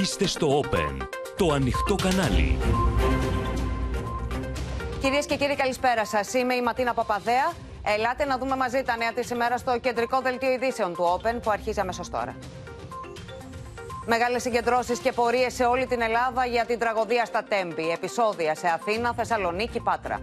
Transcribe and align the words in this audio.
Είστε 0.00 0.26
στο 0.26 0.60
Open, 0.60 1.06
το 1.36 1.52
ανοιχτό 1.52 1.94
κανάλι. 1.94 2.58
Κυρίες 5.00 5.26
και 5.26 5.36
κύριοι 5.36 5.56
καλησπέρα 5.56 6.06
σας. 6.06 6.34
Είμαι 6.34 6.54
η 6.54 6.62
Ματίνα 6.62 6.94
Παπαδέα. 6.94 7.52
Ελάτε 7.82 8.24
να 8.24 8.38
δούμε 8.38 8.56
μαζί 8.56 8.82
τα 8.82 8.96
νέα 8.96 9.12
της 9.12 9.30
ημέρας 9.30 9.60
στο 9.60 9.78
κεντρικό 9.78 10.20
δελτίο 10.20 10.50
ειδήσεων 10.52 10.94
του 10.94 11.20
Open 11.20 11.38
που 11.42 11.50
αρχίζει 11.50 11.80
αμέσως 11.80 12.10
τώρα. 12.10 12.36
Μεγάλες 14.06 14.42
συγκεντρώσεις 14.42 14.98
και 14.98 15.12
πορείες 15.12 15.54
σε 15.54 15.64
όλη 15.64 15.86
την 15.86 16.00
Ελλάδα 16.00 16.46
για 16.46 16.64
την 16.64 16.78
τραγωδία 16.78 17.24
στα 17.24 17.44
Τέμπη. 17.44 17.90
Επισόδια 17.90 18.54
σε 18.54 18.68
Αθήνα, 18.68 19.14
Θεσσαλονίκη, 19.14 19.80
Πάτρα. 19.80 20.20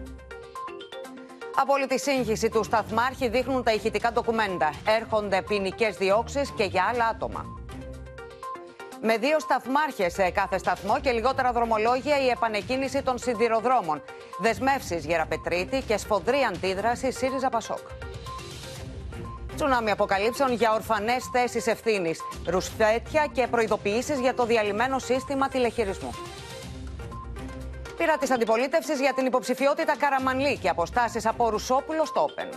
Απόλυτη 1.56 2.00
σύγχυση 2.00 2.50
του 2.50 2.64
σταθμάρχη 2.64 3.30
δείχνουν 3.30 3.64
τα 3.64 3.74
ηχητικά 3.74 4.12
ντοκουμέντα. 4.12 4.74
Έρχονται 5.00 5.42
ποινικές 5.42 5.98
διώξεις 5.98 6.52
και 6.52 6.64
για 6.64 6.84
άλλα 6.94 7.06
άτομα. 7.06 7.59
Με 9.02 9.18
δύο 9.18 9.40
σταθμάρχες 9.40 10.14
σε 10.14 10.30
κάθε 10.30 10.58
σταθμό 10.58 11.00
και 11.00 11.12
λιγότερα 11.12 11.52
δρομολόγια, 11.52 12.22
η 12.22 12.28
επανεκκίνηση 12.28 13.04
των 13.04 13.18
σιδηροδρόμων. 13.18 14.02
Δεσμεύσεις 14.40 15.06
Γεραπετρίτη 15.06 15.82
και 15.82 15.98
σφοδρή 15.98 16.38
αντίδραση 16.50 17.12
ΣΥΡΙΖΑ 17.12 17.50
Πασόκ. 17.50 17.88
Τσουνάμι 19.56 19.92
αποκαλύψεων 19.92 20.54
για 20.54 20.74
ορφανές 20.74 21.30
θέσεις 21.32 21.68
ευθύνης. 21.68 22.20
Ρουσφέτια 22.48 23.28
και 23.34 23.48
προειδοποιήσεις 23.48 24.20
για 24.20 24.34
το 24.34 24.46
διαλυμένο 24.46 25.00
σύστημα 25.00 25.48
τηλεχειρισμού. 25.48 26.12
Πήρα 27.98 28.18
τη 28.18 28.34
αντιπολίτευσης 28.34 29.00
για 29.00 29.14
την 29.14 29.26
υποψηφιότητα 29.26 29.98
Καραμανλή 29.98 30.58
και 30.58 30.70
αποστάσεις 30.70 31.26
από 31.26 31.50
Ρουσόπουλο 31.50 32.06
στο 32.06 32.22
Όπεν. 32.22 32.50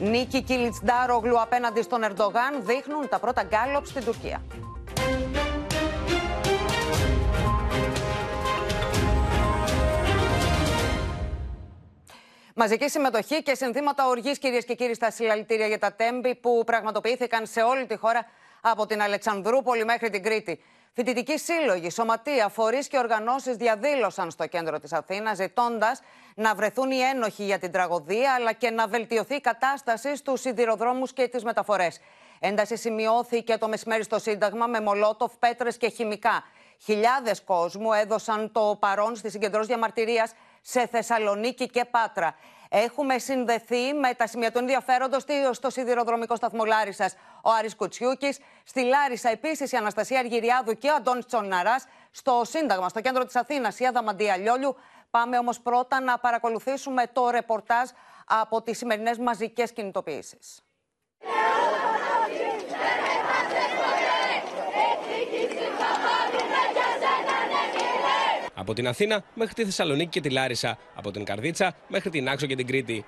Νίκη 0.00 0.42
Κιλιτσντάρογλου 0.42 1.40
απέναντι 1.40 1.82
στον 1.82 2.02
Ερντογάν 2.02 2.60
δείχνουν 2.60 3.08
τα 3.08 3.18
πρώτα 3.18 3.42
γκάλωπ 3.42 3.86
στην 3.86 4.04
Τουρκία. 4.04 4.42
Μαζική 12.60 12.88
συμμετοχή 12.88 13.42
και 13.42 13.54
συνθήματα 13.54 14.06
οργής, 14.06 14.38
κυρίες 14.38 14.64
και 14.64 14.74
κύριοι, 14.74 14.94
στα 14.94 15.10
συλλαλητήρια 15.10 15.66
για 15.66 15.78
τα 15.78 15.92
τέμπη 15.92 16.34
που 16.34 16.62
πραγματοποιήθηκαν 16.66 17.46
σε 17.46 17.62
όλη 17.62 17.86
τη 17.86 17.96
χώρα 17.96 18.26
από 18.60 18.86
την 18.86 19.02
Αλεξανδρούπολη 19.02 19.84
μέχρι 19.84 20.10
την 20.10 20.22
Κρήτη. 20.22 20.60
Φοιτητικοί 20.92 21.38
σύλλογοι, 21.38 21.90
σωματεία, 21.90 22.48
φορείς 22.48 22.88
και 22.88 22.98
οργανώσεις 22.98 23.56
διαδήλωσαν 23.56 24.30
στο 24.30 24.46
κέντρο 24.46 24.78
της 24.78 24.92
Αθήνας, 24.92 25.36
ζητώντας 25.36 26.00
να 26.34 26.54
βρεθούν 26.54 26.90
οι 26.90 26.98
ένοχοι 26.98 27.44
για 27.44 27.58
την 27.58 27.72
τραγωδία, 27.72 28.34
αλλά 28.34 28.52
και 28.52 28.70
να 28.70 28.86
βελτιωθεί 28.86 29.34
η 29.34 29.40
κατάσταση 29.40 30.16
στους 30.16 30.40
σιδηροδρόμους 30.40 31.12
και 31.12 31.28
τις 31.28 31.44
μεταφορές. 31.44 32.00
Ένταση 32.40 32.76
σημειώθηκε 32.76 33.58
το 33.58 33.68
μεσημέρι 33.68 34.02
στο 34.02 34.18
Σύνταγμα 34.18 34.66
με 34.66 34.80
μολότοφ, 34.80 35.32
πέτρες 35.38 35.76
και 35.76 35.88
χημικά. 35.88 36.42
Χιλιάδες 36.84 37.40
κόσμου 37.40 37.92
έδωσαν 37.92 38.52
το 38.52 38.76
παρόν 38.80 39.16
στη 39.16 39.30
συγκεντρώση 39.30 39.66
διαμαρτυρίας 39.66 40.32
σε 40.62 40.86
Θεσσαλονίκη 40.86 41.68
και 41.68 41.84
Πάτρα. 41.84 42.34
Έχουμε 42.70 43.18
συνδεθεί 43.18 43.92
με 43.92 44.14
τα 44.14 44.26
σημεία 44.26 44.52
του 44.52 44.58
ενδιαφέροντος 44.58 45.24
στο 45.50 45.70
σιδηροδρομικό 45.70 46.36
σταθμό 46.36 46.64
Λάρισας 46.64 47.14
ο 47.42 47.50
Άρης 47.50 47.76
Κουτσιούκης. 47.76 48.38
Στη 48.64 48.82
Λάρισα 48.82 49.30
επίσης 49.30 49.72
η 49.72 49.76
Αναστασία 49.76 50.18
Αργυριάδου 50.18 50.78
και 50.78 50.90
ο 50.90 50.94
Αντώνης 50.94 51.26
Τσοναράς. 51.26 51.86
Στο 52.10 52.42
Σύνταγμα, 52.44 52.88
στο 52.88 53.00
κέντρο 53.00 53.24
της 53.24 53.36
Αθήνας, 53.36 53.78
η 53.78 53.86
Άδα 53.86 54.02
Μαντία 54.02 54.36
Λιόλιου. 54.36 54.76
Πάμε 55.10 55.38
όμως 55.38 55.60
πρώτα 55.60 56.00
να 56.00 56.18
παρακολουθήσουμε 56.18 57.06
το 57.12 57.30
ρεπορτάζ 57.30 57.88
από 58.26 58.62
τις 58.62 58.78
σημερινές 58.78 59.18
μαζικές 59.18 59.72
κινητοποιήσεις. 59.72 60.62
Από 68.60 68.74
την 68.74 68.88
Αθήνα 68.88 69.24
μέχρι 69.34 69.54
τη 69.54 69.64
Θεσσαλονίκη 69.64 70.08
και 70.08 70.20
τη 70.20 70.30
Λάρισα. 70.30 70.78
Από 70.94 71.10
την 71.10 71.24
Καρδίτσα 71.24 71.74
μέχρι 71.88 72.10
την 72.10 72.28
Άξο 72.28 72.46
και 72.46 72.56
την 72.56 72.66
Κρήτη. 72.66 73.04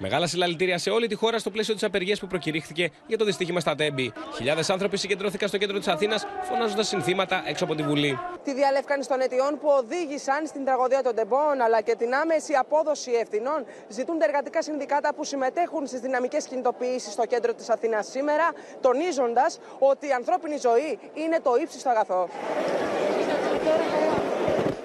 Μεγάλα 0.00 0.26
συλλαλητήρια 0.26 0.78
σε 0.78 0.90
όλη 0.90 1.06
τη 1.06 1.14
χώρα 1.14 1.38
στο 1.38 1.50
πλαίσιο 1.50 1.74
της 1.74 1.82
απεργίας 1.82 2.20
που 2.20 2.26
προκηρύχθηκε 2.26 2.90
για 3.06 3.18
το 3.18 3.24
δυστύχημα 3.24 3.60
στα 3.60 3.74
Τέμπη. 3.74 4.12
Χιλιάδες 4.34 4.70
άνθρωποι 4.70 4.96
συγκεντρώθηκαν 4.96 5.48
στο 5.48 5.58
κέντρο 5.58 5.78
της 5.78 5.88
Αθήνας, 5.88 6.26
φωνάζοντας 6.42 6.88
συνθήματα 6.88 7.42
έξω 7.46 7.64
από 7.64 7.74
τη 7.74 7.82
Βουλή. 7.82 8.18
Τη 8.44 8.54
διαλεύκανση 8.54 9.08
των 9.08 9.20
αιτιών 9.20 9.58
που 9.60 9.68
οδήγησαν 9.68 10.46
στην 10.46 10.64
τραγωδία 10.64 11.02
των 11.02 11.14
Τεμπών, 11.14 11.60
αλλά 11.64 11.80
και 11.80 11.94
την 11.94 12.14
άμεση 12.14 12.54
απόδοση 12.54 13.10
ευθυνών, 13.10 13.64
ζητούν 13.88 14.18
τα 14.18 14.24
εργατικά 14.24 14.62
συνδικάτα 14.62 15.14
που 15.14 15.24
συμμετέχουν 15.24 15.86
στις 15.86 16.00
δυναμικές 16.00 16.46
κινητοποιήσεις 16.46 17.12
στο 17.12 17.26
κέντρο 17.26 17.54
της 17.54 17.68
Αθήνας 17.68 18.06
σήμερα, 18.06 18.52
τονίζοντας 18.80 19.58
ότι 19.78 20.06
η 20.06 20.12
ανθρώπινη 20.12 20.56
ζωή 20.56 20.98
είναι 21.14 21.40
το 21.42 21.56
ύψιστο 21.62 21.88
αγαθό. 21.88 22.28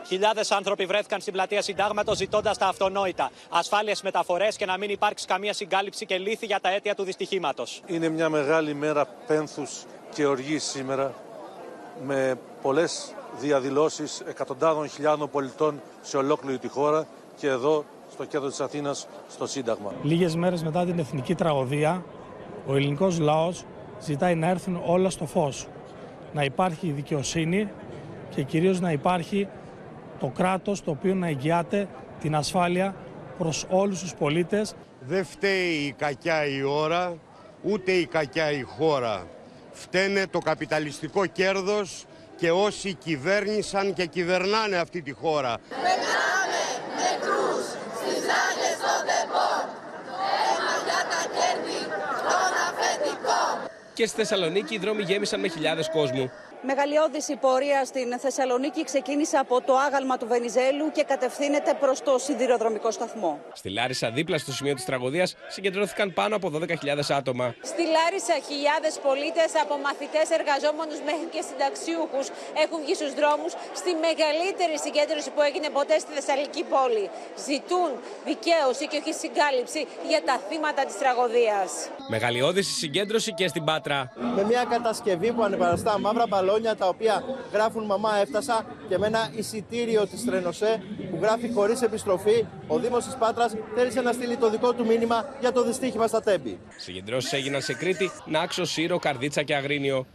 Χιλιάδες 0.06 0.52
άνθρωποι 0.52 0.86
βρέθηκαν 0.86 1.22
στην 1.22 1.34
πλατεία 1.34 1.62
Συντάγματος 1.62 2.18
ζητώντας 2.18 2.58
τα 2.58 2.68
αυτονόητα. 2.68 3.32
Ασφάλειες 3.50 4.02
μεταφορές 4.02 4.56
και 4.56 4.66
να 4.66 4.78
μην 4.78 4.90
υπάρξει 4.90 5.26
καμία 5.26 5.54
συγκάλυψη 5.54 6.06
και 6.06 6.18
λύθη 6.18 6.46
για 6.46 6.60
τα 6.60 6.70
αίτια 6.70 6.96
του 6.96 7.04
δυστυχήματος. 7.04 7.82
Είναι 7.86 8.10
μια 8.10 8.30
μεγάλη 8.30 8.74
μέρα 8.74 9.06
πένθους 9.28 9.84
και 10.14 10.26
οργής 10.26 10.64
σήμερα 10.64 11.14
με 12.06 12.36
πολλές 12.62 13.14
διαδηλώσεις 13.40 14.22
εκατοντάδων 14.28 14.90
χιλιάδων 14.90 15.30
πολιτών 15.30 15.82
σε 16.02 16.18
ολόκληρη 16.18 16.58
τη 16.58 16.68
χώρα 16.68 17.08
και 17.38 17.48
εδώ 17.48 17.86
στο 18.12 18.26
κέντρο 18.26 18.50
της 18.50 18.60
Αθήνας, 18.60 19.08
στο 19.30 19.48
Σύνταγμα. 19.48 19.92
Λίγες 20.04 20.36
μέρες 20.36 20.64
μετά 20.64 20.86
την 20.86 21.00
εθνική 21.00 21.36
τραγωδία, 21.36 22.06
ο 22.68 22.76
ελληνικός 22.76 23.20
λαός 23.20 23.66
ζητάει 24.02 24.36
να 24.36 24.48
έρθουν 24.48 24.82
όλα 24.86 25.10
στο 25.10 25.26
φως. 25.26 25.68
Να 26.34 26.44
υπάρχει 26.44 26.90
δικαιοσύνη 26.92 27.70
και 28.36 28.44
κυρίως 28.44 28.80
να 28.80 28.92
υπάρχει 28.92 29.48
το 30.24 30.30
κράτος 30.30 30.84
το 30.84 30.92
οποίο 30.92 31.16
να 31.16 31.28
εγγυάται 31.28 31.88
την 32.22 32.36
ασφάλεια 32.36 32.96
προς 33.38 33.66
όλους 33.70 34.00
τους 34.00 34.14
πολίτες. 34.14 34.76
Δεν 35.00 35.26
φταίει 35.26 35.74
η 35.74 35.96
κακιά 35.98 36.46
η 36.46 36.62
ώρα, 36.64 37.18
ούτε 37.62 37.92
η 37.92 38.06
κακιά 38.06 38.52
η 38.52 38.62
χώρα. 38.62 39.28
Φταίνε 39.72 40.28
το 40.28 40.40
καπιταλιστικό 40.40 41.26
κέρδος 41.26 42.06
και 42.36 42.52
όσοι 42.52 42.94
κυβέρνησαν 42.94 43.94
και 43.94 44.06
κυβερνάνε 44.06 44.78
αυτή 44.78 45.02
τη 45.02 45.12
χώρα. 45.12 45.58
Μετράμε 45.70 46.64
νεκρούς 47.00 47.66
στις 47.98 48.18
ζάχες 48.28 48.76
των 48.84 49.00
τεπών. 49.10 49.64
Έμα 50.50 50.76
για 50.88 51.02
τα 51.12 51.22
κέρδη 51.36 51.82
των 52.28 52.52
αφεντικών. 52.68 53.56
Και 53.94 54.06
στη 54.06 54.16
Θεσσαλονίκη 54.16 54.74
οι 54.76 54.78
δρόμοι 54.78 55.04
γέμισαν 55.04 55.40
με 55.40 55.48
χιλιάδες 55.48 55.90
κόσμου. 55.90 56.32
Μεγαλειώδης 56.72 57.28
η 57.28 57.36
πορεία 57.36 57.86
στην 57.86 58.20
Θεσσαλονίκη 58.20 58.84
ξεκίνησε 58.84 59.38
από 59.38 59.56
το 59.62 59.74
άγαλμα 59.86 60.16
του 60.18 60.28
Βενιζέλου 60.34 60.92
και 60.96 61.04
κατευθύνεται 61.12 61.72
προς 61.80 61.98
το 62.08 62.14
σιδηροδρομικό 62.26 62.92
σταθμό. 62.92 63.32
Στη 63.54 63.70
Λάρισα, 63.70 64.08
δίπλα 64.12 64.38
στο 64.38 64.52
σημείο 64.52 64.74
της 64.74 64.86
τραγωδίας, 64.86 65.36
συγκεντρώθηκαν 65.48 66.14
πάνω 66.14 66.36
από 66.36 66.48
12.000 66.50 67.12
άτομα. 67.20 67.56
Στη 67.72 67.84
Λάρισα, 67.96 68.36
χιλιάδες 68.48 68.94
πολίτες 69.08 69.52
από 69.64 69.74
μαθητές, 69.86 70.28
εργαζόμενους 70.38 71.00
μέχρι 71.10 71.28
και 71.34 71.42
συνταξιούχους 71.48 72.28
έχουν 72.64 72.78
βγει 72.84 72.96
στους 73.00 73.14
δρόμους 73.20 73.52
στη 73.80 73.92
μεγαλύτερη 74.08 74.76
συγκέντρωση 74.86 75.30
που 75.36 75.42
έγινε 75.48 75.68
ποτέ 75.78 75.96
στη 76.04 76.12
Θεσσαλική 76.18 76.64
πόλη. 76.74 77.06
Ζητούν 77.48 77.90
δικαίωση 78.30 78.86
και 78.92 78.98
όχι 79.02 79.14
συγκάλυψη 79.24 79.82
για 80.12 80.22
τα 80.28 80.36
θύματα 80.48 80.82
της 80.88 80.96
τραγωδίας. 81.02 81.70
Μεγαλειώδης 82.16 82.68
η 82.74 82.76
συγκέντρωση 82.84 83.32
και 83.40 83.48
στην 83.54 83.64
Πάτρα. 83.84 84.12
Με 84.36 84.44
μια 84.44 84.66
κατασκευή 84.70 85.32
που 85.32 85.44
ανεπαραστά 85.44 86.00
μαύρα 86.00 86.28
μπαλόνια 86.28 86.76
τα 86.76 86.88
οποία 86.88 87.24
γράφουν 87.54 87.86
«Μαμά 87.86 88.18
έφτασα» 88.22 88.66
και 88.90 88.98
με 88.98 89.08
ένα 89.08 89.30
εισιτήριο 89.36 90.08
της 90.08 90.26
Τρενοσέ 90.26 90.84
που 91.12 91.18
γράφει 91.22 91.52
«Χωρίς 91.54 91.82
επιστροφή». 91.82 92.46
Ο 92.68 92.80
Δήμος 92.80 93.06
της 93.06 93.16
Πάτρας 93.16 93.56
θέλησε 93.76 94.02
να 94.02 94.12
στείλει 94.12 94.38
το 94.38 94.50
δικό 94.50 94.74
του 94.74 94.86
μήνυμα 94.86 95.26
για 95.40 95.52
το 95.52 95.64
δυστύχημα 95.64 96.08
στα 96.08 96.22
Τέμπη. 96.22 96.60
Συγκεντρώσεις 96.78 97.34
έγιναν 97.34 97.62
σε 97.62 97.74
Κρήτη, 97.74 98.12
Νάξο, 98.26 98.66
Σύρο, 98.66 99.00
Καρδίτσα 99.00 99.44
και 99.44 99.56
Αγρίνιο. 99.56 100.06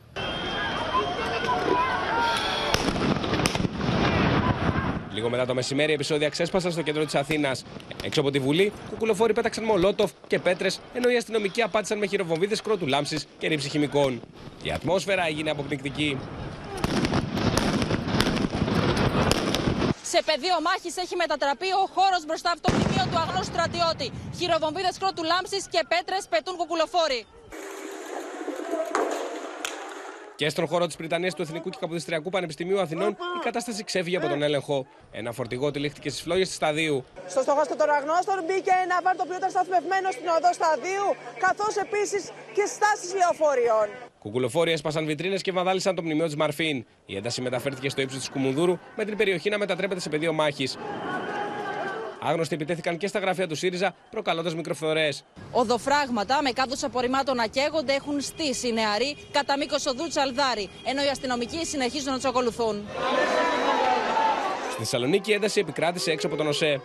Λίγο 5.18 5.30
μετά 5.30 5.46
το 5.46 5.54
μεσημέρι, 5.54 5.92
επεισόδια 5.92 6.28
ξέσπασαν 6.28 6.72
στο 6.72 6.82
κέντρο 6.82 7.04
της 7.04 7.14
Αθήνας. 7.14 7.64
Έξω 8.02 8.20
από 8.20 8.30
τη 8.30 8.38
Βουλή, 8.38 8.72
κουκουλοφόροι 8.90 9.32
πέταξαν 9.32 9.64
μολότοφ 9.64 10.10
και 10.26 10.38
πέτρες, 10.38 10.80
ενώ 10.94 11.10
οι 11.10 11.16
αστυνομικοί 11.16 11.62
απάντησαν 11.62 11.98
με 11.98 12.06
χειροβομβίδες 12.06 12.62
κρότου 12.62 12.86
λάμψη 12.86 13.18
και 13.38 13.48
ρήψη 13.48 13.68
χημικών. 13.68 14.20
Η 14.62 14.70
ατμόσφαιρα 14.70 15.26
έγινε 15.26 15.50
αποπληκτική. 15.50 16.18
Σε 20.02 20.22
πεδίο 20.24 20.56
μάχης 20.62 20.96
έχει 20.96 21.16
μετατραπεί 21.16 21.70
ο 21.82 21.84
χώρος 21.94 22.24
μπροστά 22.26 22.50
από 22.50 22.60
το 22.60 22.72
μνημείο 22.74 23.04
του 23.10 23.18
αγνού 23.18 23.42
στρατιώτη. 23.42 24.12
Χειροβομβίδες 24.38 24.98
κρότου 24.98 25.24
λάμψη 25.24 25.58
και 25.70 25.80
πέτρες 25.88 26.26
πετούν 26.30 26.56
κουκουλοφόροι. 26.56 27.26
Και 30.38 30.48
στον 30.48 30.66
χώρο 30.66 30.86
της 30.86 30.96
Πριτανίας 30.96 31.34
του 31.34 31.42
Εθνικού 31.42 31.70
και 31.70 31.76
Καποδιστριακού 31.80 32.30
Πανεπιστημίου 32.30 32.80
Αθηνών 32.80 33.10
η 33.10 33.40
κατάσταση 33.42 33.84
ξέφυγε 33.84 34.16
από 34.16 34.28
τον 34.28 34.42
έλεγχο. 34.42 34.86
Ένα 35.10 35.32
φορτηγό 35.32 35.70
τυλίχτηκε 35.70 36.08
στις 36.10 36.22
φλόγες 36.22 36.46
της 36.46 36.56
σταδίου. 36.56 37.04
Στο 37.26 37.40
στοχαστό 37.40 37.76
των 37.76 37.90
αγνώστων 37.90 38.34
μπήκε 38.46 38.70
ένα 38.84 39.00
βάρ 39.02 39.16
το 39.16 39.22
οποίο 39.24 39.36
ήταν 39.36 39.50
σταθμευμένο 39.50 40.10
στην 40.10 40.26
οδό 40.36 40.52
σταδίου, 40.52 41.06
καθώς 41.38 41.76
επίσης 41.76 42.22
και 42.56 42.64
στάσεις 42.74 43.14
λεωφορείων. 43.14 43.86
Κουκουλοφόροι 44.18 44.72
έσπασαν 44.72 45.06
βιτρίνες 45.06 45.42
και 45.42 45.52
βαδάλισαν 45.52 45.94
το 45.94 46.02
μνημείο 46.02 46.26
της 46.26 46.36
Μαρφίν. 46.36 46.84
Η 47.06 47.16
ένταση 47.16 47.40
μεταφέρθηκε 47.40 47.88
στο 47.88 48.00
ύψος 48.00 48.18
της 48.18 48.28
Κουμουνδούρου, 48.28 48.78
με 48.96 49.04
την 49.04 49.16
περιοχή 49.16 49.50
να 49.50 49.58
μετατρέπεται 49.58 50.00
σε 50.00 50.08
πεδίο 50.08 50.32
μάχης. 50.32 50.76
Άγνωστοι 52.20 52.54
επιτέθηκαν 52.54 52.96
και 52.96 53.06
στα 53.06 53.18
γραφεία 53.18 53.46
του 53.48 53.54
ΣΥΡΙΖΑ, 53.54 53.94
προκαλώντας 54.10 54.54
μικροφθορέ. 54.54 55.08
Οδοφράγματα 55.50 56.42
με 56.42 56.50
κάδους 56.50 56.82
απορριμμάτων 56.82 57.36
να 57.36 57.46
καίγονται 57.46 57.92
έχουν 57.92 58.20
στήσει 58.20 58.68
οι 58.68 58.72
νεαροί 58.72 59.16
κατά 59.32 59.58
μήκος 59.58 59.86
οδού 59.86 60.08
Τσαλδάρη, 60.08 60.68
ενώ 60.84 61.02
οι 61.02 61.08
αστυνομικοί 61.08 61.66
συνεχίζουν 61.66 62.10
να 62.10 62.14
τους 62.14 62.24
ακολουθούν. 62.24 62.84
Στη 64.70 64.78
Θεσσαλονίκη 64.78 65.30
η 65.30 65.34
ένταση 65.34 65.60
επικράτησε 65.60 66.10
έξω 66.10 66.26
από 66.26 66.36
τον 66.36 66.46
ΟΣΕ. 66.46 66.80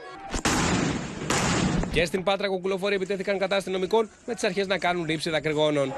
Και 1.92 2.06
στην 2.06 2.24
Πάτρα 2.24 2.48
κουκουλοφόροι 2.48 2.96
επιτέθηκαν 2.96 3.38
κατά 3.38 3.56
αστυνομικών 3.56 4.10
με 4.26 4.34
τις 4.34 4.44
αρχές 4.44 4.68
να 4.68 4.78
κάνουν 4.78 5.06
ρήψη 5.06 5.30
δακρυγόνων. 5.30 5.94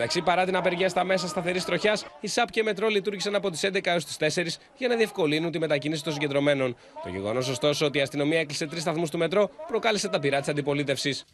Εν 0.00 0.04
τω 0.04 0.10
μεταξύ, 0.10 0.34
παρά 0.34 0.44
την 0.44 0.56
απεργία 0.56 0.88
στα 0.88 1.04
μέσα 1.04 1.28
σταθερής 1.28 1.64
τροχιάς, 1.64 2.06
οι 2.20 2.28
ΣΑΠ 2.28 2.50
και 2.50 2.62
Μετρό 2.62 2.88
λειτουργήσαν 2.88 3.34
από 3.34 3.50
τις 3.50 3.64
11 3.64 3.90
έως 3.90 4.04
τις 4.04 4.16
4 4.16 4.58
για 4.76 4.88
να 4.88 4.96
διευκολύνουν 4.96 5.50
τη 5.50 5.58
μετακίνηση 5.58 6.02
των 6.02 6.12
συγκεντρωμένων. 6.12 6.76
Το 7.02 7.08
γεγονός, 7.08 7.48
ωστόσο, 7.48 7.86
ότι 7.86 7.98
η 7.98 8.00
αστυνομία 8.00 8.40
έκλεισε 8.40 8.66
τρεις 8.66 8.82
σταθμούς 8.82 9.10
του 9.10 9.18
Μετρό 9.18 9.50
προκάλεσε 9.66 10.08
τα 10.08 10.18
πειρά 10.18 10.38
της 10.38 10.48
αντιπολίτευσης. 10.48 11.24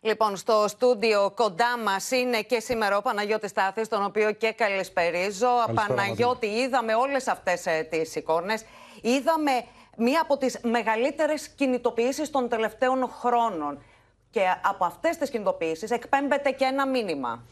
Λοιπόν, 0.00 0.36
στο 0.36 0.64
στούντιο 0.68 1.32
κοντά 1.36 1.78
μας 1.78 2.10
είναι 2.10 2.42
και 2.42 2.60
σήμερα 2.60 2.96
ο 2.96 3.02
Παναγιώτης 3.02 3.50
Στάθης, 3.50 3.88
τον 3.88 4.04
οποίο 4.04 4.32
και 4.32 4.52
καλησπερίζω. 4.52 5.48
Παναγιώτη, 5.74 6.46
είδαμε 6.46 6.94
όλες 6.94 7.28
αυτές 7.28 7.62
τις 7.90 8.14
εικόνες. 8.14 8.64
Είδαμε 9.00 9.50
μία 9.96 10.20
από 10.20 10.36
τις 10.36 10.60
μεγαλύτερες 10.62 11.48
κινητοποιήσεις 11.48 12.30
των 12.30 12.48
τελευταίων 12.48 13.08
χρόνων. 13.20 13.82
Και 14.30 14.40
από 14.62 14.84
αυτές 14.84 15.16
τις 15.16 15.30
κινητοποιήσεις 15.30 15.90
εκπέμπεται 15.90 16.50
και 16.50 16.64
ένα 16.64 16.88
μήνυμα. 16.88 17.42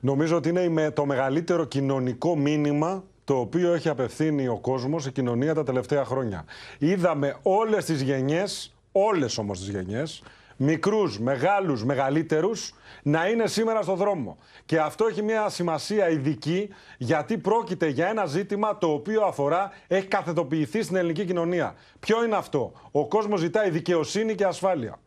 Νομίζω 0.00 0.36
ότι 0.36 0.48
είναι 0.48 0.90
το 0.90 1.06
μεγαλύτερο 1.06 1.64
κοινωνικό 1.64 2.36
μήνυμα 2.36 3.04
το 3.24 3.34
οποίο 3.38 3.72
έχει 3.72 3.88
απευθύνει 3.88 4.48
ο 4.48 4.58
κόσμος, 4.58 5.06
η 5.06 5.12
κοινωνία 5.12 5.54
τα 5.54 5.64
τελευταία 5.64 6.04
χρόνια. 6.04 6.44
Είδαμε 6.78 7.36
όλες 7.42 7.84
τις 7.84 8.00
γενιές, 8.00 8.74
όλες 8.92 9.38
όμως 9.38 9.58
τις 9.58 9.68
γενιές, 9.68 10.22
μικρούς, 10.56 11.18
μεγάλους, 11.18 11.84
μεγαλύτερους, 11.84 12.74
να 13.02 13.28
είναι 13.28 13.46
σήμερα 13.46 13.82
στο 13.82 13.94
δρόμο. 13.94 14.38
Και 14.64 14.78
αυτό 14.80 15.06
έχει 15.06 15.22
μια 15.22 15.48
σημασία 15.48 16.08
ειδική, 16.08 16.68
γιατί 16.98 17.38
πρόκειται 17.38 17.88
για 17.88 18.08
ένα 18.08 18.26
ζήτημα 18.26 18.78
το 18.78 18.92
οποίο 18.92 19.22
αφορά, 19.22 19.72
έχει 19.86 20.06
καθετοποιηθεί 20.06 20.82
στην 20.82 20.96
ελληνική 20.96 21.24
κοινωνία. 21.24 21.74
Ποιο 22.00 22.24
είναι 22.24 22.36
αυτό; 22.36 22.72
Ο 22.90 23.08
κόσμος 23.08 23.40
ζητάει 23.40 23.70
δικαιοσύνη 23.70 24.34
και 24.34 24.44
ασφάλεια. 24.44 24.98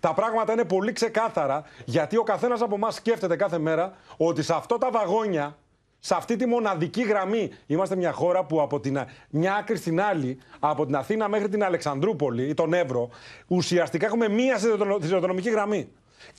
Τα 0.00 0.12
πράγματα 0.14 0.52
είναι 0.52 0.64
πολύ 0.64 0.92
ξεκάθαρα, 0.92 1.64
γιατί 1.84 2.16
ο 2.16 2.22
καθένας 2.22 2.60
από 2.60 2.74
εμάς 2.74 2.94
σκέφτεται 2.94 3.36
κάθε 3.36 3.58
μέρα 3.58 3.92
ότι 4.16 4.42
σε 4.42 4.54
αυτό 4.54 4.78
τα 4.78 4.90
βαγόνια, 4.90 5.56
σε 5.98 6.14
αυτή 6.14 6.36
τη 6.36 6.46
μοναδική 6.46 7.02
γραμμή, 7.02 7.50
είμαστε 7.66 7.96
μια 7.96 8.12
χώρα 8.12 8.44
που 8.44 8.60
από 8.60 8.80
την 8.80 9.04
μια 9.30 9.54
άκρη 9.54 9.76
στην 9.76 10.00
άλλη, 10.00 10.38
από 10.58 10.86
την 10.86 10.96
Αθήνα 10.96 11.28
μέχρι 11.28 11.48
την 11.48 11.64
Αλεξανδρούπολη 11.64 12.48
ή 12.48 12.54
τον 12.54 12.72
Εύρο, 12.72 13.08
ουσιαστικά 13.46 14.06
έχουμε 14.06 14.28
μία 14.28 14.58
σιδηροδρομική 14.58 15.50
γραμμή. 15.50 15.88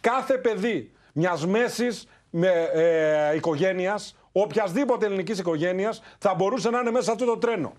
Κάθε 0.02 0.38
παιδί 0.38 0.92
μιας 1.14 1.46
μέσης 1.46 2.08
ε, 2.74 3.36
οικογένειας, 3.36 4.18
οποιασδήποτε 4.32 5.06
ελληνικής 5.06 5.40
οικογένειας, 5.40 6.02
θα 6.18 6.34
μπορούσε 6.34 6.70
να 6.70 6.80
είναι 6.80 6.92
μέσα 6.92 7.04
σε 7.04 7.12
αυτό 7.12 7.26
το 7.26 7.38
τρένο. 7.38 7.74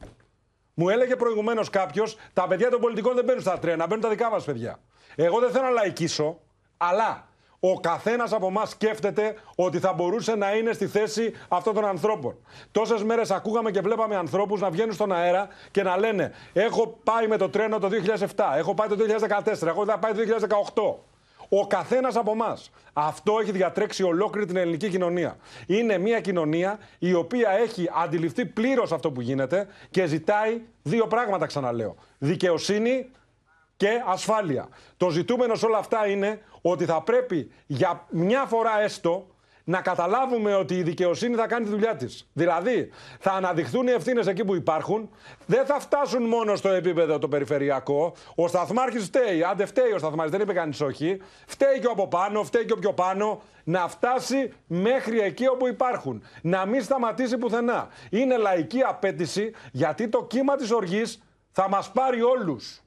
Μου 0.75 0.89
έλεγε 0.89 1.17
προηγουμένως 1.17 1.71
κάποιος, 1.71 2.17
τα 2.33 2.47
παιδιά 2.47 2.71
των 2.71 2.81
πολιτικών 2.81 3.15
δεν 3.15 3.25
μπαίνουν 3.25 3.41
στα 3.41 3.59
τρένα, 3.59 3.87
μπαίνουν 3.87 4.03
τα 4.03 4.09
δικά 4.09 4.31
μας 4.31 4.45
παιδιά. 4.45 4.79
Εγώ 5.17 5.41
δεν 5.41 5.51
θέλω 5.51 5.65
να 5.65 5.71
λαϊκίσω, 5.71 6.39
αλλά 6.77 7.29
ο 7.61 7.81
καθένας 7.81 8.33
από 8.33 8.47
εμάς 8.47 8.71
σκέφτεται 8.71 9.35
ότι 9.55 9.79
θα 9.79 9.93
μπορούσε 9.93 10.35
να 10.35 10.55
είναι 10.55 10.73
στη 10.73 10.87
θέση 10.87 11.33
αυτών 11.49 11.75
των 11.75 11.85
ανθρώπων. 11.85 12.37
Τόσες 12.73 13.03
μέρες 13.03 13.31
ακούγαμε 13.31 13.71
και 13.71 13.81
βλέπαμε 13.81 14.17
ανθρώπους 14.17 14.61
να 14.61 14.71
βγαίνουν 14.71 14.93
στον 14.93 15.13
αέρα 15.13 15.49
και 15.71 15.83
να 15.83 15.97
λένε: 15.97 16.33
Έχω 16.53 16.99
πάει 17.05 17.27
με 17.27 17.37
το 17.37 17.49
τρένο 17.49 17.79
το 17.79 17.89
2007, 18.37 18.45
έχω 18.57 18.75
πάει 18.75 18.89
το 18.89 18.97
2014, 19.45 19.67
έχω 19.67 19.85
πάει 20.01 20.13
το 20.13 20.21
2018. 20.75 20.95
Ο 21.49 21.67
καθένας 21.67 22.17
από 22.17 22.31
εμάς. 22.31 22.71
Αυτό 22.93 23.39
έχει 23.41 23.51
διατρέξει 23.51 24.03
ολόκληρη 24.03 24.47
την 24.47 24.57
ελληνική 24.57 24.89
κοινωνία. 24.89 25.37
Είναι 25.67 25.99
μια 25.99 26.21
κοινωνία 26.21 26.79
η 26.99 27.15
οποία 27.15 27.51
έχει 27.51 27.91
αντιληφθεί 28.03 28.47
πλήρως 28.47 28.93
αυτό 28.93 29.11
που 29.11 29.21
γίνεται 29.21 29.67
και 29.91 30.07
ζητάει 30.07 30.61
δύο 30.83 31.07
πράγματα, 31.07 31.47
ξαναλέω. 31.47 31.95
Δικαιοσύνη 32.19 33.11
και 33.77 34.03
ασφάλεια. 34.07 34.69
Το 34.97 35.11
ζητούμενο 35.11 35.55
σε 35.55 35.67
όλα 35.67 35.79
αυτά 35.79 36.09
είναι 36.09 36.41
ότι 36.61 36.85
θα 36.85 37.03
πρέπει 37.03 37.51
για 37.67 38.07
μια 38.11 38.45
φορά 38.45 38.81
έστω 38.81 39.27
να 39.69 39.81
καταλάβουμε 39.81 40.55
ότι 40.55 40.75
η 40.75 40.83
δικαιοσύνη 40.83 41.35
θα 41.35 41.47
κάνει 41.47 41.65
τη 41.65 41.71
δουλειά 41.71 41.97
της. 41.97 42.29
Δηλαδή, 42.33 42.91
θα 43.19 43.33
αναδειχθούν 43.33 43.87
οι 43.87 43.91
ευθύνες 43.91 44.27
εκεί 44.27 44.45
που 44.45 44.55
υπάρχουν, 44.55 45.11
δεν 45.47 45.67
θα 45.67 45.81
φτάσουν 45.81 46.23
μόνο 46.23 46.57
στο 46.57 46.69
επίπεδο 46.69 47.19
το 47.19 47.29
περιφερειακό. 47.29 48.15
Ο 48.35 48.49
σταθμάρχης 48.49 49.05
φταίει. 49.05 49.43
Άντε, 49.43 49.67
φταίει 49.67 49.93
ο 49.93 49.99
σταθμάρχης, 49.99 50.33
δεν 50.33 50.41
είπε 50.41 50.53
κανείς 50.53 50.81
όχι. 50.81 51.21
Φταίει 51.47 51.79
και 51.81 51.87
από 51.87 52.09
πάνω, 52.09 52.43
φταίει 52.43 52.65
και 52.65 52.73
ο 52.73 52.77
πιο 52.77 52.93
πάνω. 52.93 53.43
Να 53.65 53.89
φτάσει 53.89 54.53
μέχρι 54.67 55.21
εκεί 55.21 55.47
όπου 55.47 55.67
υπάρχουν. 55.67 56.23
Να 56.43 56.67
μην 56.67 56.83
σταματήσει 56.83 57.39
πουθενά. 57.39 57.89
Είναι 58.11 58.37
λαϊκή 58.37 58.83
απέτηση 58.83 59.53
γιατί 59.73 60.09
το 60.09 60.25
κύμα 60.25 60.57
της 60.57 60.71
οργής 60.71 61.23
θα 61.51 61.69
μας 61.69 61.91
πάρει 61.91 62.23
όλους. 62.23 62.81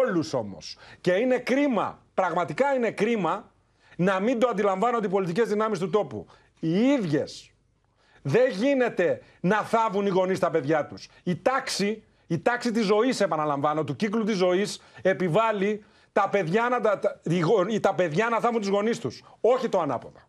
Όλους 0.00 0.32
όμως. 0.32 0.76
Και 1.00 1.12
είναι 1.12 1.38
κρίμα, 1.38 2.02
πραγματικά 2.14 2.74
είναι 2.74 2.90
κρίμα, 2.90 3.52
να 3.96 4.20
μην 4.20 4.38
το 4.38 4.48
αντιλαμβάνονται 4.48 5.06
οι 5.06 5.10
πολιτικές 5.10 5.48
δυνάμεις 5.48 5.78
του 5.78 5.90
τόπου. 5.90 6.26
Οι 6.60 6.78
ίδιες. 6.78 7.50
Δεν 8.22 8.50
γίνεται 8.50 9.22
να 9.40 9.62
θάβουν 9.62 10.06
οι 10.06 10.08
γονείς 10.08 10.38
τα 10.38 10.50
παιδιά 10.50 10.86
τους. 10.86 11.08
Η 11.22 11.36
τάξη, 11.36 12.02
η 12.26 12.38
τάξη 12.38 12.70
της 12.70 12.84
ζωής, 12.84 13.20
επαναλαμβάνω, 13.20 13.84
του 13.84 13.96
κύκλου 13.96 14.24
της 14.24 14.36
ζωής, 14.36 14.82
επιβάλλει 15.02 15.84
τα 16.12 16.28
παιδιά 16.28 16.68
να, 16.68 16.80
τα, 16.80 16.98
τα 17.80 17.94
παιδιά 17.94 18.28
να 18.28 18.40
θάβουν 18.40 18.60
τους 18.60 18.68
γονείς 18.68 18.98
τους. 18.98 19.22
Όχι 19.40 19.68
το 19.68 19.80
ανάποδα. 19.80 20.28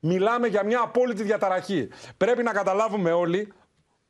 Μιλάμε 0.00 0.46
για 0.46 0.64
μια 0.64 0.80
απόλυτη 0.80 1.22
διαταραχή. 1.22 1.88
Πρέπει 2.16 2.42
να 2.42 2.52
καταλάβουμε 2.52 3.12
όλοι 3.12 3.52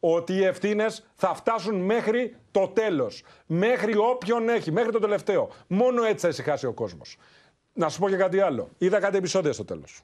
ότι 0.00 0.35
οι 0.35 0.44
ευθύνες 0.44 1.06
θα 1.14 1.35
φτάσουν 1.35 1.75
μέχρι 1.75 2.37
το 2.50 2.69
τέλος. 2.69 3.22
Μέχρι 3.46 3.96
όποιον 3.96 4.48
έχει, 4.48 4.72
μέχρι 4.72 4.93
το 4.93 4.98
τελευταίο. 4.98 5.51
Μόνο 5.67 6.05
έτσι 6.05 6.19
θα 6.19 6.29
ησυχάσει 6.29 6.67
ο 6.67 6.72
κόσμος. 6.72 7.17
Να 7.72 7.89
σου 7.89 7.98
πω 7.98 8.08
και 8.08 8.17
κάτι 8.17 8.41
άλλο. 8.41 8.69
Είδα 8.79 8.98
κάτι 9.01 9.17
επεισόδια 9.17 9.53
στο 9.53 9.65
τέλος. 9.65 10.03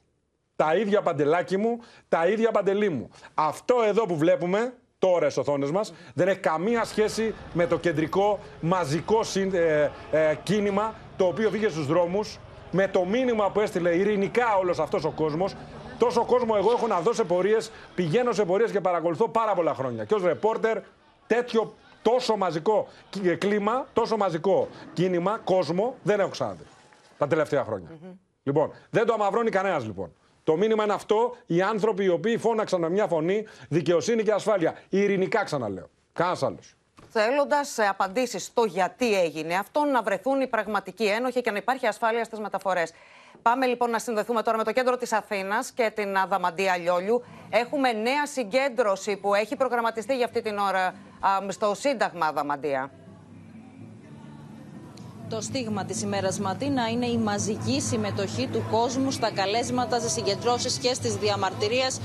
Τα 0.55 0.75
ίδια 0.75 1.01
παντελάκι 1.01 1.57
μου, 1.57 1.79
τα 2.09 2.27
ίδια 2.27 2.51
παντελή 2.51 2.89
μου. 2.89 3.09
Αυτό 3.33 3.75
εδώ 3.85 4.05
που 4.05 4.17
βλέπουμε 4.17 4.73
τώρα 4.99 5.29
στις 5.29 5.37
οθόνες 5.37 5.71
μας 5.71 5.93
δεν 6.13 6.27
έχει 6.27 6.39
καμία 6.39 6.83
σχέση 6.83 7.33
με 7.53 7.67
το 7.67 7.77
κεντρικό 7.79 8.39
μαζικό 8.61 9.19
ε, 9.51 9.89
ε, 10.11 10.35
κίνημα 10.43 10.95
το 11.17 11.25
οποίο 11.25 11.49
βγήκε 11.49 11.69
στους 11.69 11.87
δρόμους 11.87 12.39
με 12.71 12.87
το 12.87 13.05
μήνυμα 13.05 13.51
που 13.51 13.59
έστειλε 13.59 13.95
ειρηνικά 13.95 14.55
όλος 14.57 14.79
αυτός 14.79 15.03
ο 15.03 15.11
κόσμος 15.11 15.55
Τόσο 15.97 16.25
κόσμο 16.25 16.53
εγώ 16.57 16.71
έχω 16.71 16.87
να 16.87 16.99
δω 16.99 17.13
σε 17.13 17.23
πορείες, 17.23 17.71
πηγαίνω 17.95 18.31
σε 18.31 18.45
πορείες 18.45 18.71
και 18.71 18.81
παρακολουθώ 18.81 19.27
πάρα 19.27 19.53
πολλά 19.53 19.73
χρόνια. 19.73 20.05
Και 20.05 20.13
ως 20.13 20.23
ρεπόρτερ, 20.23 20.77
τέτοιο 21.27 21.73
τόσο 22.01 22.35
μαζικό 22.35 22.87
κλίμα, 23.37 23.87
τόσο 23.93 24.17
μαζικό 24.17 24.67
κίνημα, 24.93 25.39
κόσμο, 25.43 25.95
δεν 26.03 26.19
έχω 26.19 26.29
ξαναδεί 26.29 26.63
τα 27.17 27.27
τελευταία 27.27 27.63
χρόνια. 27.63 27.89
Λοιπόν, 28.43 28.71
δεν 28.89 29.05
το 29.05 29.13
αμαυρώνει 29.13 29.49
κανένας 29.49 29.85
λοιπόν. 29.85 30.13
Το 30.43 30.57
μήνυμα 30.57 30.83
είναι 30.83 30.93
αυτό, 30.93 31.35
οι 31.45 31.61
άνθρωποι 31.61 32.03
οι 32.03 32.09
οποίοι 32.09 32.37
φώναξαν 32.37 32.79
με 32.79 32.89
μια 32.89 33.07
φωνή 33.07 33.45
δικαιοσύνη 33.69 34.23
και 34.23 34.31
ασφάλεια. 34.31 34.75
Ειρηνικά 34.89 35.43
ξαναλέω. 35.43 35.89
Κανένας 36.13 36.43
άλλος. 36.43 36.75
Θέλοντας 37.09 37.79
απαντήσεις 37.89 38.43
στο 38.43 38.63
γιατί 38.63 39.19
έγινε 39.19 39.55
αυτό, 39.55 39.83
να 39.83 40.01
βρεθούν 40.01 40.41
οι 40.41 40.47
πραγματικοί 40.47 41.05
ένοχοι 41.05 41.41
και 41.41 41.51
να 41.51 41.57
υπάρχει 41.57 41.87
ασφάλεια 41.87 42.23
στις 42.23 42.39
μεταφορές. 42.39 42.91
Πάμε 43.41 43.65
λοιπόν 43.65 43.89
να 43.89 43.99
συνδεθούμε 43.99 44.41
τώρα 44.41 44.57
με 44.57 44.63
το 44.63 44.71
κέντρο 44.71 44.97
της 44.97 45.13
Αθήνας 45.13 45.71
και 45.71 45.91
την 45.95 46.17
Αδαμαντία 46.17 46.77
Λιόλιου. 46.77 47.23
Έχουμε 47.49 47.91
νέα 47.91 48.25
συγκέντρωση 48.25 49.17
που 49.17 49.33
έχει 49.33 49.55
προγραμματιστεί 49.55 50.15
για 50.15 50.25
αυτή 50.25 50.41
την 50.41 50.57
ώρα 50.57 50.93
στο 51.47 51.73
Σύνταγμα 51.75 52.25
Αδαμαντία. 52.25 52.91
Το 55.29 55.41
στίγμα 55.41 55.85
της 55.85 56.01
ημέρας 56.01 56.39
Ματίνα 56.39 56.89
είναι 56.89 57.05
η 57.05 57.17
μαζική 57.17 57.81
συμμετοχή 57.81 58.47
του 58.47 58.63
κόσμου 58.71 59.11
στα 59.11 59.31
καλέσματα, 59.31 59.99
στις 59.99 60.11
συγκεντρώσεις 60.11 60.77
και 60.77 60.93
στις 60.93 61.15
διαμαρτυρίες. 61.15 61.99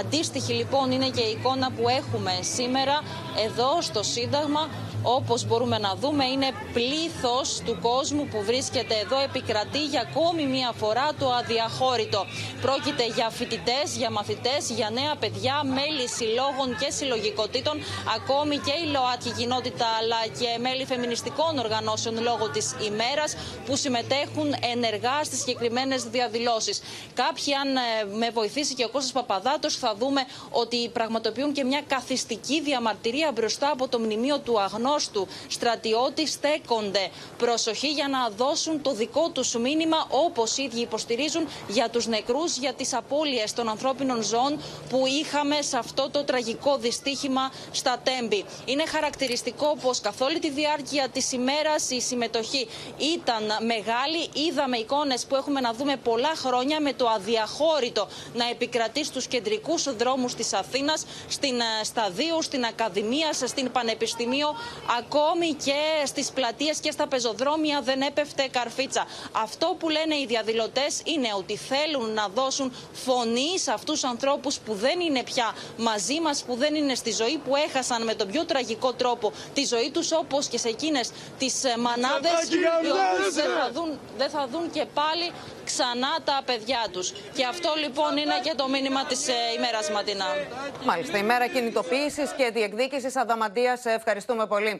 Αντίστοιχη 0.00 0.52
λοιπόν 0.52 0.90
είναι 0.90 1.08
και 1.08 1.20
η 1.20 1.36
εικόνα 1.38 1.70
που 1.70 1.88
έχουμε 1.88 2.38
σήμερα 2.40 3.00
εδώ 3.44 3.80
στο 3.80 4.02
Σύνταγμα 4.02 4.68
όπως 5.06 5.46
μπορούμε 5.46 5.78
να 5.78 5.94
δούμε 5.94 6.24
είναι 6.24 6.50
πλήθος 6.72 7.60
του 7.64 7.78
κόσμου 7.82 8.26
που 8.30 8.42
βρίσκεται 8.42 8.94
εδώ 9.04 9.18
επικρατεί 9.20 9.84
για 9.84 10.00
ακόμη 10.10 10.46
μία 10.46 10.72
φορά 10.76 11.08
το 11.18 11.32
αδιαχώρητο. 11.32 12.26
Πρόκειται 12.60 13.06
για 13.06 13.30
φοιτητές, 13.30 13.96
για 13.96 14.10
μαθητές, 14.10 14.70
για 14.70 14.90
νέα 14.90 15.14
παιδιά, 15.20 15.62
μέλη 15.64 16.08
συλλόγων 16.08 16.76
και 16.80 16.90
συλλογικοτήτων, 16.90 17.76
ακόμη 18.16 18.56
και 18.56 18.74
η 18.84 18.86
ΛΟΑΤΚΙ 18.90 19.30
κοινότητα 19.30 19.86
αλλά 20.00 20.20
και 20.38 20.58
μέλη 20.60 20.84
φεμινιστικών 20.84 21.58
οργανώσεων 21.58 22.22
λόγω 22.22 22.48
της 22.50 22.74
ημέρας 22.86 23.36
που 23.66 23.76
συμμετέχουν 23.76 24.54
ενεργά 24.72 25.24
στις 25.24 25.38
συγκεκριμένες 25.38 26.02
διαδηλώσεις. 26.04 26.82
Κάποιοι 27.14 27.54
αν 27.54 27.76
ε, 27.76 27.80
με 28.16 28.30
βοηθήσει 28.30 28.74
και 28.74 28.84
ο 28.84 28.88
Κώστας 28.88 29.12
Παπαδάτος 29.12 29.76
θα 29.76 29.94
δούμε 29.98 30.20
ότι 30.50 30.88
πραγματοποιούν 30.88 31.52
και 31.52 31.64
μια 31.64 31.82
καθιστική 31.86 32.60
διαμαρτυρία 32.60 33.32
μπροστά 33.34 33.70
από 33.70 33.88
το 33.88 33.98
μνημείο 33.98 34.38
του 34.38 34.60
αγνώστου 34.60 34.93
στρατιώτη 35.48 36.26
στέκονται. 36.26 37.10
Προσοχή 37.38 37.88
για 37.88 38.08
να 38.08 38.28
δώσουν 38.28 38.82
το 38.82 38.92
δικό 38.94 39.28
τους 39.28 39.54
μήνυμα 39.54 40.06
όπως 40.10 40.56
οι 40.56 40.62
ίδιοι 40.62 40.80
υποστηρίζουν 40.80 41.48
για 41.68 41.88
τους 41.88 42.06
νεκρούς, 42.06 42.56
για 42.56 42.72
τις 42.72 42.94
απώλειες 42.94 43.52
των 43.52 43.68
ανθρώπινων 43.68 44.22
ζώων 44.22 44.60
που 44.88 45.04
είχαμε 45.06 45.62
σε 45.62 45.76
αυτό 45.78 46.10
το 46.10 46.24
τραγικό 46.24 46.76
δυστύχημα 46.76 47.52
στα 47.70 47.98
Τέμπη. 48.04 48.44
Είναι 48.64 48.86
χαρακτηριστικό 48.86 49.76
πως 49.82 50.00
καθ' 50.00 50.20
όλη 50.20 50.38
τη 50.38 50.50
διάρκεια 50.50 51.08
της 51.08 51.32
ημέρας 51.32 51.90
η 51.90 52.00
συμμετοχή 52.00 52.68
ήταν 52.98 53.44
μεγάλη. 53.66 54.28
Είδαμε 54.46 54.76
εικόνες 54.76 55.24
που 55.24 55.34
έχουμε 55.34 55.60
να 55.60 55.72
δούμε 55.72 55.96
πολλά 55.96 56.32
χρόνια 56.34 56.80
με 56.80 56.92
το 56.92 57.08
αδιαχώρητο 57.08 58.08
να 58.34 58.48
επικρατεί 58.48 59.04
στους 59.04 59.26
κεντρικούς 59.26 59.96
δρόμους 59.96 60.34
της 60.34 60.52
Αθήνας, 60.52 61.06
στην 61.28 61.60
ε, 61.60 61.84
Σταδίου, 61.84 62.42
στην 62.42 62.64
Ακαδημία, 62.64 63.32
στην 63.32 63.70
Πανεπιστημίο, 63.72 64.48
ακόμη 64.98 65.52
και 65.52 66.06
στις 66.06 66.30
πλατείες 66.30 66.78
και 66.78 66.90
στα 66.90 67.06
πεζοδρόμια 67.06 67.80
δεν 67.80 68.00
έπεφτε 68.00 68.48
καρφίτσα. 68.50 69.06
Αυτό 69.32 69.76
που 69.78 69.88
λένε 69.88 70.14
οι 70.14 70.26
διαδηλωτές 70.26 71.02
είναι 71.04 71.28
ότι 71.36 71.56
θέλουν 71.56 72.12
να 72.12 72.28
δώσουν 72.28 72.72
φωνή 72.92 73.58
σε 73.58 73.72
αυτούς 73.72 74.00
του 74.00 74.08
ανθρώπους 74.08 74.58
που 74.58 74.74
δεν 74.74 75.00
είναι 75.00 75.22
πια 75.22 75.54
μαζί 75.76 76.20
μας, 76.20 76.42
που 76.46 76.54
δεν 76.56 76.74
είναι 76.74 76.94
στη 76.94 77.12
ζωή, 77.12 77.40
που 77.44 77.56
έχασαν 77.56 78.04
με 78.04 78.14
τον 78.14 78.30
πιο 78.30 78.44
τραγικό 78.44 78.92
τρόπο 78.92 79.32
τη 79.54 79.64
ζωή 79.64 79.90
τους, 79.90 80.12
όπως 80.12 80.46
και 80.48 80.58
σε 80.58 80.68
εκείνες 80.68 81.10
τις 81.38 81.62
μανάδες, 81.78 82.32
οι 82.50 82.56
οποίε 82.56 83.30
δεν, 83.32 83.50
θα 83.58 83.70
δουν, 83.72 83.98
δεν 84.16 84.30
θα 84.30 84.48
δουν 84.50 84.70
και 84.70 84.84
πάλι 84.94 85.32
ξανά 85.64 86.18
τα 86.24 86.42
παιδιά 86.44 86.86
τους. 86.92 87.12
Και 87.34 87.44
αυτό 87.44 87.72
λοιπόν 87.78 88.16
είναι 88.16 88.34
και 88.42 88.52
το 88.56 88.68
μήνυμα 88.68 89.04
της 89.04 89.28
ε, 89.28 89.32
ημέρας 89.56 89.90
Ματινά. 89.90 90.26
Μάλιστα, 90.84 91.18
ημέρα 91.18 91.46
κινητοποίησης 91.46 92.32
και 92.36 92.50
διεκδίκησης 92.52 93.16
αδαμαντίας. 93.16 93.84
Ευχαριστούμε 93.84 94.46
πολύ. 94.46 94.73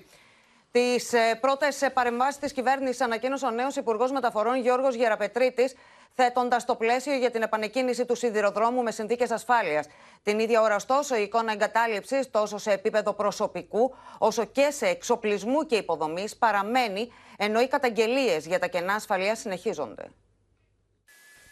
Τις 0.74 1.12
ε, 1.12 1.38
πρώτες 1.40 1.90
παρεμβάσεις 1.94 2.38
της 2.38 2.52
κυβέρνησης 2.52 3.00
ανακοίνωσε 3.00 3.46
ο 3.46 3.50
νέος 3.50 3.76
Υπουργός 3.76 4.12
Μεταφορών 4.12 4.56
Γιώργος 4.60 4.94
Γεραπετρίτης, 4.94 5.74
θέτοντας 6.14 6.64
το 6.64 6.76
πλαίσιο 6.76 7.14
για 7.14 7.30
την 7.30 7.42
επανεκκίνηση 7.42 8.04
του 8.04 8.14
σιδηροδρόμου 8.14 8.82
με 8.82 8.90
συνθήκες 8.90 9.30
ασφάλειας. 9.30 9.86
Την 10.22 10.38
ίδια 10.38 10.60
ώρα, 10.60 10.74
ωστόσο, 10.74 11.16
η 11.16 11.22
εικόνα 11.22 11.52
εγκατάλειψης, 11.52 12.30
τόσο 12.30 12.58
σε 12.58 12.72
επίπεδο 12.72 13.12
προσωπικού, 13.12 13.94
όσο 14.18 14.44
και 14.44 14.70
σε 14.70 14.86
εξοπλισμού 14.86 15.66
και 15.66 15.76
υποδομής, 15.76 16.36
παραμένει, 16.36 17.12
ενώ 17.36 17.60
οι 17.60 17.68
καταγγελίες 17.68 18.46
για 18.46 18.58
τα 18.58 18.66
κενά 18.66 18.94
ασφαλείας 18.94 19.38
συνεχίζονται 19.38 20.04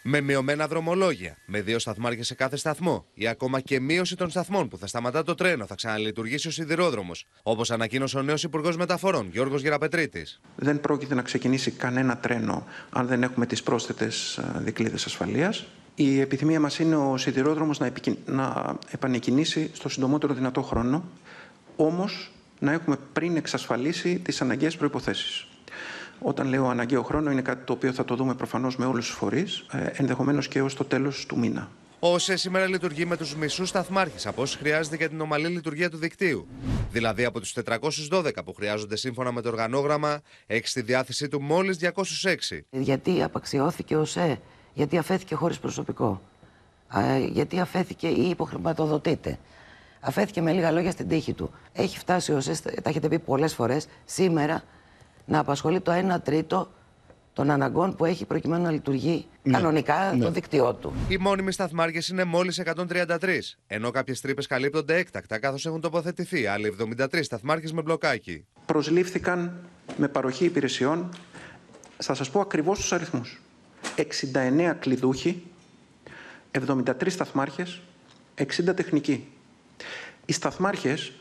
με 0.03 0.21
μειωμένα 0.21 0.67
δρομολόγια, 0.67 1.37
με 1.47 1.61
δύο 1.61 1.79
σταθμάρχες 1.79 2.27
σε 2.27 2.35
κάθε 2.35 2.57
σταθμό 2.57 3.07
ή 3.15 3.29
ακόμα 3.29 3.61
και 3.61 3.81
μείωση 3.81 4.17
των 4.17 4.31
σταθμών 4.31 4.69
που 4.69 4.79
θα 4.79 4.87
σταματά 4.87 5.23
το 5.23 5.35
τρένο, 5.35 5.67
θα 5.67 5.75
ξαναλειτουργήσει 5.75 6.49
ο 6.49 6.51
σιδηρόδρομος. 6.51 7.27
Όπως 7.43 7.71
ανακοίνωσε 7.71 8.19
ο 8.19 8.23
νέος 8.23 8.43
Υπουργός 8.43 8.77
Μεταφορών, 8.77 9.29
Γιώργος 9.33 9.63
Γεραπετρίτης. 9.63 10.41
Δεν 10.57 10.81
πρόκειται 10.81 11.15
να 11.15 11.23
ξεκινήσει 11.23 11.71
κανένα 11.71 12.17
τρένο 12.17 12.67
αν 12.91 13.07
δεν 13.07 13.23
έχουμε 13.23 13.47
τις 13.47 13.63
πρόσθετες 13.63 14.41
δικλείδες 14.59 15.05
ασφαλείας. 15.05 15.67
Η 15.95 16.21
επιθυμία 16.21 16.61
μας 16.61 16.79
είναι 16.79 16.97
ο 16.97 17.17
σιδηρόδρομος 17.17 17.79
να, 17.79 17.87
επικοι... 17.87 18.19
να 18.27 18.79
επανεκκινήσει 18.91 19.71
στο 19.73 19.89
συντομότερο 19.89 20.35
δυνατό 20.35 20.63
χρόνο, 20.63 21.05
όμως 21.77 22.33
να 22.59 22.73
έχουμε 22.73 22.97
πριν 23.13 23.37
εξασφαλίσει 23.37 24.19
τις 24.19 24.41
αναγκαίες 24.41 24.77
προποθέσει. 24.77 25.47
Όταν 26.23 26.49
λέω 26.49 26.69
αναγκαίο 26.69 27.03
χρόνο, 27.03 27.31
είναι 27.31 27.43
κάτι 27.43 27.65
το 27.65 27.73
οποίο 27.73 27.93
θα 27.93 28.05
το 28.05 28.17
δούμε 28.17 28.35
προφανώς 28.35 28.77
με 28.77 28.85
όλους 28.85 29.07
τους 29.07 29.15
φορείς, 29.15 29.67
ε, 29.73 29.87
ενδεχομένως 29.93 30.49
και 30.49 30.59
έως 30.59 30.75
το 30.75 30.85
τέλος 30.85 31.27
του 31.27 31.39
μήνα. 31.39 31.69
Ο 31.99 32.13
ΟΣΕ 32.13 32.37
σήμερα 32.37 32.67
λειτουργεί 32.67 33.07
με 33.07 33.17
τους 33.17 33.35
μισούς 33.37 33.69
σταθμάρχες 33.69 34.27
από 34.27 34.43
όσοι 34.43 34.59
χρειάζεται 34.59 34.97
για 34.97 35.09
την 35.09 35.21
ομαλή 35.21 35.49
λειτουργία 35.49 35.91
του 35.91 35.97
δικτύου. 35.97 36.47
Δηλαδή 36.91 37.25
από 37.25 37.41
τους 37.41 37.53
412 37.53 38.45
που 38.45 38.55
χρειάζονται 38.55 38.97
σύμφωνα 38.97 39.33
με 39.33 39.41
το 39.41 39.49
οργανόγραμμα, 39.49 40.21
έχεις 40.47 40.71
στη 40.71 40.81
διάθεσή 40.81 41.29
του 41.29 41.43
μόλις 41.43 41.77
206. 41.77 42.67
Γιατί 42.71 43.23
απαξιώθηκε 43.23 43.97
ο 43.97 44.01
ΟΣΕ, 44.01 44.41
γιατί 44.75 44.99
αφέθηκε 44.99 45.35
χωρίς 45.35 45.59
προσωπικό, 45.59 46.23
γιατί 47.33 47.61
αφέθηκε 47.61 48.09
ή 48.09 48.29
υποχρηματοδοτείται. 48.29 49.39
Αφέθηκε 50.01 50.43
με 50.43 50.53
λίγα 50.53 50.71
λόγια 50.71 50.91
στην 50.91 51.09
τύχη 51.09 51.33
του. 51.33 51.51
Έχει 51.73 51.99
φτάσει 51.99 52.33
ο 52.33 52.37
ΟΣΕ, 52.37 52.57
τα 52.83 52.91
έχετε 52.91 53.09
πει 53.09 53.19
πολλές 53.19 53.55
φορές, 53.55 53.87
σήμερα 54.05 54.63
να 55.25 55.39
απασχολεί 55.39 55.81
το 55.81 55.93
1 56.15 56.23
τρίτο 56.23 56.69
των 57.33 57.51
αναγκών 57.51 57.95
που 57.95 58.05
έχει 58.05 58.25
προκειμένου 58.25 58.63
να 58.63 58.71
λειτουργεί 58.71 59.27
ναι. 59.43 59.53
κανονικά 59.53 60.13
ναι. 60.15 60.25
το 60.25 60.31
δίκτυό 60.31 60.75
του. 60.75 60.93
Οι 61.09 61.17
μόνιμοι 61.17 61.53
σταθμάρχες 61.53 62.09
είναι 62.09 62.25
μόλις 62.25 62.63
133, 62.65 63.17
ενώ 63.67 63.91
κάποιες 63.91 64.21
τρύπες 64.21 64.47
καλύπτονται 64.47 64.97
έκτακτα 64.97 65.39
καθώς 65.39 65.67
έχουν 65.67 65.81
τοποθετηθεί 65.81 66.47
άλλοι 66.47 66.77
73 66.99 67.19
σταθμάρχες 67.23 67.73
με 67.73 67.83
μπλοκάκι. 67.83 68.45
Προσλήφθηκαν 68.67 69.61
με 69.97 70.09
παροχή 70.09 70.45
υπηρεσιών, 70.45 71.09
θα 71.99 72.15
σας 72.15 72.31
πω 72.31 72.41
ακριβώς 72.41 72.79
τους 72.79 72.93
αριθμούς. 72.93 73.41
69 73.97 74.77
κλειδούχοι, 74.79 75.43
73 76.51 77.11
σταθμάρχες, 77.11 77.81
60 78.35 78.75
τεχνικοί. 78.75 79.29
Οι 80.25 80.33
σταθμάρχες 80.33 81.13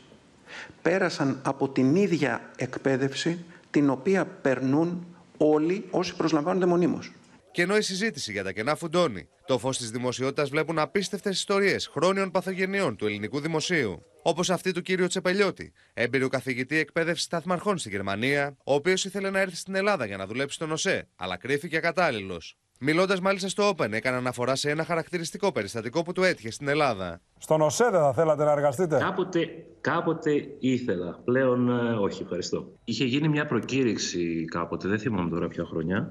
πέρασαν 0.82 1.40
από 1.42 1.68
την 1.68 1.96
ίδια 1.96 2.50
εκπαίδευση 2.56 3.44
την 3.72 3.90
οποία 3.90 4.26
περνούν 4.26 5.06
όλοι 5.36 5.86
όσοι 5.90 6.16
προσλαμβάνονται 6.16 6.66
μονίμως. 6.66 7.12
Και 7.52 7.62
ενώ 7.62 7.76
η 7.76 7.82
συζήτηση 7.82 8.32
για 8.32 8.44
τα 8.44 8.52
κενά 8.52 8.74
φουντώνει, 8.74 9.28
το 9.46 9.58
φως 9.58 9.78
της 9.78 9.90
δημοσιότητας 9.90 10.48
βλέπουν 10.48 10.78
απίστευτες 10.78 11.38
ιστορίες 11.38 11.86
χρόνιων 11.86 12.30
παθογενειών 12.30 12.96
του 12.96 13.06
ελληνικού 13.06 13.40
δημοσίου. 13.40 14.02
Όπως 14.22 14.50
αυτή 14.50 14.72
του 14.72 14.82
κύριου 14.82 15.06
Τσεπελιώτη, 15.06 15.72
έμπειρο 15.94 16.28
καθηγητή 16.28 16.78
εκπαίδευσης 16.78 17.24
σταθμαρχών 17.24 17.78
στη 17.78 17.88
Γερμανία, 17.88 18.56
ο 18.64 18.74
οποίος 18.74 19.04
ήθελε 19.04 19.30
να 19.30 19.40
έρθει 19.40 19.56
στην 19.56 19.74
Ελλάδα 19.74 20.06
για 20.06 20.16
να 20.16 20.26
δουλέψει 20.26 20.54
στον 20.54 20.72
ΟΣΕ, 20.72 21.08
αλλά 21.16 21.36
κρίθηκε 21.36 21.76
ακατάλληλος. 21.76 22.56
Μιλώντας 22.84 23.20
μάλιστα 23.20 23.48
στο 23.48 23.70
Open, 23.70 23.92
έκανε 23.92 24.16
αναφορά 24.16 24.54
σε 24.54 24.70
ένα 24.70 24.84
χαρακτηριστικό 24.84 25.52
περιστατικό 25.52 26.02
που 26.02 26.12
του 26.12 26.22
έτυχε 26.22 26.50
στην 26.50 26.68
Ελλάδα. 26.68 27.20
Στον 27.38 27.60
ΟΣΕ 27.60 27.84
δεν 27.84 28.00
θα 28.00 28.12
θέλατε 28.12 28.44
να 28.44 28.52
εργαστείτε; 28.52 28.98
Κάποτε, 28.98 29.48
κάποτε 29.80 30.30
ήθελα. 30.58 31.20
Πλέον 31.24 31.68
ε, 31.68 31.92
όχι, 31.92 32.22
ευχαριστώ. 32.22 32.72
Είχε 32.84 33.04
γίνει 33.04 33.28
μια 33.28 33.46
προκήρυξη 33.46 34.44
κάποτε, 34.44 34.88
δεν 34.88 34.98
θυμάμαι 34.98 35.30
τώρα 35.30 35.48
ποια 35.48 35.64
χρονιά. 35.64 36.08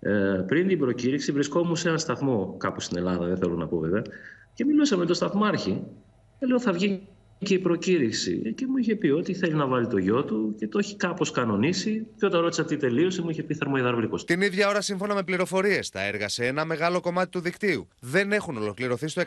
Ε, 0.00 0.44
πριν 0.46 0.68
την 0.68 0.78
προκήρυξη 0.78 1.32
βρισκόμουν 1.32 1.76
σε 1.76 1.88
ένα 1.88 1.98
σταθμό 1.98 2.56
κάπου 2.58 2.80
στην 2.80 2.96
Ελλάδα, 2.96 3.26
δεν 3.26 3.36
θέλω 3.36 3.54
να 3.54 3.66
πω 3.66 3.78
βέβαια, 3.78 4.02
και 4.54 4.64
μιλούσα 4.64 4.96
με 4.96 5.06
τον 5.06 5.14
σταθμάρχη. 5.14 5.82
Και 6.38 6.46
λέω 6.46 6.60
θα 6.60 6.72
βγει 6.72 7.08
και 7.38 7.54
η 7.54 7.58
προκήρυξη. 7.58 8.54
Και 8.54 8.66
μου 8.66 8.76
είχε 8.76 8.96
πει 8.96 9.08
ότι 9.08 9.34
θέλει 9.34 9.54
να 9.54 9.66
βάλει 9.66 9.86
το 9.86 9.98
γιο 9.98 10.24
του 10.24 10.54
και 10.58 10.68
το 10.68 10.78
έχει 10.78 10.96
κάπως 10.96 11.30
κανονίσει. 11.30 12.06
Και 12.18 12.26
όταν 12.26 12.40
ρώτησα 12.40 12.64
τι 12.64 12.76
τελείωσε, 12.76 13.22
μου 13.22 13.30
είχε 13.30 13.42
πει 13.42 13.54
θερμοϊδραυλικό. 13.54 14.16
Την 14.16 14.40
ίδια 14.40 14.68
ώρα, 14.68 14.80
σύμφωνα 14.80 15.14
με 15.14 15.22
πληροφορίες, 15.22 15.90
τα 15.90 16.02
έργα 16.02 16.28
σε 16.28 16.46
ένα 16.46 16.64
μεγάλο 16.64 17.00
κομμάτι 17.00 17.30
του 17.30 17.40
δικτύου 17.40 17.88
δεν 18.00 18.32
έχουν 18.32 18.56
ολοκληρωθεί 18.56 19.08
στο 19.08 19.22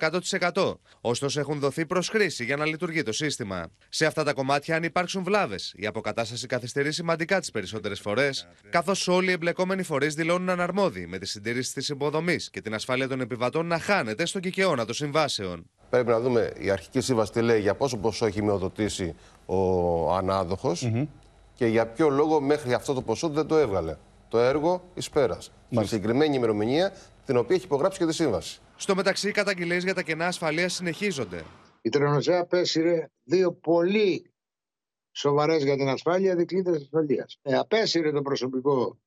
100%. 0.54 0.74
Ωστόσο, 1.02 1.40
έχουν 1.40 1.60
δοθεί 1.60 1.86
προ 1.86 2.02
χρήση 2.02 2.44
για 2.44 2.56
να 2.56 2.66
λειτουργεί 2.66 3.04
το 3.04 3.12
σύστημα. 3.12 3.72
Σε 3.90 4.06
αυτά 4.06 4.24
τα 4.24 4.34
κομμάτια, 4.34 4.76
αν 4.76 4.84
υπάρξουν 4.84 5.24
βλάβες, 5.24 5.74
η 5.78 5.86
αποκατάσταση 5.86 6.48
καθυστερεί 6.48 6.92
σημαντικά 6.92 7.40
τις 7.40 7.52
περισσότερες 7.52 8.00
φορές, 8.00 8.48
καθώς 8.70 9.08
όλοι 9.08 9.30
οι 9.30 9.32
εμπλεκόμενοι 9.32 9.84
φορείς 9.84 10.14
δηλώνουν 10.14 10.50
αναρμόδιοι 10.50 11.08
με 11.08 11.18
τη 11.18 11.26
συντήρηση 11.26 11.74
της 11.74 11.90
υποδομής 11.90 12.50
και 12.50 12.62
την 12.62 12.74
ασφάλεια 12.74 13.08
των 13.08 13.22
επιβατών 13.22 13.66
να 13.66 13.80
χάνεται 13.80 14.26
στον 14.26 14.42
κικαιώνα 14.42 14.86
των 14.86 14.96
συμβάσεων. 14.96 15.70
Πρέπει 15.90 16.10
να 16.10 16.20
δούμε 16.20 16.54
η 16.58 16.70
αρχική 16.70 17.02
σύμβαση 17.02 17.32
τι 17.32 17.42
λέει 17.42 17.60
για 17.60 17.76
πόσο 17.76 17.98
ποσό 17.98 18.26
έχει 18.26 18.44
μειοδοτήσει 18.44 19.16
ο 19.46 20.14
ανάδοχος 20.14 20.92
και 21.54 21.66
για 21.66 21.88
ποιο 21.88 22.10
λόγο 22.10 22.42
μέχρι 22.42 22.74
αυτό 22.74 22.94
το 22.94 23.02
ποσό 23.02 23.30
δεν 23.30 23.48
το 23.48 23.58
έβγαλε. 23.58 23.98
Το 24.30 24.40
έργο 24.40 24.84
εις 24.94 25.10
πέρας. 25.10 25.52
Με 25.70 25.84
συγκεκριμένη 25.84 26.36
ημερομηνία 26.36 26.94
την 27.26 27.38
οποία 27.38 27.56
έχει 27.56 27.66
υπογράψει 27.66 28.00
και 28.00 28.06
τη 28.06 28.14
σύμβαση. 28.14 28.60
Στο 28.76 28.96
μεταξύ, 28.96 29.28
οι 29.30 29.32
καταγγελίες 29.32 29.84
για 29.84 29.94
τα 29.94 30.02
κενά 30.02 30.28
ασφαλείας 30.28 30.74
συνεχίζονται. 30.74 31.44
Η 31.82 31.90
Τρενοσέα 31.90 32.40
απέσυρε 32.40 33.10
δύο 33.24 33.54
πολύ 33.54 34.32
σοβαρές 35.12 35.64
για 35.64 35.76
την 35.76 35.88
ασφάλεια 35.88 36.36
δικλείδες 36.36 36.82
ασφαλείας. 36.82 37.40
Ε, 37.42 37.56
απέσυρε 37.56 38.12
το 38.12 38.22
προσωπικό 38.22 38.98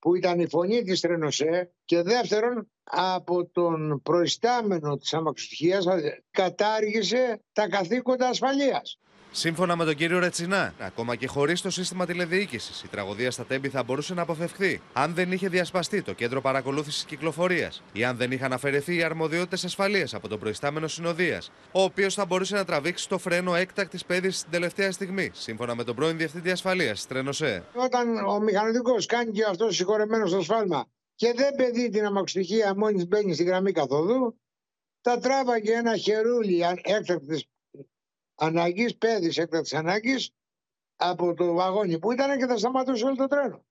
που 0.00 0.14
ήταν 0.14 0.40
η 0.40 0.48
φωνή 0.48 0.82
της 0.82 1.00
Τρενοσέ 1.00 1.72
και 1.84 2.02
δεύτερον 2.02 2.70
από 2.84 3.46
τον 3.46 4.00
προϊστάμενο 4.02 4.96
της 4.96 5.14
αμαξοστοιχίας 5.14 5.84
κατάργησε 6.30 7.42
τα 7.52 7.68
καθήκοντα 7.68 8.28
ασφαλείας. 8.28 8.98
Σύμφωνα 9.32 9.76
με 9.76 9.84
τον 9.84 9.94
κύριο 9.94 10.18
Ρετσινά, 10.18 10.74
ακόμα 10.78 11.16
και 11.16 11.26
χωρίς 11.26 11.60
το 11.60 11.70
σύστημα 11.70 12.06
τηλεδιοίκησης, 12.06 12.82
η 12.82 12.88
τραγωδία 12.88 13.30
στα 13.30 13.44
Τέμπη 13.44 13.68
θα 13.68 13.82
μπορούσε 13.82 14.14
να 14.14 14.22
αποφευχθεί 14.22 14.80
αν 14.92 15.14
δεν 15.14 15.32
είχε 15.32 15.48
διασπαστεί 15.48 16.02
το 16.02 16.12
κέντρο 16.12 16.40
παρακολούθησης 16.40 17.04
κυκλοφορίας 17.04 17.82
ή 17.92 18.04
αν 18.04 18.16
δεν 18.16 18.32
είχαν 18.32 18.52
αφαιρεθεί 18.52 18.96
οι 18.96 19.02
αρμοδιότητες 19.02 19.64
ασφαλείας 19.64 20.14
από 20.14 20.28
τον 20.28 20.38
προϊστάμενο 20.38 20.88
συνοδείας, 20.88 21.52
ο 21.72 21.82
οποίος 21.82 22.14
θα 22.14 22.24
μπορούσε 22.24 22.54
να 22.54 22.64
τραβήξει 22.64 23.08
το 23.08 23.18
φρένο 23.18 23.54
έκτακτης 23.54 24.04
πέδηση 24.04 24.42
την 24.42 24.50
τελευταία 24.50 24.92
στιγμή, 24.92 25.30
σύμφωνα 25.32 25.74
με 25.74 25.84
τον 25.84 25.94
πρώην 25.96 26.16
Διευθυντή 26.16 26.50
Ασφαλείας 26.50 27.02
τη 27.02 27.08
Τρενοσέ. 27.08 27.64
Όταν 27.74 28.16
ο 28.26 28.40
μηχανικός 28.40 29.06
κάνει 29.06 29.30
και 29.30 29.44
αυτός 29.44 29.76
συγχωρεμένος 29.76 30.30
στο 30.30 30.42
σφάλμα 30.42 30.86
και 31.14 31.32
δεν 31.36 31.54
παιδί 31.54 31.88
την 31.88 32.04
αμαξοστοιχεία 32.04 32.74
μόλις 32.76 33.06
μπαίνει 33.06 33.34
στη 33.34 33.44
γραμμή 33.44 33.72
καθοδού, 33.72 34.40
τα 35.00 35.18
τράβαγε 35.18 35.74
ένα 35.74 35.96
χερούλι 35.96 36.60
έκτακτης 36.82 37.44
ανάγκη, 38.40 38.94
πέδης 38.94 39.36
έκτακτης 39.36 39.74
ανάγκη 39.74 40.14
από 40.96 41.34
το 41.34 41.52
βαγόνι 41.52 41.98
που 41.98 42.12
ήταν 42.12 42.38
και 42.38 42.46
θα 42.46 42.56
σταματούσε 42.58 43.04
όλο 43.04 43.14
το 43.14 43.26
τρένο. 43.26 43.64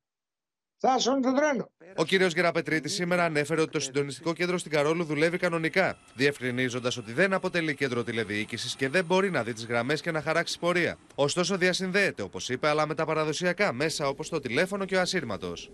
Θα 0.81 0.93
άσωνε 0.93 1.21
το 1.21 1.33
τρένο. 1.33 1.71
Ο 1.95 2.05
κύριος 2.05 2.33
Γεραπετρίτη 2.33 2.89
σήμερα 2.89 3.23
ανέφερε 3.23 3.61
ότι 3.61 3.71
το 3.71 3.79
συντονιστικό 3.79 4.33
κέντρο 4.33 4.57
στην 4.57 4.71
Καρόλου 4.71 5.03
δουλεύει 5.03 5.37
κανονικά, 5.37 5.97
διευκρινίζοντας 6.15 6.97
ότι 6.97 7.13
δεν 7.13 7.33
αποτελεί 7.33 7.75
κέντρο 7.75 8.03
τηλεδιοίκησης 8.03 8.75
και 8.75 8.89
δεν 8.89 9.05
μπορεί 9.05 9.29
να 9.31 9.43
δει 9.43 9.53
τις 9.53 9.65
γραμμές 9.65 10.01
και 10.01 10.11
να 10.11 10.21
χαράξει 10.21 10.59
πορεία. 10.59 10.97
Ωστόσο, 11.15 11.57
διασυνδέεται, 11.57 12.21
όπως 12.21 12.49
είπε, 12.49 12.67
αλλά 12.67 12.87
με 12.87 12.95
τα 12.95 13.05
παραδοσιακά 13.05 13.73
μέσα 13.73 14.07
όπως 14.07 14.29
το 14.29 14.39
τηλέφωνο 14.39 14.85
και 14.85 14.95
ο 14.95 15.01
ασύρματος. 15.01 15.71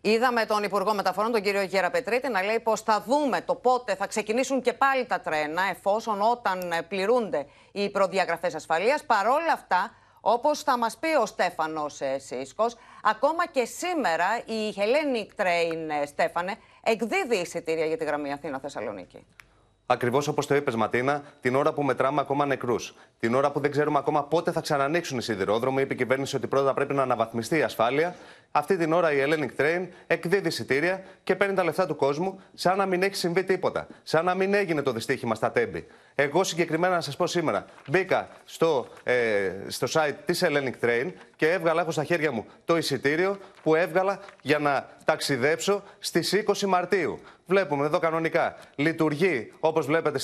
Είδαμε 0.00 0.46
τον 0.46 0.62
Υπουργό 0.62 0.94
Μεταφορών, 0.94 1.32
τον 1.32 1.42
κύριο 1.42 1.62
Γεραπετρίτη, 1.62 2.28
να 2.28 2.42
λέει 2.42 2.60
πως 2.60 2.80
θα 2.80 3.04
δούμε 3.06 3.40
το 3.40 3.54
πότε 3.54 3.94
θα 3.94 4.06
ξεκινήσουν 4.06 4.62
και 4.62 4.72
πάλι 4.72 5.06
τα 5.06 5.20
τρένα, 5.20 5.62
εφόσον 5.70 6.22
όταν 6.22 6.72
πληρούνται 6.88 7.46
οι 7.72 7.90
προδιαγραφές 7.90 8.54
ασφαλείας. 8.54 9.04
Παρόλα 9.04 9.52
αυτά, 9.52 9.94
όπως 10.20 10.62
θα 10.62 10.78
μας 10.78 10.96
πει 10.96 11.14
ο 11.14 11.26
Στέφανος 11.26 12.00
Σίσκο, 12.16 12.66
ακόμα 13.02 13.46
και 13.46 13.64
σήμερα 13.64 14.26
η 14.44 14.74
Hellenic 14.76 15.42
Train, 15.42 16.06
Στέφανε, 16.06 16.54
εκδίδει 16.82 17.36
εισιτήρια 17.36 17.86
για 17.86 17.96
τη 17.96 18.04
γραμμή 18.04 18.32
Αθήνα-Θεσσαλονίκη. 18.32 19.26
Ακριβώς 19.90 20.28
όπως 20.28 20.46
το 20.46 20.54
είπες, 20.54 20.74
Ματίνα, 20.74 21.22
την 21.40 21.54
ώρα 21.54 21.72
που 21.72 21.82
μετράμε 21.82 22.20
ακόμα 22.20 22.46
νεκρούς. 22.46 22.94
Την 23.18 23.34
ώρα 23.34 23.50
που 23.50 23.60
δεν 23.60 23.70
ξέρουμε 23.70 23.98
ακόμα 23.98 24.24
πότε 24.24 24.52
θα 24.52 24.60
ξανανοίξουν 24.60 25.18
οι 25.18 25.22
σιδηρόδρομοι, 25.22 25.82
είπε 25.82 25.92
η 25.92 25.96
κυβέρνηση 25.96 26.36
ότι 26.36 26.46
πρώτα 26.46 26.74
πρέπει 26.74 26.94
να 26.94 27.02
αναβαθμιστεί 27.02 27.58
η 27.58 27.62
ασφάλεια. 27.62 28.14
Αυτή 28.50 28.76
την 28.76 28.92
ώρα 28.92 29.12
η 29.12 29.16
Hellenic 29.24 29.60
Train 29.60 29.86
εκδίδει 30.06 30.48
εισιτήρια 30.48 31.02
και 31.24 31.34
παίρνει 31.34 31.54
τα 31.54 31.64
λεφτά 31.64 31.86
του 31.86 31.96
κόσμου, 31.96 32.40
σαν 32.54 32.76
να 32.76 32.86
μην 32.86 33.02
έχει 33.02 33.14
συμβεί 33.14 33.44
τίποτα. 33.44 33.86
Σαν 34.02 34.24
να 34.24 34.34
μην 34.34 34.54
έγινε 34.54 34.82
το 34.82 34.92
δυστύχημα 34.92 35.34
στα 35.34 35.50
τέμπη. 35.50 35.86
Εγώ 36.20 36.44
συγκεκριμένα 36.44 36.94
να 36.94 37.00
σας 37.00 37.16
πω 37.16 37.26
σήμερα, 37.26 37.64
μπήκα 37.86 38.28
στο, 38.44 38.86
ε, 39.02 39.50
στο 39.66 39.86
site 39.92 40.14
της 40.24 40.44
Hellenic 40.44 40.84
Train 40.84 41.12
και 41.36 41.50
έβγαλα, 41.50 41.80
έχω 41.80 41.90
στα 41.90 42.04
χέρια 42.04 42.32
μου 42.32 42.46
το 42.64 42.76
εισιτήριο 42.76 43.38
που 43.62 43.74
έβγαλα 43.74 44.20
για 44.42 44.58
να 44.58 44.88
ταξιδέψω 45.04 45.82
στις 45.98 46.32
20 46.32 46.66
Μαρτίου. 46.66 47.20
Βλέπουμε 47.46 47.86
εδώ 47.86 47.98
κανονικά. 47.98 48.56
Λειτουργεί 48.74 49.52
όπως 49.60 49.86
βλέπετε 49.86 50.18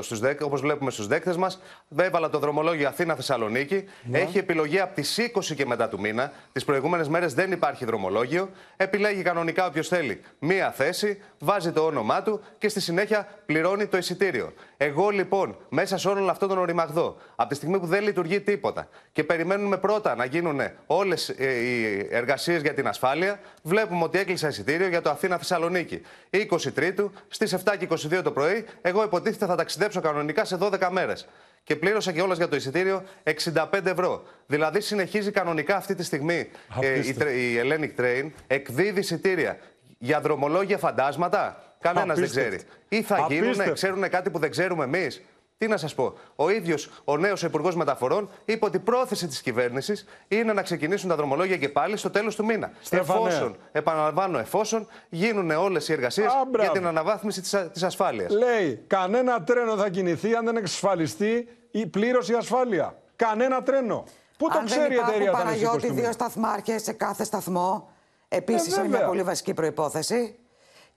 στους 0.00 0.18
δέκ, 0.18 0.40
όπως 0.42 0.60
βλέπουμε 0.60 0.90
στους 0.90 1.06
δέκτες 1.06 1.36
μας. 1.36 1.60
Έβαλα 1.96 2.30
το 2.30 2.38
δρομολόγιο 2.38 2.88
Αθήνα-Θεσσαλονίκη. 2.88 3.84
Ναι. 4.02 4.18
Έχει 4.18 4.38
επιλογή 4.38 4.80
από 4.80 4.94
τις 4.94 5.18
20 5.18 5.54
και 5.54 5.66
μετά 5.66 5.88
του 5.88 6.00
μήνα. 6.00 6.32
Τις 6.52 6.64
προηγούμενες 6.64 7.08
μέρες 7.08 7.34
δεν 7.34 7.52
υπάρχει 7.52 7.84
δρομολόγιο. 7.84 8.50
Επιλέγει 8.76 9.22
κανονικά 9.22 9.66
όποιος 9.66 9.88
θέλει 9.88 10.20
μία 10.38 10.70
θέση, 10.70 11.22
βάζει 11.38 11.72
το 11.72 11.84
όνομά 11.84 12.22
του 12.22 12.40
και 12.58 12.68
στη 12.68 12.80
συνέχεια 12.80 13.28
πληρώνει 13.46 13.86
το 13.86 13.96
εισιτήριο. 13.96 14.52
Εγώ 14.82 15.08
λοιπόν, 15.08 15.56
μέσα 15.68 15.98
σε 15.98 16.08
όλον 16.08 16.30
αυτόν 16.30 16.48
τον 16.48 16.58
οριμαγδό, 16.58 17.16
από 17.36 17.48
τη 17.48 17.54
στιγμή 17.54 17.78
που 17.78 17.86
δεν 17.86 18.02
λειτουργεί 18.02 18.40
τίποτα 18.40 18.88
και 19.12 19.24
περιμένουμε 19.24 19.76
πρώτα 19.78 20.14
να 20.14 20.24
γίνουν 20.24 20.60
όλες 20.86 21.28
οι 21.28 22.08
εργασίες 22.10 22.62
για 22.62 22.74
την 22.74 22.86
ασφάλεια, 22.88 23.40
βλέπουμε 23.62 24.04
ότι 24.04 24.18
έκλεισα 24.18 24.48
εισιτήριο 24.48 24.88
για 24.88 25.00
το 25.00 25.10
Αθήνα-Θεσσαλονίκη. 25.10 26.02
23 26.30 27.10
στις 27.28 27.54
7 27.64 27.76
και 27.78 27.88
22 28.18 28.20
το 28.22 28.30
πρωί, 28.30 28.64
εγώ 28.82 29.02
υποτίθεται 29.04 29.46
θα 29.46 29.56
ταξιδέψω 29.56 30.00
κανονικά 30.00 30.44
σε 30.44 30.58
12 30.60 30.88
μέρες. 30.90 31.28
Και 31.64 31.76
πλήρωσα 31.76 32.12
και 32.12 32.22
όλα 32.22 32.34
για 32.34 32.48
το 32.48 32.56
εισιτήριο 32.56 33.02
65 33.24 33.86
ευρώ. 33.86 34.22
Δηλαδή 34.46 34.80
συνεχίζει 34.80 35.30
κανονικά 35.30 35.76
αυτή 35.76 35.94
τη 35.94 36.02
στιγμή 36.04 36.48
ε, 36.80 37.06
η, 37.08 37.12
τρε- 37.14 37.32
η 37.34 37.60
Hellenic 37.62 38.00
Train, 38.00 38.30
εκδίδει 38.46 39.00
εισιτήρια 39.00 39.58
για 39.98 40.20
δρομολόγια 40.20 40.78
φαντάσματα. 40.78 41.64
Κανένας 41.80 42.18
δεν 42.18 42.24
Απίστευτο. 42.24 42.56
ξέρει. 42.56 42.68
Ή 42.88 43.02
θα 43.02 43.26
γίνουν, 43.28 43.44
Απίστευτο. 43.44 43.72
ξέρουν 43.72 44.08
κάτι 44.08 44.30
που 44.30 44.38
δεν 44.38 44.50
ξέρουμε 44.50 44.84
εμείς. 44.84 45.22
Τι 45.58 45.66
να 45.68 45.76
σας 45.76 45.94
πω. 45.94 46.14
Ο 46.36 46.50
ίδιος 46.50 46.90
ο 47.04 47.16
νέος 47.16 47.42
Υπουργός 47.42 47.76
Μεταφορών 47.76 48.30
είπε 48.44 48.64
ότι 48.64 48.76
η 48.76 48.80
πρόθεση 48.80 49.26
της 49.26 49.40
κυβέρνησης 49.40 50.04
είναι 50.28 50.52
να 50.52 50.62
ξεκινήσουν 50.62 51.08
τα 51.08 51.16
δρομολόγια 51.16 51.56
και 51.56 51.68
πάλι 51.68 51.96
στο 51.96 52.10
τέλος 52.10 52.36
του 52.36 52.44
μήνα. 52.44 52.70
Στέφανε. 52.80 53.28
Εφόσον, 53.28 53.56
επαναλαμβάνω, 53.72 54.38
εφόσον 54.38 54.86
γίνουν 55.08 55.50
όλες 55.50 55.88
οι 55.88 55.92
εργασίες 55.92 56.26
Α, 56.26 56.30
για 56.34 56.44
μπράβο. 56.50 56.72
την 56.72 56.86
αναβάθμιση 56.86 57.40
της 57.72 57.82
ασφάλειας. 57.82 58.32
Λέει, 58.32 58.84
κανένα 58.86 59.42
τρένο 59.42 59.76
θα 59.76 59.88
κινηθεί 59.88 60.34
αν 60.34 60.44
δεν 60.44 60.56
εξασφαλιστεί 60.56 61.48
η 61.70 61.86
πλήρωση 61.86 62.34
ασφάλεια. 62.34 62.98
Κανένα 63.16 63.62
τρένο. 63.62 64.04
Πού 64.38 64.48
το 64.48 64.58
Αν 64.58 64.66
δεν 64.66 64.66
ξέρει 64.66 64.92
η 64.92 64.94
υπάρχουν, 64.94 65.14
εταιρεία 65.14 65.30
όταν 65.32 65.46
έχει 65.52 65.62
Παναγιώτη, 65.64 65.86
20 65.86 66.00
δύο 66.00 66.12
σταθμάρχες 66.12 66.82
σε 66.82 66.92
κάθε 66.92 67.24
σταθμό. 67.24 67.90
Επίσης 68.28 68.66
Ε, 68.66 68.70
είναι 68.78 68.80
μια 68.82 68.90
βέβαια. 68.90 69.06
πολύ 69.08 69.22
βασική 69.22 69.54
προπόθεση. 69.54 70.34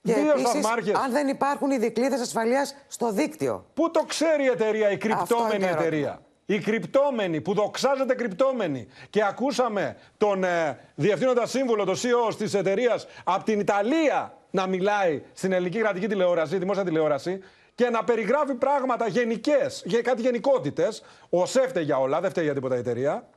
Και 0.03 0.13
Δύο 0.13 0.31
επίσης, 0.31 0.49
σταθμάρχες. 0.49 0.95
αν 0.95 1.11
δεν 1.11 1.27
υπάρχουν 1.27 1.71
οι 1.71 1.77
δικλείδες 1.77 2.21
ασφαλείας 2.21 2.75
στο 2.87 3.11
δίκτυο. 3.11 3.65
Πού 3.73 3.91
το 3.91 3.99
ξέρει 4.07 4.43
η 4.43 4.47
εταιρεία, 4.47 4.89
η 4.91 4.93
Αυτό 4.93 5.07
είναι 5.07 5.15
κρυπτόμενη 5.15 5.59
το 5.59 5.65
ερώτημα. 5.65 5.85
εταιρεία; 5.85 6.21
Η 6.45 6.59
κρυπτόμενη 6.59 7.41
που 7.41 7.53
δοξάζεται 7.53 8.13
κρυπτόμενη. 8.15 8.87
Και 9.09 9.23
ακούσαμε 9.23 9.97
τον 10.17 10.43
ε, 10.43 10.79
διευθύνοντα 10.95 11.45
σύμβουλο, 11.45 11.83
τον 11.85 11.95
CEO 11.95 12.35
της 12.37 12.53
εταιρείας 12.53 13.07
από 13.23 13.43
την 13.43 13.59
Ιταλία 13.59 14.37
να 14.51 14.67
μιλάει 14.67 15.23
στην 15.33 15.51
ελληνική 15.51 15.79
κρατική 15.79 16.07
τηλεόραση, 16.07 16.57
δημόσια 16.57 16.83
τηλεόραση, 16.83 17.39
και 17.75 17.89
να 17.89 18.03
περιγράφει 18.03 18.53
πράγματα 18.53 19.07
γενικές, 19.07 19.81
για 19.85 20.01
κάτι 20.01 20.21
γενικότητες. 20.21 21.03
Ο 21.29 21.45
ΣΕΦ 21.45 21.77
για 21.77 21.97
όλα, 21.99 22.19
δεν 22.21 22.29
φταίει 22.29 22.43
για 22.43 22.53
τίποτα 22.53 22.75
η 22.75 22.79
εταιρεία. 22.79 23.27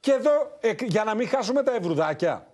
Και 0.00 0.12
εδώ, 0.12 0.56
ε, 0.60 0.72
για 0.82 1.04
να 1.04 1.14
μην 1.14 1.28
χάσουμε 1.28 1.62
τα 1.62 1.74
ευρουδάκια. 1.74 2.46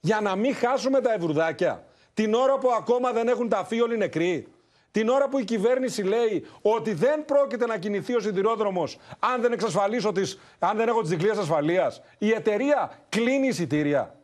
Για 0.00 0.20
να 0.20 0.36
μην 0.36 0.54
χάσουμε 0.54 1.00
τα 1.00 1.12
ευρουδάκια. 1.12 1.84
Την 2.14 2.34
ώρα 2.34 2.58
που 2.58 2.72
ακόμα 2.72 3.12
δεν 3.12 3.28
έχουν 3.28 3.48
ταφεί 3.48 3.80
όλοι 3.80 3.96
νεκροί. 3.96 4.46
Την 4.90 5.08
ώρα 5.08 5.28
που 5.28 5.38
η 5.38 5.44
κυβέρνηση 5.44 6.02
λέει 6.02 6.46
ότι 6.62 6.92
δεν 6.94 7.24
πρόκειται 7.24 7.66
να 7.66 7.76
κινηθεί 7.78 8.14
ο 8.14 8.20
σιδηρόδρομος 8.20 8.98
αν 9.18 9.40
δεν 9.40 9.52
εξασφαλίσω 9.52 10.12
τις, 10.12 10.38
αν 10.58 10.76
δεν 10.76 10.88
έχω 10.88 11.00
τις 11.00 11.10
δικλείες 11.10 11.38
ασφαλείας. 11.38 12.02
Η 12.18 12.30
εταιρεία 12.30 12.98
κλείνει 13.08 13.46
εισιτήρια. 13.46 14.14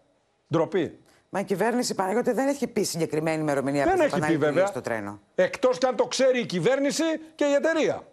Ντροπή. 0.52 0.98
Μα 1.28 1.40
η 1.40 1.44
κυβέρνηση 1.44 1.94
Παναγιώτη 1.94 2.32
δεν 2.32 2.48
έχει 2.48 2.66
πει 2.66 2.82
συγκεκριμένη 2.82 3.40
ημερομηνία 3.40 3.84
Δεν 3.84 3.92
που 3.92 3.98
θα 3.98 4.04
έχει 4.04 4.12
πει 4.12 4.16
επαναλειτουργήσει 4.16 4.54
βέβαια. 4.54 4.72
το 4.72 4.80
τρένο. 4.80 5.20
Εκτός 5.34 5.78
κι 5.78 5.86
αν 5.86 5.96
το 5.96 6.04
ξέρει 6.06 6.40
η 6.40 6.46
κυβέρνηση 6.46 7.04
και 7.34 7.44
η 7.44 7.52
εταιρεία. 7.52 8.06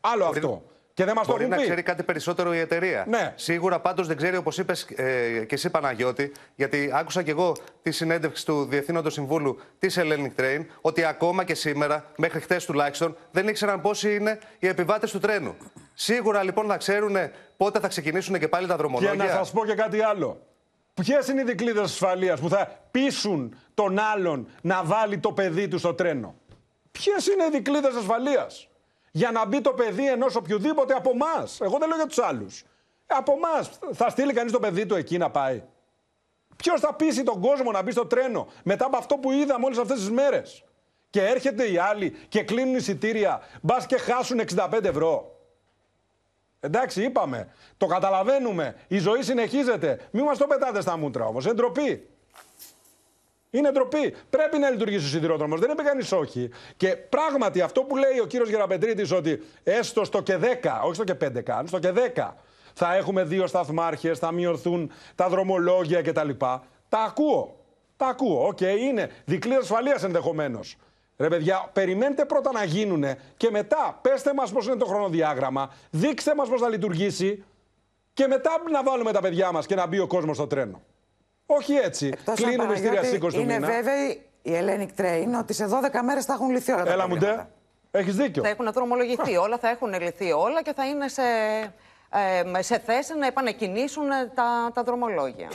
Άλλο 0.00 0.24
αυτό. 0.24 0.62
Και 1.00 1.06
δεν 1.06 1.14
μας 1.14 1.26
το 1.26 1.32
Μπορεί 1.32 1.44
έχουν 1.44 1.54
να 1.54 1.60
πει. 1.60 1.66
ξέρει 1.68 1.82
κάτι 1.82 2.02
περισσότερο 2.02 2.54
η 2.54 2.58
εταιρεία. 2.58 3.04
Ναι. 3.08 3.32
Σίγουρα 3.36 3.80
πάντως 3.80 4.06
δεν 4.06 4.16
ξέρει, 4.16 4.36
όπως 4.36 4.58
είπες 4.58 4.82
ε, 4.82 5.44
και 5.44 5.54
εσύ 5.54 5.70
Παναγιώτη, 5.70 6.32
γιατί 6.54 6.90
άκουσα 6.94 7.22
και 7.22 7.30
εγώ 7.30 7.56
τη 7.82 7.90
συνέντευξη 7.90 8.44
του 8.44 8.64
Διευθύνοντος 8.64 9.12
Συμβούλου 9.12 9.58
της 9.78 9.98
Hellenic 10.00 10.40
Train, 10.40 10.64
ότι 10.80 11.04
ακόμα 11.04 11.44
και 11.44 11.54
σήμερα, 11.54 12.04
μέχρι 12.16 12.40
χθες 12.40 12.64
τουλάχιστον, 12.64 13.16
δεν 13.30 13.48
ήξεραν 13.48 13.80
πόσοι 13.80 14.14
είναι 14.14 14.38
οι 14.58 14.66
επιβάτες 14.66 15.10
του 15.10 15.18
τρένου. 15.18 15.56
Σίγουρα 15.94 16.42
λοιπόν 16.42 16.66
να 16.66 16.76
ξέρουν 16.76 17.16
πότε 17.56 17.80
θα 17.80 17.88
ξεκινήσουν 17.88 18.38
και 18.38 18.48
πάλι 18.48 18.66
τα 18.66 18.72
Και 18.74 18.78
δρομολόγια. 18.78 19.24
να 19.24 19.30
σας 19.30 19.50
πω 19.50 19.66
και 19.66 19.74
κάτι 19.74 20.00
άλλο. 20.02 20.46
Ποιες 20.94 21.28
είναι 21.28 21.40
οι 21.40 21.44
δικλείδες 21.44 21.82
ασφαλείας 21.82 22.40
που 22.40 22.48
θα 22.48 22.80
πείσουν 22.90 23.56
τον 23.74 23.98
άλλον 23.98 24.48
να 24.62 24.84
βάλει 24.84 25.18
το 25.18 25.32
παιδί 25.32 25.68
του 25.68 25.78
στο 25.78 25.94
τρένο; 25.94 26.34
Ποιες 26.92 27.26
είναι 27.26 27.44
οι 27.44 27.50
δικλείδες 27.50 27.94
ασφαλείας; 27.94 28.68
Για 29.10 29.30
να 29.30 29.46
μπει 29.46 29.60
το 29.60 29.72
παιδί 29.72 30.08
ενός 30.08 30.36
οποιοδήποτε 30.36 30.94
από 30.94 31.10
εμά. 31.10 31.48
Εγώ 31.60 31.78
δεν 31.78 31.88
λέω 31.88 31.96
για 31.96 32.06
τους 32.06 32.18
άλλους. 32.18 32.64
Από 33.06 33.32
εμά. 33.32 33.68
Θα 33.92 34.08
στείλει 34.08 34.32
κανείς 34.32 34.52
το 34.52 34.58
παιδί 34.58 34.86
του 34.86 34.94
εκεί 34.94 35.18
να 35.18 35.30
πάει. 35.30 35.62
Ποιος 36.56 36.80
θα 36.80 36.94
πείσει 36.94 37.22
τον 37.22 37.40
κόσμο 37.40 37.70
να 37.70 37.82
μπει 37.82 37.90
στο 37.90 38.06
τρένο 38.06 38.48
μετά 38.64 38.86
από 38.86 38.96
αυτό 38.96 39.16
που 39.16 39.32
είδαμε 39.32 39.64
όλε 39.64 39.80
αυτές 39.80 39.98
τις 39.98 40.10
μέρες; 40.10 40.64
Και 41.10 41.22
έρχεται 41.22 41.70
οι 41.70 41.78
άλλοι 41.78 42.10
και 42.28 42.42
κλείνουν 42.42 42.74
εισιτήρια, 42.74 43.40
μπας 43.62 43.86
και 43.86 43.98
χάσουν 43.98 44.40
65 44.40 44.84
ευρώ. 44.84 45.34
Εντάξει, 46.60 47.02
είπαμε. 47.02 47.48
Το 47.76 47.86
καταλαβαίνουμε. 47.86 48.76
Η 48.88 48.98
ζωή 48.98 49.22
συνεχίζεται. 49.22 50.08
Μην 50.10 50.24
μας 50.24 50.38
το 50.38 50.46
πετάτε 50.46 50.80
στα 50.80 50.96
μούτρα 50.96 51.24
όμως. 51.24 51.44
Είναι 51.44 51.54
ντροπή. 51.54 52.08
Είναι 53.50 53.70
ντροπή. 53.70 54.14
Πρέπει 54.30 54.58
να 54.58 54.70
λειτουργήσει 54.70 55.04
ο 55.04 55.08
σιδηρόδρομος. 55.08 55.60
Δεν 55.60 55.70
είπε 55.70 55.82
κανείς 55.82 56.12
όχι. 56.12 56.50
Και 56.76 56.88
πράγματι 56.88 57.60
αυτό 57.60 57.82
που 57.82 57.96
λέει 57.96 58.18
ο 58.22 58.26
κύριος 58.26 58.48
Γεραπετρίτης 58.48 59.12
ότι 59.12 59.42
έστω 59.62 60.04
στο 60.04 60.22
και 60.22 60.36
10, 60.36 60.44
όχι 60.84 60.94
στο 60.94 61.04
και 61.04 61.14
5 61.14 61.42
καν, 61.42 61.66
στο 61.66 61.78
και 61.78 61.92
10 62.14 62.36
θα 62.74 62.94
έχουμε 62.94 63.24
δύο 63.24 63.46
σταθμάρχες, 63.46 64.18
θα 64.18 64.32
μειωθούν 64.32 64.92
τα 65.14 65.28
δρομολόγια 65.28 66.02
κτλ. 66.02 66.30
Τα 66.88 66.98
ακούω. 67.06 67.64
Τα 67.96 68.06
ακούω. 68.06 68.46
Οκ, 68.46 68.60
είναι 68.60 69.10
δικλείδες 69.24 69.58
ασφαλείας 69.58 70.02
ενδεχομένως. 70.02 70.76
Ρε 71.18 71.28
παιδιά, 71.28 71.70
περιμένετε 71.72 72.24
πρώτα 72.24 72.52
να 72.52 72.64
γίνουν 72.64 73.04
και 73.36 73.50
μετά 73.50 73.98
πέστε 74.02 74.34
μας 74.34 74.52
πώς 74.52 74.66
είναι 74.66 74.76
το 74.76 74.84
χρονοδιάγραμμα, 74.84 75.72
δείξτε 75.90 76.34
μας 76.34 76.48
πώς 76.48 76.60
θα 76.60 76.68
λειτουργήσει 76.68 77.44
και 78.12 78.26
μετά 78.26 78.50
να 78.70 78.82
βάλουμε 78.82 79.12
τα 79.12 79.20
παιδιά 79.20 79.52
μας 79.52 79.66
και 79.66 79.74
να 79.74 79.86
μπει 79.86 79.98
ο 79.98 80.06
κόσμος 80.06 80.36
στο 80.36 80.46
τρένο. 80.46 80.82
Όχι 81.52 81.74
έτσι. 81.74 82.06
Εκτός 82.06 82.38
αν, 82.38 82.44
Κλείνουμε 82.44 82.76
στη 82.76 82.86
Παναγιώτη, 82.88 83.16
20 83.26 83.28
του 83.32 83.40
Είναι 83.40 83.54
μήνα. 83.54 83.66
βέβαιη 83.66 84.22
η 84.42 84.50
Hellenic 84.54 85.00
Train 85.00 85.38
ότι 85.40 85.52
σε 85.52 85.66
12 85.66 86.00
μέρες 86.04 86.24
θα 86.24 86.32
έχουν 86.32 86.50
λυθεί 86.50 86.72
όλα 86.72 86.84
τα 86.84 86.92
Έλα 86.92 87.08
μου 87.08 87.14
προβλήματα. 87.16 87.50
ντε. 87.90 87.98
Έχεις 87.98 88.14
δίκιο. 88.16 88.42
Θα 88.42 88.48
έχουν 88.48 88.72
δρομολογηθεί 88.72 89.36
όλα, 89.44 89.58
θα 89.58 89.68
έχουν 89.68 89.94
λυθεί 90.00 90.32
όλα 90.32 90.62
και 90.62 90.72
θα 90.72 90.86
είναι 90.86 91.08
σε, 91.08 91.22
ε, 92.56 92.62
σε 92.62 92.78
θέση 92.78 93.14
να 93.18 93.26
επανεκκινήσουν 93.26 94.10
ε, 94.10 94.30
τα, 94.34 94.70
τα 94.74 94.82
δρομολόγια. 94.82 95.48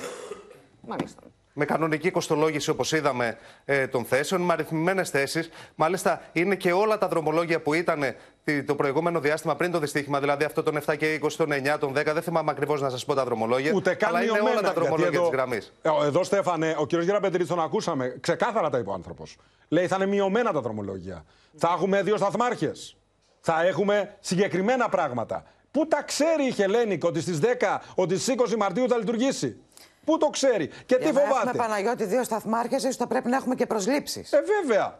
Μάλιστα. 0.81 1.21
Με 1.57 1.65
κανονική 1.65 2.11
κοστολόγηση, 2.11 2.69
όπως 2.69 2.91
είδαμε, 2.91 3.37
ε, 3.65 3.87
των 3.87 4.05
θέσεων, 4.05 4.41
με 4.41 4.53
αριθμημένες 4.53 5.09
θέσεις. 5.09 5.49
Μάλιστα, 5.75 6.21
είναι 6.31 6.55
και 6.55 6.71
όλα 6.71 6.97
τα 6.97 7.07
δρομολόγια 7.07 7.61
που 7.61 7.73
ήταν 7.73 8.01
τη- 8.43 8.63
το 8.63 8.75
προηγούμενο 8.75 9.19
διάστημα 9.19 9.55
πριν 9.55 9.71
το 9.71 9.79
δυστύχημα, 9.79 10.19
δηλαδή 10.19 10.43
αυτό 10.43 10.63
των 10.63 10.77
7 10.77 10.95
και 10.95 11.13
20, 11.13 11.37
των 11.37 11.51
9, 11.51 11.77
των 11.77 11.93
10. 11.93 12.13
Δεν 12.13 12.21
θυμάμαι 12.21 12.51
ακριβώς 12.51 12.81
να 12.81 12.89
σας 12.89 13.05
πω 13.05 13.13
τα 13.13 13.23
δρομολόγια. 13.25 13.71
Ούτε 13.75 13.93
καν 13.93 14.09
αλλά 14.09 14.23
είναι 14.23 14.31
μειωμένα, 14.31 14.51
όλα 14.51 14.61
τα 14.61 14.67
γιατί 14.67 14.79
δρομολόγια 14.79 15.17
εδώ- 15.19 15.29
της 15.29 15.37
γραμμής. 15.37 15.73
Ε, 15.81 15.89
Εδώ, 16.05 16.23
Στέφανε, 16.23 16.75
ο 16.77 16.85
κ. 16.85 16.93
Γεραπετρίτης 16.93 17.47
τον 17.47 17.59
ακούσαμε. 17.59 18.17
Ξεκάθαρα 18.21 18.69
τα 18.69 18.77
είπε 18.77 18.89
ο 18.89 18.93
άνθρωπος. 18.93 19.37
Λέει 19.67 19.87
θα 19.87 19.95
είναι 19.95 20.05
μειωμένα 20.05 20.51
τα 20.51 20.61
δρομολόγια. 20.61 21.25
Θα 21.57 21.71
έχουμε 21.75 22.01
δύο 22.03 22.17
σταθμάρχες. 22.17 22.97
Θα 23.39 23.65
έχουμε 23.65 24.15
συγκεκριμένα 24.19 24.89
πράγματα. 24.89 25.43
Πού 25.71 25.87
τα 25.87 26.03
ξέρει 26.03 26.45
η 26.47 26.51
Χελένικ 26.51 27.03
ότι 27.03 27.21
στις 27.21 27.39
10, 27.39 27.81
ότι 27.95 28.13
στις 28.17 28.27
20 28.27 28.55
Μαρτίου 28.55 28.87
θα 28.89 28.97
λειτουργήσει; 28.97 29.57
Πού 30.05 30.17
το 30.17 30.27
ξέρει 30.29 30.67
και 30.85 30.95
τι 30.95 31.03
Για 31.03 31.11
να 31.11 31.19
έχουμε 31.21 31.35
φοβάται; 31.35 31.57
Παναγιώτη 31.57 32.05
δύο 32.05 32.23
σταθμάρχες, 32.23 32.81
ίσως 32.83 32.95
θα 32.95 33.07
πρέπει 33.07 33.29
να 33.29 33.35
έχουμε 33.35 33.55
και 33.55 33.65
προσλήψεις. 33.65 34.31
Ε, 34.33 34.41
βέβαια. 34.61 34.99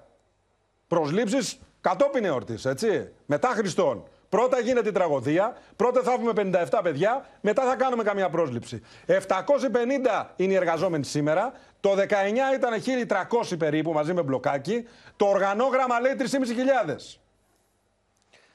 Προσλήψεις 0.88 1.60
κατόπιν 1.82 2.26
εορτής, 2.26 2.66
έτσι. 2.66 3.12
Μετά 3.26 3.48
Χριστόν. 3.48 4.08
Πρώτα 4.30 4.60
γίνεται 4.60 4.90
η 4.90 4.92
τραγωδία, 4.92 5.58
πρώτα 5.76 6.02
θα 6.02 6.12
έχουμε 6.12 6.32
57 6.70 6.80
παιδιά, 6.84 7.26
μετά 7.42 7.64
θα 7.64 7.76
κάνουμε 7.76 8.04
καμία 8.04 8.30
πρόσληψη. 8.30 8.82
750 9.08 10.26
είναι 10.36 10.54
οι 10.54 10.56
εργαζόμενοι 10.56 11.06
σήμερα, 11.06 11.52
το 11.80 11.96
19 11.96 12.00
ήταν 12.56 12.82
1300 13.52 13.58
περίπου 13.58 13.92
μαζί 13.92 14.14
με 14.14 14.22
μπλοκάκι, 14.24 14.88
το 15.16 15.26
οργανόγραμμα 15.26 16.00
λέει 16.00 16.16
3.500. 16.18 17.20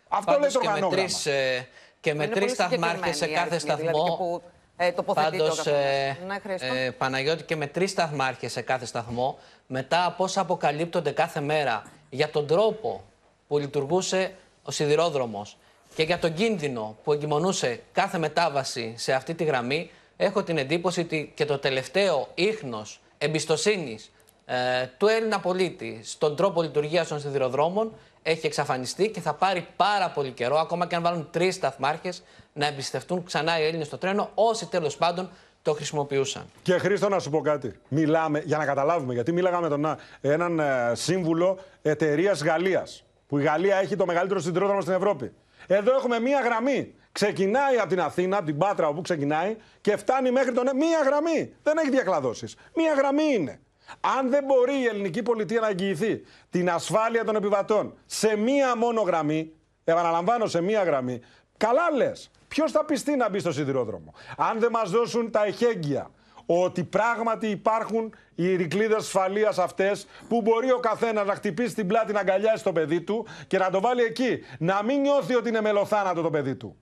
Αυτό 0.08 0.30
λέει 0.30 0.38
Πάντως 0.38 0.52
το 0.52 0.58
και 0.60 0.66
με 0.66 0.72
οργανόγραμμα. 0.72 1.02
τρεις, 1.02 1.26
ε, 1.26 1.68
και 2.00 2.14
με 2.14 2.24
Είναι 2.24 2.32
τρεις 2.32 2.44
πολύ 2.44 2.54
σταθμάρχες 2.54 3.16
σε 3.16 3.24
συγκεκριμένη 3.24 3.32
η 3.32 3.50
κάθε 3.50 3.54
αριθμή, 3.54 3.74
δηλαδή, 3.74 3.98
σταθμό. 3.98 4.16
και 4.16 4.22
που, 4.22 4.42
ε, 4.82 4.92
τοποθετείται 4.92 5.36
ο 5.42 5.46
Πάντως, 5.46 5.56
καθένας. 5.56 5.82
ε, 5.84 6.16
Ναι, 6.26 6.38
Χρήστο. 6.42 6.74
ε, 6.74 6.90
Παναγιώτη 6.90 7.42
και 7.44 7.56
με 7.56 7.66
τρεις 7.66 7.90
σταθμάρχες 7.90 8.52
σε 8.52 8.60
κάθε 8.60 8.86
σταθμό, 8.86 9.38
μετά 9.66 10.04
από 10.04 10.24
όσα 10.24 10.40
αποκαλύπτονται 10.40 11.10
κάθε 11.10 11.40
μέρα 11.40 11.82
για 12.10 12.30
τον 12.30 12.46
τρόπο 12.46 13.04
που 13.48 13.58
λειτουργούσε 13.58 14.32
ο 14.62 14.70
σιδηρόδρομος 14.70 15.56
και 15.94 16.02
για 16.02 16.18
τον 16.18 16.34
κίνδυνο 16.34 16.96
που 17.04 17.12
εγκυμονούσε 17.12 17.80
κάθε 17.92 18.18
μετάβαση 18.18 18.94
σε 18.96 19.12
αυτή 19.12 19.34
τη 19.34 19.44
γραμμή, 19.44 19.90
έχω 20.16 20.42
την 20.42 20.58
εντύπωση 20.58 21.00
ότι 21.00 21.32
και 21.34 21.44
το 21.44 21.58
τελευταίο 21.58 22.28
ίχνος 22.34 23.00
εμπιστοσύνης 23.18 24.10
ε, 24.46 24.86
του 24.98 25.06
Έλληνα 25.06 25.40
πολίτη 25.40 26.00
στον 26.04 26.36
τρόπο 26.36 26.62
λειτουργίας 26.62 27.08
των 27.08 27.20
σιδηροδρόμων 27.20 27.92
έχει 28.30 28.46
εξαφανιστεί 28.46 29.08
και 29.08 29.20
θα 29.20 29.34
πάρει 29.34 29.66
πάρα 29.76 30.10
πολύ 30.10 30.30
καιρό, 30.30 30.56
ακόμα 30.56 30.86
και 30.86 30.94
αν 30.94 31.02
βάλουν 31.02 31.28
τρεις 31.30 31.54
σταθμάρχες, 31.54 32.22
να 32.52 32.66
εμπιστευτούν 32.66 33.24
ξανά 33.24 33.60
οι 33.60 33.64
Έλληνες 33.64 33.86
στο 33.86 33.98
τρένο, 33.98 34.30
όσοι 34.34 34.66
τέλος 34.66 34.96
πάντων 34.96 35.30
το 35.62 35.72
χρησιμοποιούσαν. 35.72 36.44
Και 36.62 36.78
Χρήστο, 36.78 37.08
να 37.08 37.18
σου 37.18 37.30
πω 37.30 37.40
κάτι. 37.40 37.78
Μιλάμε, 37.88 38.42
για 38.44 38.58
να 38.58 38.64
καταλάβουμε, 38.64 39.14
γιατί 39.14 39.32
μίλαγα 39.32 39.60
με 39.60 39.68
τον, 39.68 39.86
α, 39.86 39.98
έναν 40.20 40.58
ε, 40.58 40.92
σύμβουλο 40.94 41.58
εταιρείας 41.82 42.42
Γαλλίας. 42.42 43.04
Που 43.26 43.38
η 43.38 43.42
Γαλλία 43.42 43.76
έχει 43.76 43.96
το 43.96 44.06
μεγαλύτερο 44.06 44.40
σιδηρόδρομο 44.40 44.80
στην 44.80 44.92
Ευρώπη. 44.92 45.32
Εδώ 45.66 45.94
έχουμε 45.94 46.20
μία 46.20 46.40
γραμμή. 46.40 46.94
Ξεκινάει 47.12 47.76
από 47.76 47.88
την 47.88 48.00
Αθήνα, 48.00 48.36
από 48.36 48.46
την 48.46 48.58
Πάτρα 48.58 48.88
όπου 48.88 49.00
ξεκινάει 49.00 49.56
και 49.80 49.96
φτάνει 49.96 50.30
μέχρι 50.30 50.52
τον. 50.52 50.64
Μία 50.76 51.02
γραμμή. 51.04 51.54
Δεν 51.62 51.76
έχει 51.78 51.90
διακλαδώσεις. 51.90 52.56
Μία 52.74 52.94
γραμμή 52.94 53.34
είναι. 53.34 53.60
Αν 54.00 54.30
δεν 54.30 54.44
μπορεί 54.44 54.80
η 54.80 54.86
ελληνική 54.86 55.22
πολιτεία 55.22 55.60
να 55.60 55.68
εγγυηθεί 55.68 56.22
την 56.50 56.70
ασφάλεια 56.70 57.24
των 57.24 57.36
επιβατών 57.36 57.94
σε 58.06 58.36
μία 58.36 58.76
μόνο 58.76 59.00
γραμμή, 59.02 59.52
επαναλαμβάνω 59.84 60.46
σε 60.46 60.60
μία 60.60 60.82
γραμμή, 60.82 61.20
καλά 61.56 61.90
λες. 61.96 62.30
Ποιος 62.48 62.70
θα 62.72 62.84
πιστεί 62.84 63.16
να 63.16 63.28
μπει 63.30 63.38
στο 63.38 63.52
σιδηρόδρομο; 63.52 64.14
Αν 64.36 64.58
δεν 64.60 64.70
μας 64.70 64.90
δώσουν 64.90 65.30
τα 65.30 65.44
εχέγγυα 65.44 66.10
ότι 66.46 66.84
πράγματι 66.84 67.46
υπάρχουν 67.46 68.14
οι 68.34 68.56
ρηκλίδε 68.56 68.94
ασφαλεία 68.96 69.52
αυτές 69.58 70.06
που 70.28 70.42
μπορεί 70.42 70.72
ο 70.72 70.78
καθένας 70.78 71.26
να 71.26 71.34
χτυπήσει 71.34 71.74
την 71.74 71.86
πλάτη 71.86 72.12
να 72.12 72.20
αγκαλιάσει 72.20 72.64
το 72.64 72.72
παιδί 72.72 73.00
του 73.00 73.26
και 73.46 73.58
να 73.58 73.70
το 73.70 73.80
βάλει 73.80 74.02
εκεί. 74.02 74.38
Να 74.58 74.82
μην 74.82 75.00
νιώθει 75.00 75.34
ότι 75.34 75.48
είναι 75.48 75.60
μελοθάνατο 75.60 76.22
το 76.22 76.30
παιδί 76.30 76.54
του. 76.54 76.76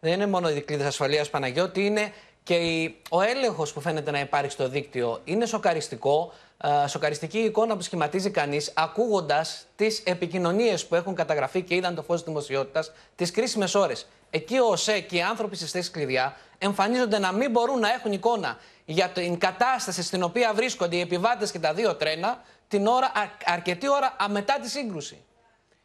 Δεν 0.00 0.12
είναι 0.12 0.26
μόνο 0.26 0.50
οι 0.50 0.52
δικλείδε 0.52 0.86
ασφαλεία 0.86 1.24
Παναγιώτη, 1.30 1.84
είναι 1.84 2.12
και 2.42 2.54
η- 2.54 2.96
ο 3.10 3.20
έλεγχος 3.20 3.72
που 3.72 3.80
φαίνεται 3.80 4.10
να 4.10 4.20
υπάρχει 4.20 4.50
στο 4.50 4.68
δίκτυο. 4.68 5.20
Είναι 5.24 5.46
σοκαριστικό. 5.46 6.32
Ε, 6.64 6.86
σοκαριστική 6.86 7.38
εικόνα 7.38 7.76
που 7.76 7.82
σχηματίζει 7.82 8.30
κανείς 8.30 8.72
ακούγοντας 8.74 9.66
τις 9.76 9.98
επικοινωνίες 10.04 10.86
που 10.86 10.94
έχουν 10.94 11.14
καταγραφεί 11.14 11.62
και 11.62 11.74
είδαν 11.74 11.94
το 11.94 12.02
φως 12.02 12.16
της 12.16 12.26
δημοσιότητας 12.26 12.92
τις 13.16 13.30
κρίσιμες 13.30 13.74
ώρες. 13.74 14.06
Εκεί 14.30 14.58
ο 14.58 14.66
ΟΣΕ 14.66 15.00
και 15.00 15.16
οι 15.16 15.22
άνθρωποι 15.22 15.56
στις 15.56 15.70
θέσεις 15.70 15.90
κλειδιά 15.90 16.36
εμφανίζονται 16.58 17.18
να 17.18 17.32
μην 17.32 17.50
μπορούν 17.50 17.78
να 17.78 17.92
έχουν 17.92 18.12
εικόνα 18.12 18.58
για 18.84 19.08
την 19.08 19.38
κατάσταση 19.38 20.02
στην 20.02 20.22
οποία 20.22 20.52
βρίσκονται 20.54 20.96
οι 20.96 21.00
επιβάτες 21.00 21.50
και 21.50 21.58
τα 21.58 21.74
δύο 21.74 21.94
τρένα 21.94 22.42
την 22.68 22.86
ώρα, 22.86 23.06
α- 23.06 23.52
αρκετή 23.52 23.88
ώρα 23.90 24.16
α, 24.22 24.28
μετά 24.28 24.58
τη 24.62 24.70
σύγκρουση. 24.70 25.22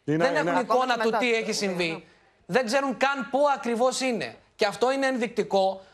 Είναι- 0.03 0.17
Δεν 0.23 0.35
είναι- 0.35 0.49
έχουν 0.49 0.61
εικόνα 0.61 0.81
Ακόμα 0.83 0.97
του 1.03 1.05
μετά 1.09 1.17
τι 1.17 1.31
το- 1.31 1.37
έχει 1.37 1.51
συμβεί. 1.51 2.07
Δεν 2.45 2.65
ξέρουν 2.65 2.97
καν 2.97 3.27
πού 3.31 3.39
ακριβώς 3.55 3.99
είναι. 4.01 4.35
Και 4.55 4.65
αυτό 4.65 4.91
είναι 4.91 5.07
ενδεικτικό 5.07 5.81
ε, 5.81 5.92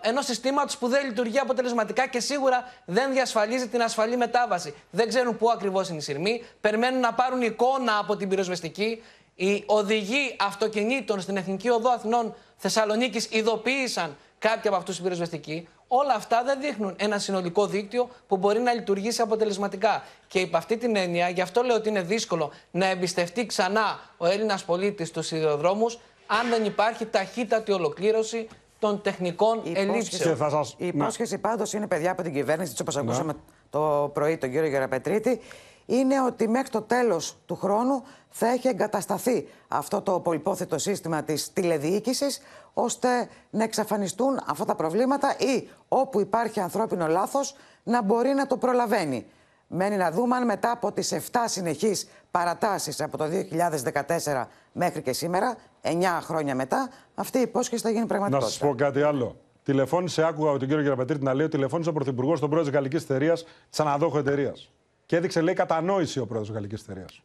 ενός 0.00 0.24
συστήματος 0.24 0.78
που 0.78 0.88
δεν 0.88 1.06
λειτουργεί 1.06 1.38
αποτελεσματικά 1.38 2.06
και 2.06 2.20
σίγουρα 2.20 2.72
δεν 2.84 3.12
διασφαλίζει 3.12 3.68
την 3.68 3.82
ασφαλή 3.82 4.16
μετάβαση. 4.16 4.74
Δεν 4.90 5.08
ξέρουν 5.08 5.36
πού 5.36 5.50
ακριβώς 5.50 5.88
είναι 5.88 5.98
οι 5.98 6.00
σειρμοί. 6.00 6.44
Περιμένουν 6.60 7.00
να 7.00 7.14
πάρουν 7.14 7.42
εικόνα 7.42 7.98
από 7.98 8.16
την 8.16 8.28
πυροσβεστική. 8.28 9.02
Οι 9.34 9.62
οδηγοί 9.66 10.36
αυτοκινήτων 10.38 11.20
στην 11.20 11.36
Εθνική 11.36 11.70
Οδό 11.70 11.90
Αθηνών 11.90 12.34
Θεσσαλονίκης 12.56 13.28
ειδοποίησαν 13.30 14.16
κάποιοι 14.38 14.68
από 14.68 14.76
αυτούς 14.76 14.96
του 14.96 15.02
πυροσβεστικοί. 15.02 15.68
Όλα 15.88 16.14
αυτά 16.14 16.42
δεν 16.44 16.60
δείχνουν 16.60 16.94
ένα 16.98 17.18
συνολικό 17.18 17.66
δίκτυο 17.66 18.08
που 18.28 18.36
μπορεί 18.36 18.60
να 18.60 18.72
λειτουργήσει 18.72 19.20
αποτελεσματικά. 19.20 20.02
Και 20.26 20.38
υπ' 20.38 20.56
αυτή 20.56 20.76
την 20.76 20.96
έννοια, 20.96 21.28
γι' 21.28 21.40
αυτό 21.40 21.62
λέω 21.62 21.76
ότι 21.76 21.88
είναι 21.88 22.02
δύσκολο 22.02 22.52
να 22.70 22.86
εμπιστευτεί 22.86 23.46
ξανά 23.46 24.00
ο 24.16 24.26
Έλληνας 24.26 24.64
πολίτης 24.64 25.08
στους 25.08 25.26
σιδηροδρόμους, 25.26 25.98
αν 26.26 26.48
δεν 26.48 26.64
υπάρχει 26.64 27.06
ταχύτατη 27.06 27.72
ολοκλήρωση 27.72 28.48
των 28.78 29.02
τεχνικών 29.02 29.62
ελλείψεων. 29.74 30.30
Και 30.32 30.36
θα 30.38 30.50
σας- 30.50 30.74
Η 30.78 30.84
ναι. 30.84 30.88
υπόσχεση 30.88 31.38
πάντως 31.38 31.72
είναι, 31.72 31.86
παιδιά, 31.86 32.10
από 32.10 32.22
την 32.22 32.32
κυβέρνηση, 32.32 32.70
έτσι 32.70 32.82
όπως 32.82 32.96
ακούσαμε 32.96 33.32
το 33.70 34.10
πρωί 34.14 34.36
τον 34.36 34.50
κύριο 34.50 34.68
Γεραπετρίτη, 34.68 35.40
είναι 35.86 36.22
ότι 36.22 36.48
μέχρι 36.48 36.68
το 36.68 36.82
τέλος 36.82 37.36
του 37.46 37.56
χρόνου 37.56 38.02
θα 38.28 38.46
έχει 38.48 38.68
εγκατασταθεί 38.68 39.48
αυτό 39.68 40.00
το 40.00 40.20
πολυπόθετο 40.20 40.78
σύστημα 40.78 41.22
της 41.22 41.52
τηλεδιοίκησης, 41.52 42.40
ώστε 42.74 43.28
να 43.50 43.64
εξαφανιστούν 43.64 44.40
αυτά 44.46 44.64
τα 44.64 44.74
προβλήματα 44.74 45.36
ή 45.38 45.68
όπου 45.88 46.20
υπάρχει 46.20 46.60
ανθρώπινο 46.60 47.06
λάθος 47.06 47.54
να 47.82 48.02
μπορεί 48.02 48.28
να 48.34 48.46
το 48.46 48.56
προλαβαίνει. 48.56 49.26
Μένει 49.70 49.96
να 49.96 50.10
δούμε 50.10 50.36
αν 50.36 50.44
μετά 50.44 50.70
από 50.70 50.92
τις 50.92 51.12
7 51.12 51.48
συνεχείς 51.48 52.08
παρατάσεις 52.30 53.00
από 53.00 53.16
το 53.16 53.24
2014 53.24 54.46
μέχρι 54.72 55.02
και 55.02 55.12
σήμερα, 55.12 55.56
9 55.82 55.90
χρόνια 56.22 56.54
μετά, 56.54 56.90
αυτή 57.14 57.38
η 57.38 57.40
υπόσχεση 57.40 57.82
θα 57.82 57.88
γίνει 57.88 58.00
Να 58.00 58.06
πραγματικότητα. 58.06 58.50
σας 58.50 58.58
πω 58.58 58.74
κάτι 58.74 59.02
άλλο. 59.02 59.36
Τηλεφώνησε, 59.62 60.22
άκουγα 60.22 60.50
τον 60.50 60.58
κύριο 60.68 60.80
Γεραπετρίτη 60.82 61.24
να 61.24 61.34
λέει 61.34 61.46
ότι 61.46 61.54
τηλεφώνησε 61.56 61.90
ο 61.90 61.92
Πρωθυπουργός 61.92 62.38
στον 62.38 62.50
πρόεδρο 62.50 62.70
της 62.70 62.80
Γαλλικής 62.80 63.02
Εταιρείας, 63.02 63.42
της 63.44 63.76
αναδόχου 63.82 64.18
εταιρείας. 64.18 64.72
Και 65.06 65.16
έδειξε, 65.16 65.40
λέει, 65.40 65.54
κατανόηση 65.54 66.18
ο 66.18 66.24
πρόεδρος 66.26 66.46
της 66.48 66.56
Γαλλικής 66.56 66.82
Εταιρείας. 66.82 67.22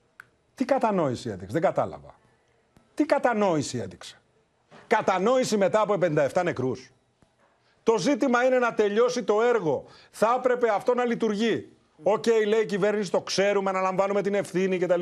Τι 0.55 0.65
κατανόηση 0.65 1.29
έδειξε, 1.29 1.51
δεν 1.53 1.61
κατάλαβα. 1.61 2.15
Τι 2.93 3.05
κατανόηση 3.05 3.77
έδειξε. 3.77 4.17
Κατανόηση 4.87 5.57
μετά 5.57 5.81
από 5.81 5.93
57 5.93 6.43
νεκρούς. 6.43 6.91
Το 7.83 7.97
ζήτημα 7.97 8.43
είναι 8.43 8.59
να 8.59 8.73
τελειώσει 8.73 9.23
το 9.23 9.41
έργο. 9.41 9.85
Θα 10.11 10.35
έπρεπε 10.37 10.69
αυτό 10.69 10.93
να 10.93 11.05
λειτουργεί. 11.05 11.71
Οκ, 12.03 12.25
λέει 12.47 12.61
η 12.61 12.65
κυβέρνηση, 12.65 13.11
το 13.11 13.21
ξέρουμε, 13.21 13.69
αναλαμβάνουμε 13.69 14.21
την 14.21 14.33
ευθύνη 14.33 14.77
κτλ. 14.77 15.01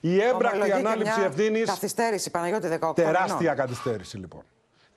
Η 0.00 0.20
έμπρακτη 0.22 0.56
Ομολογεί 0.56 0.70
και 0.70 0.72
ανάληψη 0.72 1.18
μια 1.18 1.26
ευθύνη. 1.26 1.60
Καθυστέρηση, 1.60 2.30
Παναγιώτη, 2.30 2.68
18 2.80 2.94
Τεράστια 2.94 3.36
μηνών. 3.40 3.56
καθυστέρηση 3.56 4.16
λοιπόν. 4.16 4.42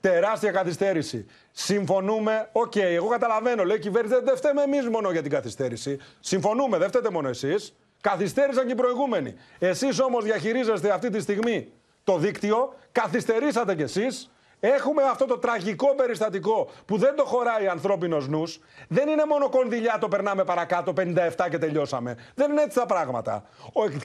Τεράστια 0.02 0.52
καθυστέρηση. 0.52 1.26
Συμφωνούμε. 1.52 2.50
Οκ, 2.52 2.76
εγώ 2.76 3.08
καταλαβαίνω. 3.08 3.64
Λέει 3.64 3.76
η 3.78 3.80
κυβέρνηση, 3.80 4.16
δεν, 4.16 4.24
δεν 4.26 4.36
φταίμε 4.38 4.62
εμείς 4.62 4.88
μόνο 4.90 5.12
για 5.12 5.22
την 5.22 5.32
καθυστέρηση. 5.32 6.00
Συμφωνούμε, 6.20 6.78
δεν 6.78 6.88
φταίτε 6.88 7.10
μόνο 7.10 7.30
εσείς. 7.30 7.76
Καθυστέρησαν 8.02 8.66
και 8.66 8.72
οι 8.72 8.76
προηγούμενοι. 8.76 9.36
Εσείς 9.60 10.00
όμως 10.00 10.24
διαχειρίζεστε 10.24 10.92
αυτή 10.92 11.10
τη 11.10 11.20
στιγμή 11.20 11.72
το 12.04 12.18
δίκτυο, 12.18 12.74
καθυστερήσατε 12.92 13.76
κι 13.76 13.82
εσείς. 13.82 14.32
Έχουμε 14.60 15.04
αυτό 15.04 15.26
το 15.26 15.38
τραγικό 15.38 15.96
περιστατικό 15.96 16.70
που 16.86 16.98
δεν 16.98 17.15
το 17.15 17.24
χωράει 17.24 17.67
ανθρώπινος 17.67 18.28
νους. 18.28 18.60
Δεν 18.88 19.08
είναι 19.08 19.26
μονοκονδυλιά 19.26 19.98
το 20.00 20.08
περνάμε 20.08 20.43
παρακάτω, 20.43 20.93
57 20.93 21.50
και 21.50 21.58
τελειώσαμε. 21.58 22.17
Δεν 22.36 22.52
είναι 22.52 22.62
έτσι 22.62 22.78
τα 22.78 22.86
πράγματα. 22.86 23.43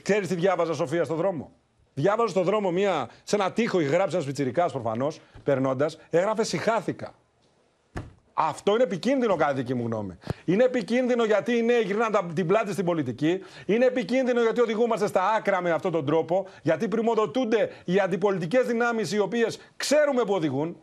Ξέρεις 0.03 0.27
τι 0.27 0.35
διάβαζα, 0.35 0.73
Σοφία, 0.73 1.03
στον 1.03 1.17
δρόμο; 1.17 1.51
Διάβαζα 1.93 2.29
στον 2.29 2.43
δρόμο 2.43 2.71
μία, 2.71 3.09
σε 3.23 3.35
ένα 3.35 3.51
τείχο, 3.51 3.79
είχε 3.79 3.89
γράψει 3.89 4.15
ένα 4.15 4.25
πιτσυρικά 4.25 4.65
προφανώς, 4.65 5.19
περνώντας, 5.43 5.97
έγραφε 6.09 6.43
Συχάθηκα. 6.43 7.13
Αυτό 8.33 8.73
είναι 8.73 8.83
επικίνδυνο, 8.83 9.35
κατά 9.35 9.53
δική 9.53 9.73
μου 9.73 9.85
γνώμη. 9.85 10.17
Είναι 10.45 10.63
επικίνδυνο 10.63 11.23
γιατί 11.23 11.57
οι 11.57 11.61
νέοι 11.61 11.81
γυρνάνε 11.81 12.19
την 12.33 12.47
πλάτη 12.47 12.71
στην 12.71 12.85
πολιτική. 12.85 13.39
Είναι 13.65 13.85
επικίνδυνο 13.85 14.41
γιατί 14.41 14.61
οδηγούμαστε 14.61 15.07
στα 15.07 15.31
άκρα 15.31 15.61
με 15.61 15.71
αυτόν 15.71 15.91
τον 15.91 16.05
τρόπο. 16.05 16.47
Γιατί 16.61 16.87
πρημοδοτούνται 16.87 17.69
οι 17.85 17.99
αντιπολιτικές 17.99 18.65
δυνάμεις 18.65 19.11
οι 19.11 19.19
οποίες 19.19 19.59
ξέρουμε 19.77 20.23
που 20.23 20.33
οδηγούν. 20.33 20.77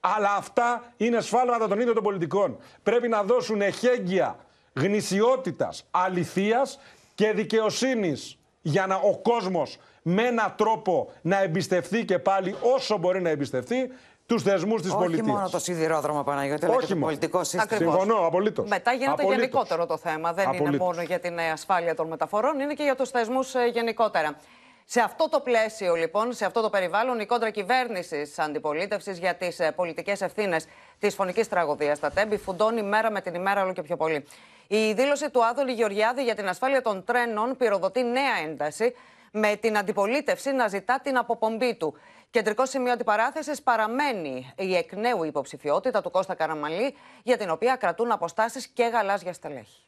Αλλά 0.00 0.34
αυτά 0.36 0.92
είναι 0.96 1.20
σφάλματα 1.20 1.68
των 1.68 1.78
ίδιων 1.80 1.94
των 1.94 2.02
πολιτικών. 2.02 2.58
Πρέπει 2.82 3.08
να 3.08 3.22
δώσουν 3.22 3.60
εχέγγυα 3.60 4.36
γνησιότητας, 4.74 5.86
αληθείας 5.90 6.78
και 7.14 7.32
δικαιοσύνης 7.32 8.38
για 8.62 8.86
να 8.86 8.94
ο 8.94 9.18
κόσμος 9.22 9.78
με 10.02 10.22
έναν 10.22 10.54
τρόπο 10.56 11.12
να 11.22 11.42
εμπιστευτεί 11.42 12.04
και 12.04 12.18
πάλι 12.18 12.54
όσο 12.74 12.98
μπορεί 12.98 13.22
να 13.22 13.28
εμπιστευτεί 13.28 13.90
τους 14.28 14.42
θεσμού 14.42 14.76
της 14.76 14.92
πολιτείας. 14.94 15.26
Όχι 15.26 15.30
μόνο 15.30 15.48
το 15.48 15.58
σιδηρόδρομο, 15.58 16.22
Παναγιώτη, 16.22 16.64
αλλά 16.64 16.76
και 16.76 16.86
το 16.86 16.96
πολιτικό 16.96 17.44
σύστημα. 17.44 17.76
Συμφωνώ, 17.76 18.26
απολύτως. 18.26 18.68
Μετά 18.68 18.92
γίνεται 18.92 19.24
γενικότερο 19.24 19.86
το 19.86 19.96
θέμα. 19.96 20.32
Δεν 20.32 20.52
είναι 20.52 20.76
μόνο 20.76 21.02
για 21.02 21.18
την 21.20 21.38
ασφάλεια 21.52 21.94
των 21.94 22.06
μεταφορών, 22.06 22.60
είναι 22.60 22.74
και 22.74 22.82
για 22.82 22.94
τους 22.96 23.10
θεσμούς 23.10 23.54
γενικότερα. 23.72 24.36
Σε 24.84 25.00
αυτό 25.00 25.28
το 25.28 25.40
πλαίσιο, 25.40 25.94
λοιπόν, 25.94 26.32
σε 26.32 26.44
αυτό 26.44 26.60
το 26.60 26.70
περιβάλλον, 26.70 27.20
η 27.20 27.26
κόντρα 27.26 27.50
κυβέρνηση 27.50 28.32
αντιπολίτευσης 28.36 29.18
για 29.18 29.34
τις 29.34 29.60
πολιτικές 29.76 30.20
ευθύνες 30.20 30.66
της 30.98 31.14
φωνικής 31.14 31.48
τραγωδίας 31.48 31.96
στα 31.96 32.10
Τέμπη 32.10 32.36
φουντώνει 32.36 32.82
μέρα 32.82 33.10
με 33.10 33.20
την 33.20 33.34
ημέρα 33.34 33.62
όλο 33.62 33.72
και 33.72 33.82
πιο 33.82 33.96
πολύ. 33.96 34.24
Η 34.66 34.92
δήλωση 34.92 35.30
του 35.30 35.44
Άδωνη 35.44 35.72
Γεωργιάδη 35.72 36.22
για 36.22 36.34
την 36.34 36.48
ασφάλεια 36.48 36.82
των 36.82 37.04
τρένων 37.04 37.56
πυροδοτεί 37.56 38.02
νέα 38.02 38.34
ένταση, 38.44 38.94
με 39.30 39.56
την 39.56 39.78
αντιπολίτευση 39.78 40.50
να 40.52 40.68
ζητά 40.68 41.00
την 41.02 41.18
αποπομπή 41.18 41.74
του. 41.74 41.94
Κεντρικό 42.30 42.66
σημείο 42.66 42.92
αντιπαράθεσης 42.92 43.62
παραμένει 43.62 44.52
η 44.56 44.76
εκ 44.76 44.92
νέου 44.92 45.24
υποψηφιότητα 45.24 46.02
του 46.02 46.10
Κώστα 46.10 46.34
Καραμαλή, 46.34 46.94
για 47.22 47.36
την 47.36 47.50
οποία 47.50 47.76
κρατούν 47.76 48.12
αποστάσεις 48.12 48.66
και 48.66 48.82
γαλάζια 48.82 49.32
στελέχη. 49.32 49.82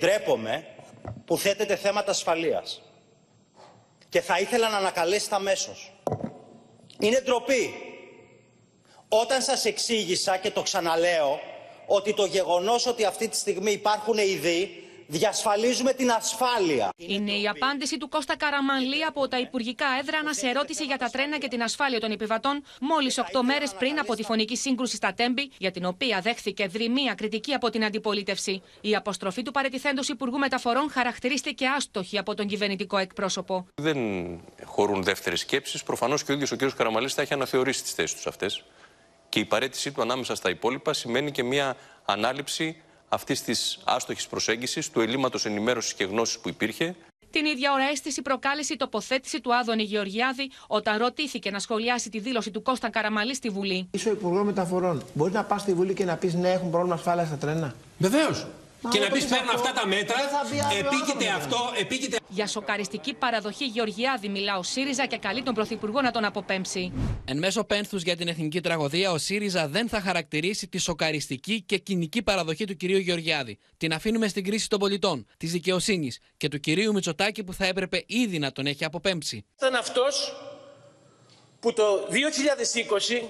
Ντρέπομαι 0.00 0.66
που 1.24 1.38
θέτετε 1.38 1.76
θέματα 1.76 2.10
ασφαλείας 2.10 2.82
και 4.08 4.20
θα 4.20 4.38
ήθελα 4.38 4.68
να 4.68 4.76
ανακαλέσετε 4.76 5.34
αμέσως. 5.34 5.92
Είναι 6.98 7.20
ντροπή. 7.20 7.74
Όταν 9.08 9.42
σας 9.42 9.64
εξήγησα 9.64 10.36
και 10.36 10.50
το 10.50 10.62
ξαναλέω 10.62 11.40
ότι 11.86 12.14
το 12.14 12.24
γεγονός 12.24 12.86
ότι 12.86 13.04
αυτή 13.04 13.28
τη 13.28 13.36
στιγμή 13.36 13.70
υπάρχουν 13.70 14.18
ειδοί 14.18 14.81
διασφαλίζουμε 15.12 15.92
την 15.92 16.10
ασφάλεια. 16.10 16.88
Είναι 16.96 17.32
η 17.32 17.48
απάντηση 17.48 17.96
του 17.96 18.08
Κώστα 18.08 18.36
Καραμανλή 18.36 19.04
από 19.04 19.28
τα 19.28 19.38
Υπουργικά 19.38 19.86
Έδρανα 20.00 20.32
σε 20.32 20.48
ερώτηση 20.48 20.84
για 20.84 20.98
τα 20.98 21.08
τρένα 21.08 21.38
και 21.38 21.48
την 21.48 21.62
ασφάλεια 21.62 22.00
των 22.00 22.10
επιβατών, 22.10 22.64
μόλις 22.80 23.18
8 23.18 23.22
μέρες 23.44 23.74
πριν 23.74 23.98
από 23.98 24.14
τη 24.14 24.22
φωνική 24.22 24.56
σύγκρουση 24.56 24.96
στα 24.96 25.14
Τέμπη, 25.14 25.50
για 25.58 25.70
την 25.70 25.84
οποία 25.84 26.20
δέχθηκε 26.20 26.66
δρυμία 26.66 27.14
κριτική 27.14 27.52
από 27.52 27.70
την 27.70 27.84
αντιπολίτευση. 27.84 28.62
Η 28.80 28.94
αποστροφή 28.94 29.42
του 29.42 29.50
παρετηθέντος 29.50 30.08
Υπουργού 30.08 30.38
Μεταφορών 30.38 30.90
χαρακτηρίστηκε 30.90 31.66
άστοχη 31.66 32.18
από 32.18 32.34
τον 32.34 32.46
κυβερνητικό 32.46 32.96
εκπρόσωπο. 32.96 33.66
Δεν 33.74 33.98
χωρούν 34.64 35.02
δεύτερες 35.02 35.40
σκέψεις. 35.40 35.82
Προφανώς 35.82 36.24
και 36.24 36.32
ο 36.32 36.34
ίδιος 36.34 36.52
ο 36.52 36.56
κ. 36.56 36.60
Καραμαλής 36.76 37.14
θα 37.14 37.22
έχει 37.22 37.32
αναθεωρήσει 37.32 37.82
τις 37.82 37.92
θέσεις 37.92 38.16
τους 38.16 38.26
αυτές. 38.26 38.64
Και 39.28 39.38
η 39.38 39.44
παρέτησή 39.44 39.92
του 39.92 40.02
ανάμεσα 40.02 40.34
στα 40.34 40.50
υπόλοιπα 40.50 40.92
σημαίνει 40.92 41.30
και 41.30 41.42
μια 41.42 41.76
ανάληψη 42.04 42.82
αυτής 43.12 43.42
της 43.42 43.78
άστοχης 43.84 44.26
προσέγγισης, 44.26 44.90
του 44.90 45.00
ελλείμματος 45.00 45.46
ενημέρωσης 45.46 45.94
και 45.94 46.04
γνώσης 46.04 46.38
που 46.38 46.48
υπήρχε. 46.48 46.94
Την 47.30 47.44
ίδια 47.44 47.72
ώρα 47.72 47.84
αίσθηση 47.84 48.22
προκάλεσε 48.22 48.72
η 48.72 48.76
τοποθέτηση 48.76 49.40
του 49.40 49.54
Άδωνη 49.54 49.82
Γεωργιάδη 49.82 50.50
όταν 50.66 50.98
ρωτήθηκε 50.98 51.50
να 51.50 51.58
σχολιάσει 51.58 52.10
τη 52.10 52.18
δήλωση 52.18 52.50
του 52.50 52.62
Κώστα 52.62 52.90
Καραμαλή 52.90 53.34
στη 53.34 53.48
Βουλή. 53.48 53.88
Είσαι 53.90 54.08
ο 54.08 54.12
Υπουργό 54.12 54.44
Μεταφορών. 54.44 55.02
Μπορεί 55.14 55.32
να 55.32 55.44
πας 55.44 55.60
στη 55.60 55.74
Βουλή 55.74 55.94
και 55.94 56.04
να 56.04 56.16
πεις 56.16 56.34
ναι, 56.34 56.50
έχουν 56.50 56.70
πρόβλημα 56.70 56.94
ασφάλεια 56.94 57.24
στα 57.24 57.36
τρένα. 57.36 57.74
Βεβαίως. 57.98 58.46
Και 58.90 58.98
να 58.98 59.10
πεις 59.10 59.24
παίρνω 59.24 59.50
αυτά 59.54 59.72
τα 59.72 59.86
μέτρα, 59.86 60.16
επίκειται 60.78 61.28
αυτό, 61.28 61.72
επίκειται. 61.80 62.16
Για 62.28 62.46
σοκαριστική 62.46 63.14
παραδοχή 63.14 63.64
Γεωργιάδη 63.64 64.28
μιλά 64.28 64.58
ο 64.58 64.62
ΣΥΡΙΖΑ 64.62 65.06
και 65.06 65.16
καλεί 65.16 65.42
τον 65.42 65.54
Πρωθυπουργό 65.54 66.00
να 66.00 66.10
τον 66.10 66.24
αποπέμψει. 66.24 66.92
Εν 67.24 67.38
μέσω 67.38 67.64
πένθους 67.64 68.02
για 68.02 68.16
την 68.16 68.28
εθνική 68.28 68.60
τραγωδία, 68.60 69.10
ο 69.10 69.18
ΣΥΡΙΖΑ 69.18 69.68
δεν 69.68 69.88
θα 69.88 70.00
χαρακτηρίσει 70.00 70.68
τη 70.68 70.78
σοκαριστική 70.78 71.62
και 71.66 71.78
κοινική 71.78 72.22
παραδοχή 72.22 72.64
του 72.64 72.76
κυρίου 72.76 72.98
Γεωργιάδη. 72.98 73.58
Την 73.76 73.92
αφήνουμε 73.92 74.28
στην 74.28 74.44
κρίση 74.44 74.68
των 74.68 74.78
πολιτών, 74.78 75.26
της 75.36 75.52
δικαιοσύνης 75.52 76.18
και 76.36 76.48
του 76.48 76.60
κυρίου 76.60 76.92
Μητσοτάκη 76.92 77.44
που 77.44 77.54
θα 77.54 77.66
έπρεπε 77.66 78.04
ήδη 78.06 78.38
να 78.38 78.52
τον 78.52 78.66
έχει 78.66 78.84
αποπέμψει. 78.84 79.44
Ήταν 79.56 79.74
αυτός 79.74 80.34
που 81.60 81.72
το 81.72 82.08
2020 82.10 83.28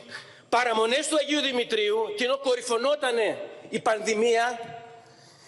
παραμονές 0.48 1.08
του 1.08 1.16
Αγίου 1.16 1.40
Δημητρίου 1.40 1.96
και 2.16 2.24
ενώ 2.24 2.38
κορυφωνότανε 2.38 3.38
η 3.68 3.80
πανδημία 3.80 4.58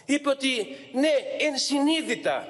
είπε 0.05 0.29
ότι 0.29 0.77
ναι, 0.93 1.11
ενσυνείδητα 1.39 2.49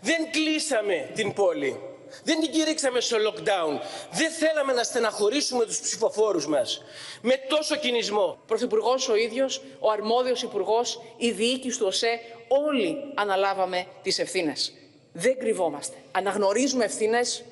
δεν 0.00 0.30
κλείσαμε 0.30 1.10
την 1.14 1.32
πόλη. 1.32 1.80
Δεν 2.24 2.40
την 2.40 2.50
κηρύξαμε 2.50 3.00
στο 3.00 3.16
lockdown. 3.16 3.80
Δεν 4.10 4.30
θέλαμε 4.30 4.72
να 4.72 4.82
στεναχωρήσουμε 4.82 5.64
τους 5.64 5.80
ψηφοφόρους 5.80 6.46
μας. 6.46 6.82
Με 7.20 7.34
τόσο 7.48 7.76
κινησμό. 7.76 8.38
Πρωθυπουργός 8.46 9.08
ο 9.08 9.16
ίδιος, 9.16 9.62
ο 9.78 9.90
αρμόδιος 9.90 10.42
υπουργός, 10.42 11.02
η 11.16 11.30
διοίκηση 11.30 11.78
του 11.78 11.86
ΟΣΕ, 11.86 12.20
όλοι 12.48 12.96
αναλάβαμε 13.14 13.86
τις 14.02 14.18
ευθύνες. 14.18 14.72
Δεν 15.12 15.38
κρυβόμαστε. 15.38 15.96
Αναγνωρίζουμε 16.12 16.84
ευθύνες 16.84 17.44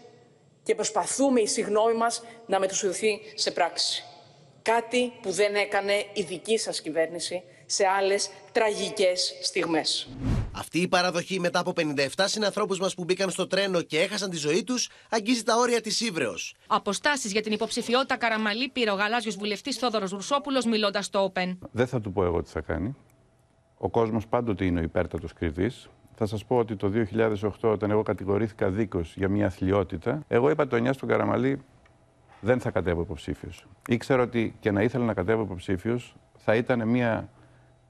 και 0.63 0.75
προσπαθούμε 0.75 1.41
η 1.41 1.47
συγνώμη 1.47 1.95
μας 1.95 2.23
να 2.47 2.59
μετουσιωθεί 2.59 3.21
σε 3.35 3.51
πράξη. 3.51 4.05
Κάτι 4.63 5.13
που 5.23 5.31
δεν 5.31 5.55
έκανε 5.55 6.05
η 6.13 6.23
δική 6.23 6.59
σας 6.59 6.81
κυβέρνηση 6.81 7.43
σε 7.71 7.87
άλλες 7.87 8.31
τραγικές 8.53 9.39
στιγμές. 9.43 10.09
Αυτή 10.53 10.79
η 10.81 10.89
παραδοχή 10.89 11.41
μετά 11.41 11.59
από 11.59 11.73
57 11.77 12.07
συνανθρώπους 12.25 12.79
μας 12.79 12.95
που 12.95 13.05
μπήκαν 13.05 13.31
στο 13.31 13.47
τρένο 13.47 13.83
και 13.83 14.01
έχασαν 14.01 14.31
τη 14.31 14.37
ζωή 14.37 14.65
τους 14.65 14.91
αγγίζει 15.11 15.43
τα 15.43 15.57
όρια 15.57 15.81
της 15.81 16.01
ύβρεω. 16.01 16.35
Αποστάσεις 16.67 17.33
για 17.33 17.43
την 17.43 17.53
υποψηφιότητα 17.53 18.17
Καραμαλή 18.17 18.69
πήρε 18.69 18.91
ο 18.91 18.95
γαλάζιος 18.95 19.37
βουλευτής 19.37 19.77
Θόδωρος 19.77 20.11
Ρουσόπουλος 20.11 20.65
μιλώντας 20.65 21.05
στο 21.05 21.33
Open. 21.33 21.59
Δεν 21.71 21.87
θα 21.87 22.01
του 22.01 22.13
πω 22.13 22.25
εγώ 22.25 22.43
τι 22.43 22.51
θα 22.51 22.61
κάνει. 22.61 22.97
Ο 23.79 23.89
κόσμος 23.89 24.27
πάντοτε 24.27 24.65
είναι 24.65 24.81
ο 24.81 24.83
υπέρτατος 24.83 25.33
κρυβής. 25.33 25.89
Θα 26.15 26.27
σας 26.27 26.45
πω 26.45 26.57
ότι 26.57 26.77
το 26.77 26.89
2008, 26.89 27.71
όταν 27.71 27.91
εγώ 27.91 28.03
κατηγορήθηκα 28.03 28.71
δίκως 28.71 29.15
για 29.17 29.29
μια 29.29 29.47
αθλειότητα, 29.47 30.25
εγώ 30.29 30.51
είπα 30.51 30.67
το 30.67 30.77
9 30.77 30.93
στον 30.93 31.09
Καραμαλή 31.09 31.63
δεν 32.41 32.61
θα 32.61 32.71
κατέβω 32.71 33.01
υποψήφιος. 33.01 33.67
Ήξερα 33.89 34.23
ότι 34.23 34.57
και 34.61 34.71
να 34.71 34.83
ήθελα 34.83 35.05
να 35.05 35.15
κατέβω 35.15 35.43
υποψήφιος 35.43 36.15
θα 36.37 36.55
ήταν 36.55 36.89
μια 36.89 37.29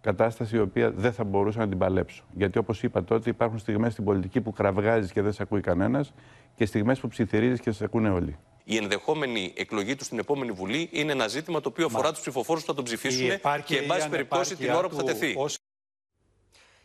κατάσταση 0.01 0.57
η 0.57 0.61
οποία 0.61 0.91
δεν 0.91 1.13
θα 1.13 1.25
μπορούσα 1.25 1.59
να 1.59 1.69
την 1.69 1.79
παλέψω. 1.79 2.25
Γιατί 2.33 2.59
όπως 2.59 2.83
είπα 2.83 3.05
τότε, 3.05 3.31
υπάρχουν 3.31 3.59
στιγμές 3.59 3.93
στην 3.93 4.05
πολιτική 4.05 4.41
που 4.41 4.53
κραυγάζεις 4.53 5.13
και 5.13 5.23
δεν 5.23 5.33
σε 5.33 5.43
ακούει 5.43 5.61
κανένας 5.61 6.13
και 6.57 6.67
στιγμές 6.67 7.01
που 7.01 7.09
ψιθυρίζεις 7.09 7.61
και 7.61 7.71
σε 7.71 7.85
ακούνε 7.85 8.11
όλοι. 8.11 8.39
Η 8.65 8.77
ενδεχόμενη 8.77 9.53
εκλογή 9.57 9.95
του 9.95 10.05
στην 10.05 10.19
επόμενη 10.19 10.53
Βουλή 10.53 10.89
είναι 10.93 11.13
ένα 11.13 11.29
ζήτημα 11.29 11.61
το 11.61 11.69
οποίο 11.69 11.87
αφορά 11.87 12.11
τους 12.11 12.21
ψηφοφόρους 12.21 12.63
που 12.63 12.69
θα 12.69 12.75
τον 12.75 12.85
ψηφίσουν 12.85 13.29
και, 13.65 13.77
εν 13.77 13.87
πάση 13.87 14.09
περιπτώσει, 14.09 14.57
την 14.57 14.71
ώρα 14.71 14.89
που 14.89 14.95
θα 14.95 15.03
τεθεί. 15.03 15.37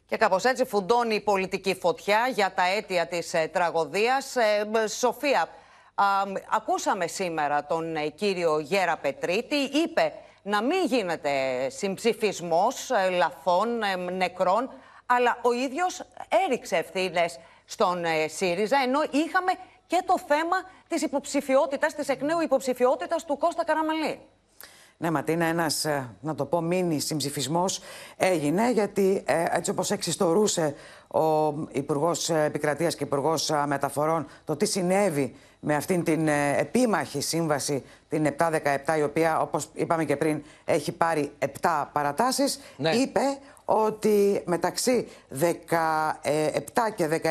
Και 0.06 0.18
κάπως 0.18 0.44
έτσι 0.44 0.66
φουντώνει 0.66 1.16
η 1.16 1.22
πολιτική 1.22 1.76
φωτιά 1.76 2.28
για 2.34 2.54
τα 2.54 2.64
αίτια 2.64 3.08
της 3.08 3.34
ε, 3.34 3.50
τραγωδίας. 3.54 4.36
Ε, 4.36 4.88
Σοφία, 4.88 5.50
ακούσαμε 6.50 7.08
σήμερα 7.08 7.66
τον 7.66 7.96
ε, 7.96 8.10
κύριο 8.10 8.60
Γέρα 8.60 8.98
Πετρίτη. 8.98 9.56
Είπε 9.56 10.14
να 10.48 10.64
μην 10.64 10.86
γίνεται 10.86 11.30
συμψηφισμός 11.70 12.90
ε, 12.92 13.10
λαθών, 13.10 13.84
ε, 13.84 13.96
νεκρών, 13.96 14.70
αλλά 15.06 15.38
ο 15.42 15.54
ίδιος 15.54 16.04
έριξε 16.46 16.76
ευθύνες 16.76 17.40
στον 17.66 18.06
ε, 18.06 18.28
ΣΥΡΙΖΑ, 18.28 18.78
ενώ 18.84 19.02
είχαμε 19.02 19.52
και 19.88 20.04
το 20.06 20.16
θέμα 20.28 20.58
της 20.88 21.02
υποψηφιότητας, 21.02 21.94
της 21.94 22.10
εκ 22.10 22.22
νέου 22.22 22.42
υποψηφιότητας 22.42 23.26
του 23.26 23.38
Κώστα 23.38 23.66
Καραμαλή. 23.66 24.20
Ναι, 24.98 25.12
Ματίνα, 25.12 25.46
ένας, 25.46 25.86
να 26.22 26.36
το 26.36 26.46
πω, 26.46 26.62
μίνι 26.62 27.00
συμψηφισμός 27.00 27.80
έγινε, 28.18 28.72
γιατί 28.72 29.24
έτσι 29.52 29.72
όπως 29.72 29.92
εξιστορούσε 29.92 30.76
ο 31.08 31.54
Υπουργός 31.72 32.30
Επικρατείας 32.30 32.96
και 32.96 33.04
Υπουργός 33.04 33.52
Μεταφορών 33.66 34.28
το 34.46 34.56
τι 34.56 34.66
συνέβη 34.66 35.36
με 35.68 35.76
αυτήν 35.76 36.04
την 36.04 36.28
ε, 36.28 36.58
επίμαχη 36.58 37.22
σύμβαση, 37.22 37.84
την 38.10 38.36
717, 38.38 38.98
η 38.98 39.04
οποία, 39.04 39.40
όπως 39.42 39.70
είπαμε 39.74 40.06
και 40.06 40.16
πριν, 40.16 40.44
έχει 40.66 40.92
πάρει 40.92 41.32
7 41.62 41.86
παρατάσεις, 41.92 42.60
ναι. 42.78 42.90
είπε 42.90 43.20
ότι 43.66 44.42
μεταξύ 44.46 45.08
17 45.40 45.46
και 46.96 47.22
19 47.24 47.28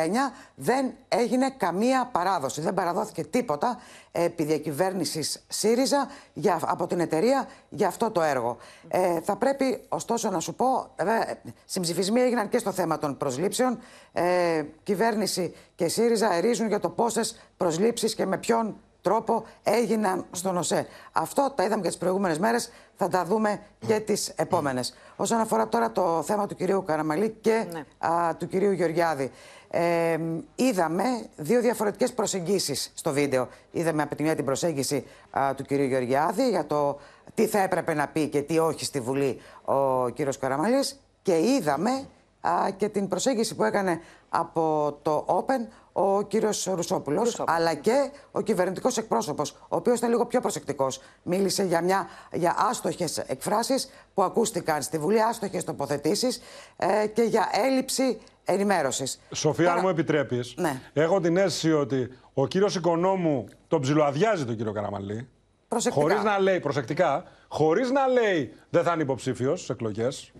δεν 0.55 0.93
έγινε 1.07 1.49
καμία 1.57 2.09
παράδοση. 2.11 2.61
Δεν 2.61 2.73
παραδόθηκε 2.73 3.23
τίποτα 3.23 3.79
επί 4.11 4.43
διακυβέρνησης 4.43 5.45
ΣΥΡΙΖΑ 5.47 6.07
για, 6.33 6.59
από 6.65 6.87
την 6.87 6.99
εταιρεία 6.99 7.47
για 7.69 7.87
αυτό 7.87 8.11
το 8.11 8.21
έργο. 8.21 8.57
Ε, 8.87 9.21
θα 9.21 9.35
πρέπει 9.35 9.83
ωστόσο 9.89 10.29
να 10.29 10.39
σου 10.39 10.55
πω, 10.55 10.87
βέβαια, 10.97 11.37
συμψηφισμοί 11.65 12.21
έγιναν 12.21 12.49
και 12.49 12.57
στο 12.57 12.71
θέμα 12.71 12.97
των 12.97 13.17
προσλήψεων. 13.17 13.79
Ε, 14.13 14.63
κυβέρνηση 14.83 15.55
και 15.75 15.87
ΣΥΡΙΖΑ 15.87 16.33
ερίζουν 16.33 16.67
για 16.67 16.79
το 16.79 16.89
πόσες 16.89 17.39
προσλήψεις 17.57 18.15
και 18.15 18.25
με 18.25 18.37
ποιον 18.37 18.75
τρόπο 19.05 19.45
έγιναν 19.63 20.25
στον 20.31 20.57
ΟΣΕ. 20.57 20.87
Αυτό 21.11 21.53
τα 21.55 21.63
είδαμε 21.63 21.81
και 21.81 21.87
τις 21.87 21.97
προηγούμενες 21.97 22.39
μέρες, 22.39 22.71
θα 22.97 23.07
τα 23.07 23.25
δούμε 23.25 23.61
και 23.87 23.99
τις 23.99 24.29
επόμενες. 24.35 24.95
Όσον 25.15 25.39
αφορά 25.39 25.67
τώρα 25.67 25.91
το 25.91 26.23
θέμα 26.23 26.47
του 26.47 26.55
κυρίου 26.55 26.83
Καραμαλή 26.83 27.37
και 27.41 27.65
α, 27.97 28.35
του 28.35 28.47
κυρίου 28.47 28.71
Γεωργιάδη. 28.71 29.31
Ε, 29.69 30.19
είδαμε 30.55 31.03
δύο 31.35 31.61
διαφορετικές 31.61 32.13
προσεγγίσεις 32.13 32.91
στο 32.95 33.11
βίντεο. 33.11 33.47
Είδαμε 33.71 34.01
από 34.01 34.15
τη 34.15 34.23
μια 34.23 34.35
την 34.35 34.45
προσέγγιση 34.45 35.05
α, 35.31 35.55
του 35.55 35.63
κυρίου 35.63 35.85
Γεωργιάδη 35.85 36.49
για 36.49 36.65
το 36.65 36.99
τι 37.33 37.47
θα 37.47 37.59
έπρεπε 37.59 37.93
να 37.93 38.07
πει 38.07 38.27
και 38.27 38.41
τι 38.41 38.59
όχι 38.59 38.85
στη 38.85 38.99
Βουλή 38.99 39.41
ο 39.65 40.09
κύριος 40.09 40.37
Καραμαλής 40.37 40.99
και 41.21 41.37
είδαμε 41.39 42.07
α, 42.41 42.69
και 42.77 42.89
την 42.89 43.07
προσέγγιση 43.07 43.55
που 43.55 43.63
έκανε 43.63 44.01
από 44.29 44.97
το 45.01 45.25
Open 45.27 45.67
ο 45.97 46.21
κύριος 46.21 46.65
Ρουσόπουλος, 46.73 47.43
αλλά 47.47 47.73
και 47.73 48.11
ο 48.31 48.41
κυβερνητικός 48.41 48.97
εκπρόσωπος, 48.97 49.51
ο 49.51 49.75
οποίος 49.75 49.97
ήταν 49.97 50.09
λίγο 50.09 50.25
πιο 50.25 50.41
προσεκτικός. 50.41 51.01
Μίλησε 51.23 51.63
για, 51.63 51.81
μια, 51.81 52.07
για 52.31 52.55
άστοχες 52.57 53.17
εκφράσεις 53.17 53.89
που 54.13 54.23
ακούστηκαν 54.23 54.81
στη 54.81 54.97
Βουλή, 54.97 55.21
άστοχες 55.21 55.63
τοποθετήσεις 55.63 56.41
ε, 56.77 57.07
και 57.07 57.21
για 57.21 57.49
έλλειψη 57.51 58.19
ενημέρωσης. 58.45 59.19
Σοφία, 59.31 59.73
αν 59.73 59.79
μου 59.81 59.89
επιτρέπεις, 59.89 60.53
Ναι. 60.57 60.81
έχω 60.93 61.19
την 61.19 61.37
αίσθηση 61.37 61.71
ότι 61.73 62.09
ο 62.33 62.47
κύριος 62.47 62.75
Οικονόμου 62.75 63.45
τον 63.67 63.81
ψιλοαδιάζει 63.81 64.45
τον 64.45 64.55
κύριο 64.55 64.71
Καραμαλή. 64.71 65.27
Προσεκτικά. 65.67 66.01
Χωρίς 66.05 66.23
να 66.23 66.39
λέει, 66.39 66.59
προσεκτικά, 66.59 67.23
χωρίς 67.47 67.91
να 67.91 68.07
λέει 68.07 68.53
δεν 68.69 68.83
θα 68.83 68.93
είναι 68.93 69.01
υποψήφιος 69.03 69.57
στις 69.59 69.69
εκλογές. 69.69 70.31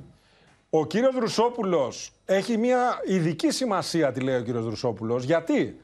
Ο 0.77 0.85
κύριος 0.85 1.15
Ρουσόπουλος 1.15 2.11
έχει 2.25 2.57
μια 2.57 3.01
ειδική 3.05 3.51
σημασία, 3.51 4.11
τη 4.11 4.19
λέει 4.19 4.35
ο 4.35 4.41
κύριος 4.41 4.65
Ρουσόπουλος. 4.65 5.23
Γιατί, 5.23 5.79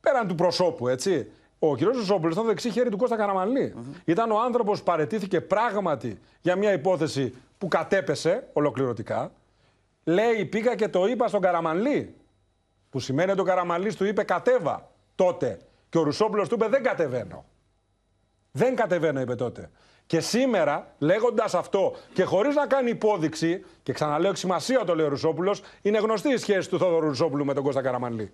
πέραν 0.00 0.28
του 0.28 0.34
προσώπου, 0.34 0.88
έτσι. 0.88 1.30
Ο 1.58 1.76
κύριος 1.76 1.96
Ρουσόπουλος 1.96 2.32
ήταν 2.32 2.44
το 2.44 2.48
δεξί 2.48 2.70
χέρι 2.70 2.90
του 2.90 2.96
Κώστα 2.96 3.16
Καραμαλή. 3.16 3.74
Ήταν 4.04 4.30
ο 4.30 4.40
άνθρωπος 4.40 4.78
που 4.78 4.84
παρετήθηκε 4.84 5.40
πράγματι 5.40 6.20
για 6.40 6.56
μια 6.56 6.72
υπόθεση 6.72 7.34
που 7.58 7.68
κατέπεσε 7.68 8.48
ολοκληρωτικά. 8.52 9.32
Λέει, 10.04 10.44
πήγα 10.44 10.74
και 10.74 10.88
το 10.88 11.06
είπα 11.06 11.28
στον 11.28 11.40
Καραμαλή. 11.40 12.14
Που 12.90 13.00
σημαίνει 13.00 13.30
ότι 13.30 13.40
ο 13.40 13.44
Καραμαλής 13.44 13.96
του 13.96 14.04
είπε 14.04 14.22
κατέβα 14.22 14.90
τότε. 15.14 15.58
Και 15.88 15.98
ο 15.98 16.02
Ρουσόπουλος 16.02 16.48
του 16.48 16.54
είπε 16.54 16.68
δεν 16.68 16.82
κατεβαίνω. 16.82 17.44
Δεν 18.52 18.76
κατεβαίνω, 18.76 19.20
είπε 19.20 19.34
τότε. 19.34 19.70
Και 20.06 20.20
σήμερα, 20.20 20.94
λέγοντας 20.98 21.54
αυτό 21.54 21.92
και 22.12 22.24
χωρίς 22.24 22.54
να 22.54 22.66
κάνει 22.66 22.90
υπόδειξη, 22.90 23.64
και 23.82 23.92
ξαναλέω 23.92 24.30
εξ 24.30 24.38
σημασία 24.38 24.84
το 24.84 24.94
λέει 24.94 25.06
ο 25.06 25.08
Ρουσόπουλος, 25.08 25.62
είναι 25.82 25.98
γνωστή 25.98 26.32
η 26.32 26.36
σχέση 26.36 26.68
του 26.68 26.78
Θόδωρου 26.78 27.06
Ρουσόπουλου 27.06 27.44
με 27.44 27.54
τον 27.54 27.64
Κώστα 27.64 27.82
Καραμανλή. 27.82 28.32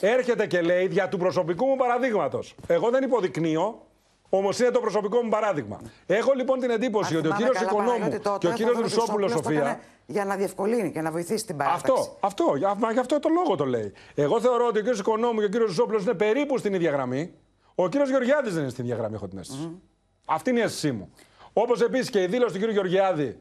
Έρχεται 0.00 0.46
και 0.46 0.60
λέει 0.60 0.86
δια 0.86 1.08
του 1.08 1.18
προσωπικού 1.18 1.66
μου 1.66 1.76
παραδείγματος. 1.76 2.54
Εγώ 2.66 2.90
δεν 2.90 3.02
υποδεικνύω, 3.02 3.82
όμως 4.28 4.58
είναι 4.58 4.70
το 4.70 4.80
προσωπικό 4.80 5.22
μου 5.22 5.28
παράδειγμα. 5.28 5.80
Έχω 6.06 6.32
λοιπόν 6.36 6.58
την 6.58 6.70
εντύπωση 6.70 7.16
ότι 7.16 7.28
ο 7.28 7.34
Θυμάμαι 7.34 7.36
κύριος 7.44 7.56
καλά, 7.56 7.70
Οικονόμου 7.70 7.98
Παναγιώτη, 7.98 8.22
τότε 8.24 8.38
και 8.38 8.46
ο 8.46 8.50
ο 8.50 8.54
κύριος 8.54 8.74
Θόδωρος 8.74 8.94
Ρουσόπουλο, 8.94 9.26
Ρουσόπουλος 9.26 9.32
το 9.32 9.52
Σοφία. 9.52 9.70
έκανε 9.70 9.80
Για 10.06 10.24
να 10.24 10.36
διευκολύνει 10.36 10.92
και 10.92 11.00
να 11.00 11.10
βοηθήσει 11.10 11.46
την 11.46 11.56
παράταξη. 11.56 11.92
Αυτό, 11.92 12.16
αυτό, 12.20 12.54
για- 12.56 12.74
μα 12.78 12.92
γι' 12.92 12.98
αυτό 12.98 13.18
το 13.18 13.28
λόγο 13.28 13.56
το 13.56 13.64
λέει. 13.66 13.92
Εγώ 14.14 14.40
θεωρώ 14.40 14.66
ότι 14.66 14.78
ο 14.78 14.80
κύριος 14.80 14.98
Οικονόμου 14.98 15.38
και 15.38 15.44
ο 15.44 15.48
κύριος 15.48 15.68
Ρουσόπουλος 15.68 16.02
είναι 16.02 16.14
περίπου 16.14 16.58
στην 16.58 16.74
ίδια 16.74 16.90
γραμμή. 16.90 17.32
Ο 17.74 17.88
κύριος 17.88 18.08
Γεωργιάδης 18.08 18.52
δεν 18.52 18.62
είναι 18.62 18.70
στην 18.70 18.84
ίδια 18.84 18.96
γραμμή, 18.96 19.14
έχω 19.14 19.28
την 19.28 19.38
αισθηση 19.38 19.70
Αυτή 20.24 20.50
είναι 20.50 20.58
η 20.58 20.62
αίσθησή 20.62 20.92
μου. 20.92 21.12
Όπως 21.52 21.80
επίσης 21.80 22.10
και 22.10 22.22
η 22.22 22.26
δήλωση 22.26 22.58
του 22.58 22.66
κ. 22.66 22.70
Γεωργιάδη 22.70 23.38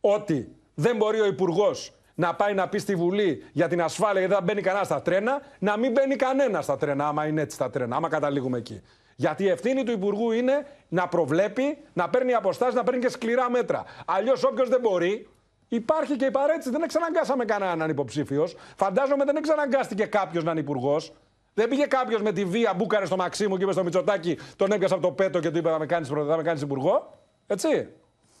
ότι 0.00 0.56
δεν 0.74 0.96
μπορεί 0.96 1.20
ο 1.20 1.26
Υπουργός 1.26 1.92
να 2.14 2.34
πάει 2.34 2.54
να 2.54 2.68
πει 2.68 2.78
στη 2.78 2.94
Βουλή 2.94 3.44
για 3.52 3.68
την 3.68 3.82
ασφάλεια 3.82 4.20
γιατί 4.20 4.34
δεν 4.34 4.42
μπαίνει 4.42 4.60
κανένα 4.60 4.84
στα 4.84 5.02
τρένα, 5.02 5.40
να 5.58 5.76
μην 5.76 5.92
μπαίνει 5.92 6.16
κανένα 6.16 6.62
στα 6.62 6.76
τρένα, 6.76 7.08
άμα 7.08 7.26
είναι 7.26 7.40
έτσι 7.40 7.58
τα 7.58 7.70
τρένα, 7.70 7.96
άμα 7.96 8.08
καταλήγουμε 8.08 8.58
εκεί. 8.58 8.82
Γιατί 9.16 9.44
η 9.44 9.48
ευθύνη 9.48 9.84
του 9.84 9.92
Υπουργού 9.92 10.30
είναι 10.30 10.66
να 10.88 11.08
προβλέπει, 11.08 11.78
να 11.92 12.08
παίρνει 12.08 12.34
αποστάσεις, 12.34 12.74
να 12.74 12.82
παίρνει 12.82 13.00
και 13.00 13.08
σκληρά 13.08 13.50
μέτρα. 13.50 13.84
Αλλιώς 14.06 14.44
όποιος 14.44 14.68
δεν 14.68 14.80
μπορεί, 14.80 15.28
υπάρχει 15.68 16.16
και 16.16 16.24
η 16.24 16.30
παρέτηση. 16.30 16.70
Δεν 16.70 16.82
εξαναγκάσαμε 16.82 17.44
κανέναν 17.44 17.78
να 17.78 17.84
είναι 17.84 17.92
υποψήφιος. 17.92 18.56
Φαντάζομαι 18.76 19.24
δεν 19.24 19.36
εξαναγκάστηκε 19.36 20.04
κάποιος 20.04 20.44
να 20.44 20.50
είναι 20.50 20.60
υπουργός. 20.60 21.12
Δεν 21.54 21.68
πήγε 21.68 21.86
κάποιος 21.86 22.22
με 22.22 22.32
τη 22.32 22.44
βία, 22.44 22.74
μπούκαρε 22.76 23.06
στο 23.06 23.16
Μαξίμου 23.16 23.56
και 23.56 23.62
είπε 23.62 23.72
στο 23.72 23.84
Μητσοτάκι, 23.84 24.38
τον 24.56 24.72
έπιασε 24.72 24.94
από 24.94 25.02
το 25.02 25.12
πέτο 25.12 25.40
και 25.40 25.50
του 25.50 25.58
είπε 25.58 25.70
θα 25.70 25.78
με 25.78 25.86
κάνεις 25.86 26.08
θα 26.08 26.36
με 26.36 26.42
κάνεις 26.42 26.62
υπουργό. 26.62 27.18
Έτσι. 27.46 27.88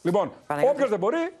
Λοιπόν, 0.02 0.32
Παναγιώτη. 0.46 0.74
όποιος 0.74 0.90
δεν 0.90 0.98
μπορεί, 0.98 1.34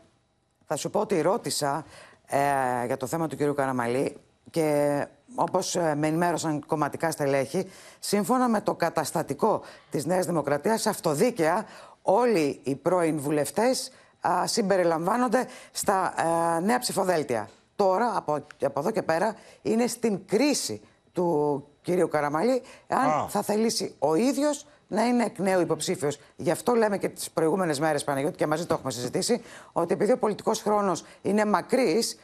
Θα 0.66 0.76
σου 0.76 0.90
πω 0.90 1.00
ότι 1.00 1.20
ρώτησα 1.20 1.84
ε, 2.26 2.38
για 2.86 2.96
το 2.96 3.06
θέμα 3.06 3.26
του 3.28 3.36
κυρίου 3.36 3.54
Καραμαλή 3.54 4.16
και 4.50 5.06
όπως 5.34 5.76
ε, 5.76 5.94
με 5.94 6.06
ενημέρωσαν 6.06 6.66
κομματικά 6.66 7.10
στελέχη, 7.10 7.70
σύμφωνα 7.98 8.48
με 8.48 8.60
το 8.60 8.74
καταστατικό 8.74 9.62
της 9.90 10.06
Νέας 10.06 10.26
Δημοκρατίας, 10.26 10.86
αυτοδίκαια 10.86 11.66
όλοι 12.02 12.60
οι 12.62 12.74
πρώην 12.74 13.18
βουλευτές 13.18 13.92
α, 14.20 14.46
συμπεριλαμβάνονται 14.46 15.46
στα 15.72 16.14
ε, 16.56 16.60
νέα 16.60 16.78
ψηφοδέλτια. 16.78 17.48
Τώρα, 17.76 18.16
από, 18.16 18.46
από 18.62 18.80
εδώ 18.80 18.90
και 18.90 19.02
πέρα, 19.02 19.36
είναι 19.62 19.86
στην 19.86 20.26
κρίση 20.26 20.80
του 21.20 21.64
κυρίου 21.82 22.08
Καραμαλή, 22.08 22.62
αν 22.88 23.10
Α. 23.10 23.28
θα 23.28 23.42
θελήσει 23.42 23.94
ο 23.98 24.14
ίδιος 24.14 24.66
να 24.88 25.04
είναι 25.06 25.24
εκ 25.24 25.38
νέου 25.38 25.60
υποψήφιος. 25.60 26.18
Γι' 26.36 26.50
αυτό 26.50 26.74
λέμε 26.74 26.98
και 26.98 27.08
τις 27.08 27.30
προηγούμενες 27.30 27.80
μέρες, 27.80 28.04
Παναγιώτη, 28.04 28.36
και 28.36 28.46
μαζί 28.46 28.66
το 28.66 28.74
έχουμε 28.74 28.90
συζητήσει, 28.90 29.42
ότι 29.72 29.92
επειδή 29.92 30.12
ο 30.12 30.18
πολιτικός 30.18 30.62
χρόνος 30.62 31.04
είναι 31.22 31.44
μακρύς 31.44 32.18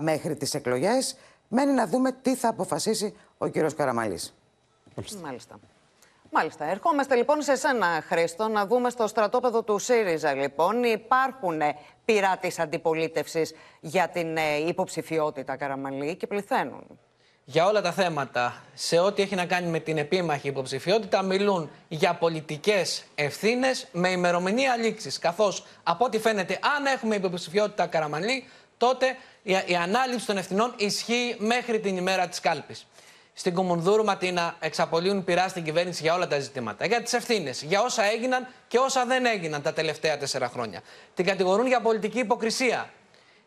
μέχρι 0.00 0.36
τις 0.36 0.54
εκλογές, 0.54 1.16
μένει 1.48 1.72
να 1.72 1.86
δούμε 1.86 2.12
τι 2.12 2.34
θα 2.34 2.48
αποφασίσει 2.48 3.16
ο 3.38 3.46
κύριος 3.46 3.74
Καραμαλής. 3.74 4.34
Μάλιστα. 5.22 5.58
Μάλιστα. 6.30 6.64
Ερχόμαστε 6.64 7.14
λοιπόν 7.14 7.42
σε 7.42 7.52
εσένα, 7.52 8.02
Χρήστο, 8.06 8.48
να 8.48 8.66
δούμε 8.66 8.90
στο 8.90 9.06
στρατόπεδο 9.06 9.62
του 9.62 9.78
ΣΥΡΙΖΑ. 9.78 10.34
Λοιπόν, 10.34 10.84
υπάρχουν 10.84 11.60
ε, 11.60 11.76
πειρά 12.04 12.36
της 12.36 12.58
αντιπολίτευσης 12.58 13.54
για 13.80 14.08
την 14.08 14.36
ε, 14.36 14.56
υποψηφιότητα 14.66 15.56
Καραμαλή 15.56 16.16
και 16.16 16.26
πληθαίνουν. 16.26 16.98
Για 17.50 17.66
όλα 17.66 17.80
τα 17.80 17.92
θέματα, 17.92 18.62
σε 18.74 18.98
ό,τι 18.98 19.22
έχει 19.22 19.34
να 19.34 19.46
κάνει 19.46 19.68
με 19.68 19.78
την 19.78 19.98
επίμαχη 19.98 20.48
υποψηφιότητα, 20.48 21.22
μιλούν 21.22 21.70
για 21.88 22.14
πολιτικές 22.14 23.04
ευθύνες 23.14 23.86
με 23.92 24.08
ημερομηνία 24.08 24.76
λήξης. 24.76 25.18
Καθώς, 25.18 25.64
από 25.82 26.04
ό,τι 26.04 26.18
φαίνεται, 26.18 26.58
αν 26.76 26.86
έχουμε 26.86 27.14
υποψηφιότητα 27.14 27.86
Καραμανλή, 27.86 28.44
τότε 28.76 29.16
η, 29.42 29.52
η 29.66 29.74
ανάληψη 29.74 30.26
των 30.26 30.36
ευθυνών 30.36 30.74
ισχύει 30.76 31.36
μέχρι 31.38 31.80
την 31.80 31.96
ημέρα 31.96 32.28
της 32.28 32.40
κάλπης. 32.40 32.86
Στην 33.34 33.54
Κομουνδούρου 33.54 34.04
Ματίνα 34.04 34.56
εξαπολύουν 34.60 35.24
πειρά 35.24 35.48
στην 35.48 35.64
κυβέρνηση 35.64 36.02
για 36.02 36.14
όλα 36.14 36.26
τα 36.26 36.38
ζητήματα. 36.38 36.86
Για 36.86 37.02
τις 37.02 37.12
ευθύνες, 37.12 37.62
για 37.62 37.82
όσα 37.82 38.04
έγιναν 38.04 38.46
και 38.68 38.78
όσα 38.78 39.04
δεν 39.04 39.26
έγιναν 39.26 39.62
τα 39.62 39.72
τελευταία 39.72 40.18
τέσσερα 40.18 40.48
χρόνια. 40.48 40.80
Την 41.14 41.24
κατηγορούν 41.24 41.66
για 41.66 41.80
πολιτική 41.80 42.18
υποκρισία 42.18 42.90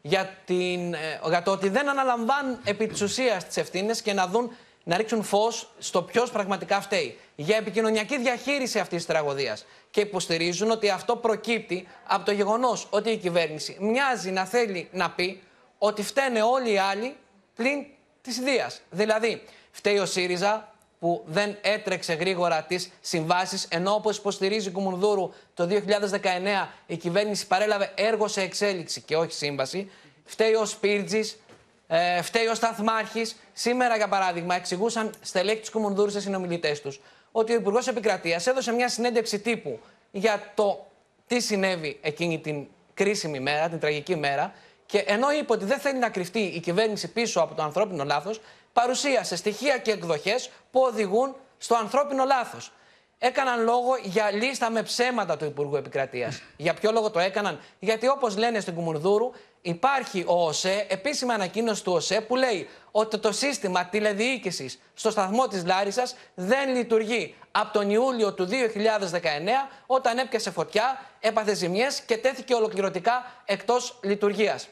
για, 0.02 0.38
την, 0.46 0.94
ε, 0.94 1.20
για 1.28 1.44
το 1.44 1.52
ότι 1.52 1.70
δεν 1.70 1.90
αναλαμβάνουν 1.90 2.60
επί 2.64 2.88
της 2.88 3.02
ουσίας 3.02 3.46
τις 3.46 3.58
ευθύνες 3.58 4.02
και 4.02 4.14
να, 4.14 4.28
δουν, 4.28 4.56
να 4.84 4.98
ρίξουν 4.98 5.24
φως 5.24 5.70
στο 5.80 6.02
ποιος 6.02 6.32
πραγματικά 6.32 6.82
φταίει. 6.82 7.20
Για 7.36 7.58
επικοινωνιακή 7.58 8.18
διαχείριση 8.18 8.80
αυτής 8.80 8.98
της 8.98 9.06
τραγωδίας. 9.06 9.66
Και 9.92 10.02
υποστηρίζουν 10.02 10.72
ότι 10.72 10.90
αυτό 10.90 11.16
προκύπτει 11.16 11.88
από 12.08 12.26
το 12.26 12.32
γεγονός 12.32 12.88
ότι 12.90 13.10
η 13.10 13.18
κυβέρνηση 13.18 13.78
μοιάζει 13.80 14.32
να 14.32 14.46
θέλει 14.46 14.90
να 14.92 15.12
πει 15.12 15.42
ότι 15.78 16.04
φταίνε 16.04 16.42
όλοι 16.42 16.72
οι 16.72 16.78
άλλοι 16.78 17.16
πλην 17.56 17.86
της 18.22 18.40
Δίας. 18.40 18.82
Δηλαδή, 18.90 19.44
φταίει 19.72 19.98
ο 19.98 20.06
ΣΥΡΙΖΑ 20.06 20.71
που 21.02 21.24
δεν 21.26 21.58
έτρεξε 21.62 22.14
γρήγορα 22.14 22.64
τις 22.64 22.92
συμβάσεις, 23.02 23.68
ενώ 23.70 23.94
όπως 23.94 24.18
υποστηρίζει 24.18 24.68
η 24.68 24.72
Κουμουνδούρου 24.72 25.34
το 25.54 25.68
2019 25.68 26.68
η 26.86 26.98
κυβέρνηση 26.98 27.48
παρέλαβε 27.48 27.92
έργο 27.96 28.28
σε 28.28 28.42
εξέλιξη 28.42 29.02
και 29.02 29.16
όχι 29.16 29.32
σύμβαση. 29.32 29.92
Φταίει 30.26 30.54
ο 30.54 30.66
Σπίρτζης, 30.66 31.40
ε, 31.88 32.22
φταίει 32.22 32.48
ο 32.48 32.54
Σταθμάρχης. 32.54 33.36
Σήμερα, 33.54 33.96
για 33.96 34.08
παράδειγμα, 34.08 34.56
εξηγούσαν 34.56 35.14
στελέχη 35.22 35.60
της 35.60 35.70
Κουμουνδούρου 35.70 36.12
σε 36.12 36.22
συνομιλητές 36.22 36.82
τους 36.82 37.00
ότι 37.32 37.52
ο 37.52 37.56
Υπουργός 37.56 37.88
Επικρατείας 37.88 38.48
έδωσε 38.48 38.72
μια 38.72 38.90
συνέντευξη 38.90 39.40
τύπου 39.40 39.80
για 40.12 40.52
το 40.56 40.86
τι 41.28 41.40
συνέβη 41.40 42.00
εκείνη 42.02 42.40
την 42.40 42.68
κρίσιμη 42.94 43.40
μέρα, 43.40 43.70
την 43.70 43.80
τραγική 43.80 44.16
μέρα. 44.16 44.54
Και 44.86 44.98
ενώ 44.98 45.32
είπε 45.32 45.54
ότι 45.54 45.66
δεν 45.66 45.80
θέλει 45.80 46.00
να 46.00 46.10
κρυφτεί 46.10 46.40
η 46.40 46.60
κυβέρνηση 46.60 47.08
πίσω 47.08 47.40
από 47.40 47.56
το 47.56 47.64
ανθρώπινο 47.64 48.04
λάθος, 48.04 48.42
παρουσίασε 48.74 49.36
στοιχεία 49.36 49.78
και 49.78 49.92
εκδοχές 49.92 50.50
που 50.72 50.82
οδηγούν 50.82 51.36
στο 51.58 51.76
ανθρώπινο 51.76 52.26
λάθος. 52.26 52.72
έκαναν 53.18 53.64
λόγο 53.64 53.96
για 54.04 54.32
λίστα 54.32 54.70
με 54.70 54.84
ψέματα 54.84 55.38
του 55.38 55.46
Υπουργού 55.46 55.76
Επικρατείας. 55.76 56.42
για 56.58 56.74
ποιο 56.74 56.92
λόγο 56.92 57.10
το 57.10 57.20
έκαναν, 57.20 57.60
Γιατί 57.80 58.08
όπως 58.08 58.38
λένε 58.38 58.60
στην 58.60 58.74
Κουμουρδούρου, 58.74 59.32
υπάρχει 59.62 60.24
ο 60.28 60.46
ΟΣΕ, 60.46 60.86
επίσημη 60.90 61.34
ανακοίνωση 61.34 61.84
του 61.84 61.94
ΟΣΕ, 61.94 62.22
που 62.22 62.36
λέει 62.36 62.70
ότι 62.92 63.18
το 63.18 63.32
σύστημα 63.32 63.86
τηλεδιοίκησης 63.86 64.80
στο 64.94 65.12
σταθμό 65.12 65.48
της 65.48 65.66
Λάρισας 65.66 66.16
δεν 66.36 66.76
λειτουργεί 66.76 67.36
από 67.52 67.74
τον 67.74 67.90
Ιούλιο 67.90 68.34
του 68.34 68.46
2019, 68.46 69.70
όταν 69.86 70.18
έπιασε 70.18 70.52
φωτιά, 70.52 71.00
έπαθε 71.20 71.54
ζημιές 71.54 72.02
και 72.02 72.18
τέθηκε 72.18 72.54
ολοκληρωτικά 72.54 73.42
εκτός 73.46 74.00
λειτουργίας. 74.04 74.68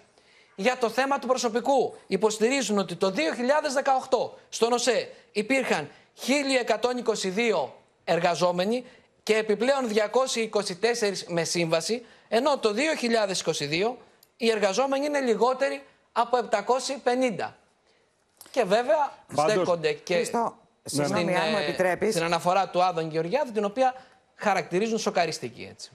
Για 0.59 0.77
το 0.77 0.89
θέμα 0.89 1.19
του 1.19 1.27
προσωπικού, 1.27 1.95
υποστηρίζουν 2.07 2.77
ότι 2.77 2.95
το 2.95 3.13
2018 4.27 4.29
στον 4.49 4.71
ΟΣΕ 4.71 5.09
υπήρχαν 5.31 5.89
1122 7.63 7.69
εργαζόμενοι 8.03 8.85
και 9.23 9.35
επιπλέον 9.35 9.89
224 9.89 11.23
με 11.27 11.43
σύμβαση, 11.43 12.05
ενώ 12.27 12.57
το 12.57 12.73
2022 13.89 13.95
οι 14.37 14.49
εργαζόμενοι 14.49 15.05
είναι 15.05 15.19
λιγότεροι 15.19 15.83
από 16.11 16.37
750. 17.47 17.51
Και 18.51 18.63
βέβαια 18.63 19.11
Πάντως... 19.35 19.53
στέκονται 19.53 19.93
και 19.93 20.13
Χριστό, 20.13 20.57
στην, 20.83 21.05
στην, 21.05 21.17
αν 21.17 21.49
μου 21.51 21.57
ε, 21.57 21.63
επιτρέπεις. 21.63 22.13
στην 22.13 22.23
αναφορά 22.23 22.69
του 22.69 22.83
Άδων 22.83 23.09
Γεωργιάδη, 23.09 23.51
την 23.51 23.65
οποία 23.65 23.93
χαρακτηρίζουν 24.35 24.99
σοκαριστική 24.99 25.67
έτσι. 25.71 25.91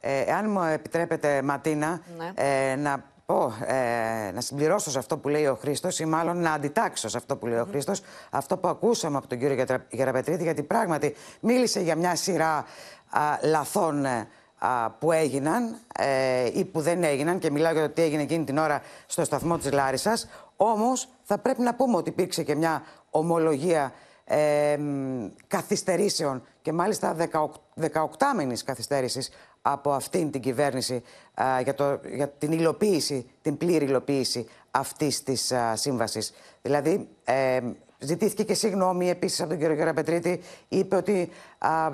Ε, 0.00 0.32
αν 0.32 0.50
μου 0.50 0.62
επιτρέπετε, 0.62 1.42
Ματίνα, 1.42 2.02
ε, 2.34 2.74
να 2.76 3.14
πω, 3.26 3.52
ε, 3.66 4.30
να 4.32 4.40
συμπληρώσω 4.40 4.90
σε 4.90 4.98
αυτό 4.98 5.18
που 5.18 5.28
λέει 5.28 5.46
ο 5.46 5.54
Χρήστος 5.60 5.98
ή 5.98 6.04
μάλλον 6.04 6.36
να 6.38 6.52
αντιτάξω 6.52 7.08
σε 7.08 7.16
αυτό 7.16 7.36
που 7.36 7.46
λέει 7.46 7.58
ο 7.58 7.66
Χρήστος, 7.70 8.02
αυτό 8.30 8.56
που 8.56 8.68
ακούσαμε 8.68 9.16
από 9.16 9.26
τον 9.26 9.38
κύριο 9.38 9.54
Γερα- 9.54 9.86
Γεραπετρίτη, 9.90 10.42
γιατί 10.42 10.62
πράγματι 10.62 11.14
μίλησε 11.40 11.80
για 11.80 11.96
μια 11.96 12.16
σειρά 12.16 12.64
α, 13.10 13.38
λαθών 13.42 14.04
ε, 14.04 14.28
α, 14.58 14.90
που 14.90 15.12
έγιναν 15.12 15.76
ε, 15.98 16.58
ή 16.58 16.64
που 16.64 16.80
δεν 16.80 17.02
έγιναν 17.02 17.38
και 17.38 17.50
μιλάω 17.50 17.72
για 17.72 17.82
το 17.82 17.88
τι 17.88 18.02
έγινε 18.02 18.22
εκείνη 18.22 18.44
την 18.44 18.58
ώρα 18.58 18.82
στο 19.06 19.24
σταθμό 19.24 19.58
της 19.58 19.72
Λάρισας. 19.72 20.28
Όμως 20.56 21.08
θα 21.22 21.38
πρέπει 21.38 21.62
να 21.62 21.74
πούμε 21.74 21.96
ότι 21.96 22.08
υπήρξε 22.08 22.42
και 22.42 22.54
μια 22.54 22.82
ομολογία 23.10 23.92
ε, 24.24 24.76
μ, 24.76 25.26
καθυστερήσεων 25.46 26.42
και 26.62 26.72
μάλιστα 26.72 27.16
18, 27.32 27.46
18 27.92 28.06
μήνες 28.36 28.62
καθυστέρησης 28.62 29.30
από 29.62 29.92
αυτήν 29.92 30.30
την 30.30 30.40
κυβέρνηση 30.40 31.02
α, 31.42 31.60
για, 31.60 31.74
το, 31.74 32.00
για 32.14 32.28
την 32.28 32.52
υλοποίηση, 32.52 33.26
την 33.42 33.56
πλήρη 33.56 33.84
υλοποίηση 33.84 34.46
αυτής 34.70 35.22
της 35.22 35.52
α, 35.52 35.76
σύμβασης. 35.76 36.32
Δηλαδή, 36.62 37.08
ε, 37.24 37.58
ζητήθηκε 37.98 38.42
και 38.44 38.54
συγγνώμη 38.54 39.10
επίσης 39.10 39.40
από 39.40 39.48
τον 39.48 39.58
κύριο 39.58 39.74
Γεραπετρίτη, 39.74 40.40
είπε 40.68 40.96
ότι 40.96 41.30
α, 41.58 41.68
α, 41.68 41.90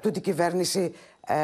τούτη 0.00 0.18
η 0.18 0.22
κυβέρνηση 0.22 0.94
α, 1.26 1.34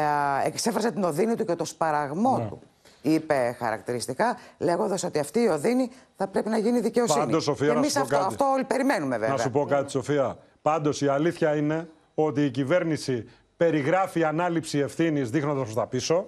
εξέφρασε 0.45 0.91
την 0.91 1.03
οδύνη 1.03 1.35
του 1.35 1.45
και 1.45 1.55
το 1.55 1.65
σπαραγμό 1.65 2.37
Ναι. 2.37 2.47
του. 2.47 2.59
Είπε 3.01 3.55
χαρακτηριστικά, 3.59 4.37
λέγοντας 4.57 5.03
ότι 5.03 5.19
αυτή 5.19 5.39
η 5.39 5.47
οδύνη 5.47 5.89
θα 6.15 6.27
πρέπει 6.27 6.49
να 6.49 6.57
γίνει 6.57 6.79
δικαιοσύνη. 6.79 7.19
Πάντως, 7.19 7.43
Σοφία, 7.43 7.67
και 7.67 7.73
να 7.73 7.79
εμείς 7.79 7.91
σου 7.91 7.97
πω 7.97 8.03
αυτό, 8.03 8.15
κάτι. 8.15 8.27
αυτό 8.27 8.45
όλοι 8.45 8.63
περιμένουμε, 8.63 9.17
βέβαια. 9.17 9.35
Να 9.35 9.41
σου 9.41 9.49
πω 9.49 9.65
κάτι, 9.65 9.91
Σοφία. 9.91 10.37
Πάντως 10.61 11.01
η 11.01 11.07
αλήθεια 11.07 11.55
είναι 11.55 11.89
ότι 12.15 12.45
η 12.45 12.49
κυβέρνηση 12.51 13.29
περιγράφει 13.57 14.23
ανάληψη 14.23 14.77
ευθύνης 14.79 15.29
δείχνοντας 15.29 15.63
προς 15.63 15.75
τα 15.75 15.87
πίσω. 15.87 16.27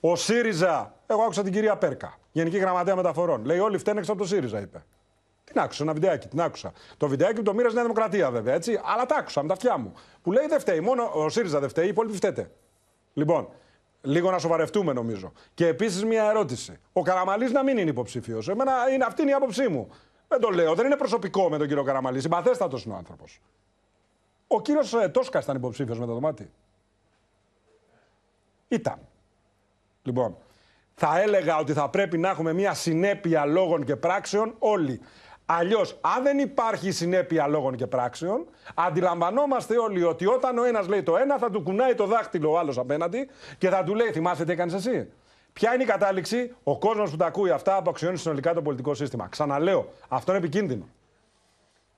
Ο 0.00 0.16
ΣΥΡΙΖΑ, 0.16 0.94
εγώ 1.06 1.22
άκουσα 1.22 1.42
την 1.42 1.52
κυρία 1.52 1.76
Πέρκα, 1.76 2.18
Γενική 2.32 2.58
Γραμματέα 2.58 2.96
Μεταφορών. 2.96 3.44
Λέει: 3.44 3.58
Όλοι 3.58 3.78
φταίνε 3.78 3.98
έξω 3.98 4.12
από 4.12 4.20
το 4.20 4.26
ΣΥΡΙΖΑ, 4.26 4.60
είπε. 4.60 4.84
Την 5.44 5.60
άκουσα, 5.60 5.82
ένα 5.82 5.92
βιντεάκι, 5.92 6.28
την 6.28 6.40
άκουσα. 6.40 6.72
Το 6.96 7.08
βιντεάκι 7.08 7.34
που 7.34 7.42
το 7.42 7.54
μοίρασε 7.54 7.74
Νέα 7.74 7.82
Δημοκρατία, 7.82 8.30
βέβαια, 8.30 8.54
έτσι. 8.54 8.80
Αλλά 8.84 9.06
τα 9.06 9.16
άκουσα 9.16 9.42
με 9.42 9.48
τα 9.48 9.54
αυτιά 9.54 9.76
μου. 9.76 9.92
Που 10.22 10.32
λέει: 10.32 10.46
Δεν 10.46 10.60
φταίει, 10.60 10.80
μόνο 10.80 11.10
ο 11.14 11.28
ΣΥΡΙΖΑ 11.28 11.60
δεν 11.60 11.68
φταίει, 11.68 11.84
οι 11.84 11.88
υπόλοιποι 11.88 12.16
φταίτε. 12.16 12.50
Λοιπόν, 13.12 13.48
λίγο 14.00 14.30
να 14.30 14.38
σοβαρευτούμε 14.38 14.92
νομίζω. 14.92 15.32
Και 15.54 15.66
επίσης 15.66 16.04
μια 16.04 16.24
ερώτηση. 16.24 16.80
Ο 16.92 17.02
Καραμαλής 17.02 17.52
να 17.52 17.62
μην 17.62 17.78
είναι 17.78 17.90
υποψήφιος. 17.90 18.48
Εμένα 18.48 18.72
είναι, 18.92 19.04
αυτή 19.04 19.22
είναι 19.22 19.30
η 19.30 19.34
άποψή 19.34 19.68
μου. 19.68 19.88
Δεν 20.28 20.40
το 20.40 20.48
λέω, 20.48 20.74
δεν 20.74 20.86
είναι 20.86 20.96
προσωπικό 20.96 21.48
με 21.48 21.58
τον 21.58 21.66
κύριο 21.66 21.82
Καραμαλή. 21.82 22.20
Συμπαθέστατος 22.20 22.84
είναι 22.84 22.94
ο 22.94 22.96
άνθρωπος. 22.96 23.40
Ο 24.46 24.60
κύριος 24.60 24.94
Τόσκα 25.12 25.40
ήταν 25.40 25.56
υποψήφιος 25.56 25.98
με 25.98 26.06
το 26.06 26.12
δωμάτι. 26.12 26.50
Ήταν. 28.68 28.98
Λοιπόν, 30.02 30.36
θα 30.94 31.20
έλεγα 31.20 31.58
ότι 31.58 31.72
θα 31.72 31.88
πρέπει 31.88 32.18
να 32.18 32.28
έχουμε 32.28 32.52
μια 32.52 32.74
συνέπεια 32.74 33.44
λόγων 33.44 33.84
και 33.84 33.96
πράξεων 33.96 34.54
όλοι. 34.58 35.00
Αλλιώς, 35.46 35.98
αν 36.00 36.22
δεν 36.22 36.38
υπάρχει 36.38 36.90
συνέπεια 36.90 37.46
λόγων 37.46 37.76
και 37.76 37.86
πράξεων, 37.86 38.46
αντιλαμβανόμαστε 38.74 39.78
όλοι 39.78 40.02
ότι 40.02 40.26
όταν 40.26 40.58
ο 40.58 40.64
ένας 40.64 40.88
λέει 40.88 41.02
το 41.02 41.16
ένα, 41.16 41.38
θα 41.38 41.50
του 41.50 41.62
κουνάει 41.62 41.94
το 41.94 42.06
δάχτυλο 42.06 42.50
ο 42.50 42.58
άλλος 42.58 42.78
απέναντι 42.78 43.28
και 43.58 43.68
θα 43.68 43.84
του 43.84 43.94
λέει: 43.94 44.12
Θυμάσαι 44.12 44.44
τι 44.44 44.52
έκανες 44.52 44.74
εσύ. 44.74 45.12
Ποια 45.52 45.74
είναι 45.74 45.82
η 45.82 45.86
κατάληξη, 45.86 46.54
ο 46.62 46.78
κόσμος 46.78 47.10
που 47.10 47.16
τα 47.16 47.26
ακούει 47.26 47.50
αυτά 47.50 47.76
αποξιώνει 47.76 48.16
συνολικά 48.16 48.54
το 48.54 48.62
πολιτικό 48.62 48.94
σύστημα. 48.94 49.28
Ξαναλέω, 49.28 49.92
αυτό 50.08 50.32
είναι 50.32 50.40
επικίνδυνο. 50.40 50.88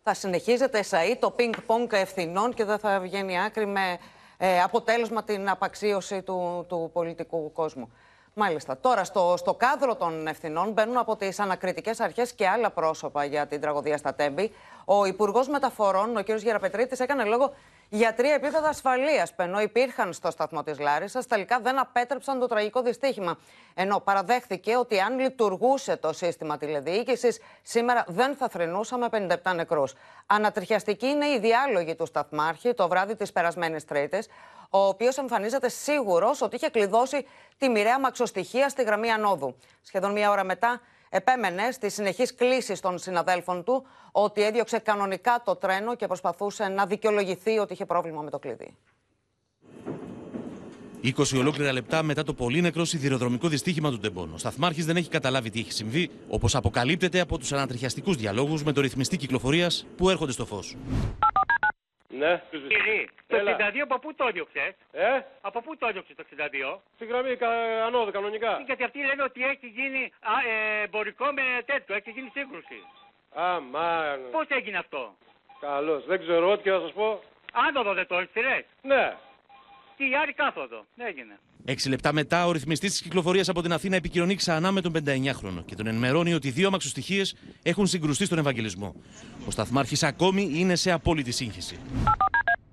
Θα 0.03 0.15
συνεχίζεται 0.15 0.85
εσαΐ 0.91 1.17
το 1.21 1.31
πινκ-πονγκ 1.31 1.89
ευθυνών 1.93 2.55
και 2.55 2.65
δεν 2.65 2.79
θα 2.79 3.01
βγαίνει 3.01 3.41
άκρη 3.41 3.67
με 3.67 3.99
ε, 4.45 4.63
αποτέλεσμα 4.63 5.23
την 5.25 5.51
απαξίωση 5.51 6.23
του, 6.23 6.65
του 6.69 6.91
πολιτικού 6.93 7.53
κόσμου. 7.53 7.93
Μάλιστα. 8.35 8.79
Τώρα, 8.79 9.05
στο, 9.05 9.35
στο 9.37 9.55
κάδρο 9.55 9.95
των 9.95 10.27
ευθυνών 10.27 10.73
μπαίνουν 10.73 10.97
από 10.97 11.17
τις 11.17 11.41
ανακριτικές 11.41 12.01
αρχές 12.01 12.33
και 12.33 12.49
άλλα 12.49 12.71
πρόσωπα 12.71 13.25
για 13.25 13.47
την 13.47 13.61
τραγωδία 13.61 13.97
στα 13.97 14.15
Τέμπη. 14.15 14.53
Ο 14.85 15.05
Υπουργός 15.05 15.49
Μεταφορών, 15.49 16.17
ο 16.17 16.23
κ. 16.23 16.31
Γεραπετρίτης, 16.31 17.01
έκανε 17.01 17.25
λόγο 17.25 17.53
για 17.95 18.15
τρία 18.15 18.35
επίπεδα 18.35 18.69
ασφαλείας. 18.69 19.33
Ενώ 19.37 19.61
υπήρχαν 19.61 20.13
στο 20.13 20.31
σταθμό 20.31 20.63
της 20.63 20.79
Λάρισας, 20.79 21.27
τελικά 21.27 21.61
δεν 21.61 21.79
απέτρεψαν 21.79 22.39
το 22.39 22.47
τραγικό 22.47 22.83
δυστύχημα. 22.83 23.39
Ενώ 23.75 24.01
παραδέχθηκε 24.01 24.77
ότι 24.77 25.01
αν 25.01 25.19
λειτουργούσε 25.19 25.97
το 25.97 26.13
σύστημα 26.13 26.59
τηλεδιοίκησης, 26.59 27.41
σήμερα 27.63 28.05
δεν 28.09 28.35
θα 28.35 28.49
θρυνούσαμε 28.49 29.09
57 29.43 29.55
νεκρούς. 29.55 29.95
Ανατριχιαστική 30.27 31.07
είναι 31.07 31.27
η 31.27 31.39
διάλογη 31.39 31.95
του 31.95 32.07
Σταθμάρχη 32.07 32.75
το 32.75 32.89
βράδυ 32.89 33.17
της 33.17 33.33
περασμένης 33.33 33.85
Τρίτης, 33.85 34.29
ο 34.71 34.87
οποίος 34.87 35.19
εμφανίζεται 35.19 35.69
σίγουρος 35.69 36.43
ότι 36.43 36.57
είχε 36.57 36.69
κλειδώσει 36.69 37.27
τη 37.59 37.69
μοιραία 37.69 38.01
μαξοστοιχεία 38.01 38.69
στη 38.69 38.83
γραμμή 38.83 39.11
ανόδου. 39.11 39.57
Σχεδόν 39.83 40.13
μία 40.13 40.31
ώρα 40.31 40.45
μετά, 40.45 40.81
επέμενε 41.15 41.71
στις 41.71 41.95
συνεχείς 41.95 42.35
κλήσεις 42.35 42.81
των 42.81 42.99
συναδέλφων 42.99 43.65
του 43.65 43.87
ότι 44.13 44.43
έδιωξε 44.43 44.79
κανονικά 44.79 45.43
το 45.45 45.57
τρένο 45.57 45.95
και 45.95 46.07
προσπαθούσε 46.07 46.69
να 46.69 46.87
δικαιολογηθεί 46.87 47.59
ότι 47.59 47.73
είχε 47.73 47.85
πρόβλημα 47.85 48.23
με 48.23 48.31
το 48.31 48.39
κλειδί. 48.39 48.77
20 51.05 51.39
ολόκληρα 51.39 51.73
λεπτά 51.73 52.03
μετά 52.03 52.23
το 52.23 52.35
πολύ 52.35 52.61
νεκρό 52.61 52.85
σιδηροδρομικό 52.85 53.49
δυστύχημα 53.49 53.91
του 53.91 53.99
Ντεμπόν. 53.99 54.33
Ο 54.35 54.39
Σταθμάρχης 54.39 54.87
δεν 54.87 54.97
έχει 54.97 55.09
καταλάβει 55.09 55.51
τι 55.51 55.61
έχει 55.61 55.73
συμβεί, 55.73 56.11
όπως 56.29 56.55
αποκαλύπτεται 56.55 57.21
από 57.21 57.39
τους 57.39 57.53
ανατριχιαστικούς 57.53 58.17
διαλόγους 58.17 58.63
με 58.65 58.73
το 58.73 58.81
ρυθμιστή 58.81 59.17
κυκλοφορίας 59.17 59.87
που 59.97 60.11
έρχονται 60.11 60.33
στο 60.33 60.47
φως. 60.47 60.77
Ναι. 62.23 62.43
Κύριε, 62.51 63.05
το 63.27 63.37
Έλα. 63.37 63.57
62 63.57 63.83
από 63.83 63.99
πού 63.99 64.15
το 64.15 64.27
έδιωξε, 64.27 64.75
Ε, 64.93 65.21
από 65.41 65.61
πού 65.63 65.77
το 65.77 65.87
έδιωξε 65.87 66.15
το 66.15 66.23
62. 66.23 66.81
στη 66.95 67.05
γραμμή 67.07 67.37
κα- 67.37 67.85
ανώδου 67.87 68.11
κανονικά. 68.13 68.63
Γιατί 68.67 68.85
αυτοί 68.85 68.99
λένε 69.05 69.23
ότι 69.23 69.45
έχει 69.45 69.67
γίνει 69.67 70.13
α, 70.21 70.33
ε, 70.49 70.83
εμπορικό 70.83 71.25
με 71.33 71.43
τέτοιο, 71.65 71.95
έχει 71.95 72.11
γίνει 72.11 72.31
σύγκρουση. 72.35 72.79
Αμάν. 73.35 74.21
Πώς 74.31 74.47
έγινε 74.49 74.79
αυτό; 74.79 75.15
Καλώς. 75.61 76.05
Δεν 76.07 76.19
ξέρω 76.21 76.51
ό,τι 76.51 76.63
και 76.63 76.71
θα 76.71 76.81
σας 76.81 76.93
πω. 76.93 77.23
Άνοδο 77.53 77.93
δεν 77.95 78.07
το 78.07 78.19
έστειλες; 78.19 78.65
Ναι. 78.83 79.17
Τι 80.09 80.15
άλλη 80.23 80.33
κάθοδο. 80.33 80.87
Έγινε. 80.97 81.39
Έξι 81.65 81.89
λεπτά 81.89 82.13
μετά, 82.13 82.47
ο 82.47 82.53
ρυθμιστής 82.53 82.91
της 82.91 83.03
κυκλοφορίας 83.03 83.49
από 83.49 83.63
την 83.63 83.73
Αθήνα 83.73 83.97
επικοινωνεί 83.97 84.35
ξανά 84.35 84.73
με 84.73 84.81
τον 84.81 84.93
59χρονο 84.97 85.65
και 85.67 85.75
τον 85.75 85.87
ενημερώνει 85.87 86.35
ότι 86.35 86.51
δύο 86.51 86.67
αμαξοστοιχίες 86.67 87.37
έχουν 87.63 87.87
συγκρουστεί 87.87 88.25
στον 88.25 88.39
Ευαγγελισμό. 88.39 88.95
Ο 89.47 89.51
Σταθμάρχης 89.51 90.03
ακόμη 90.03 90.51
είναι 90.55 90.75
σε 90.77 90.91
απόλυτη 90.91 91.33
σύγχυση. 91.33 91.79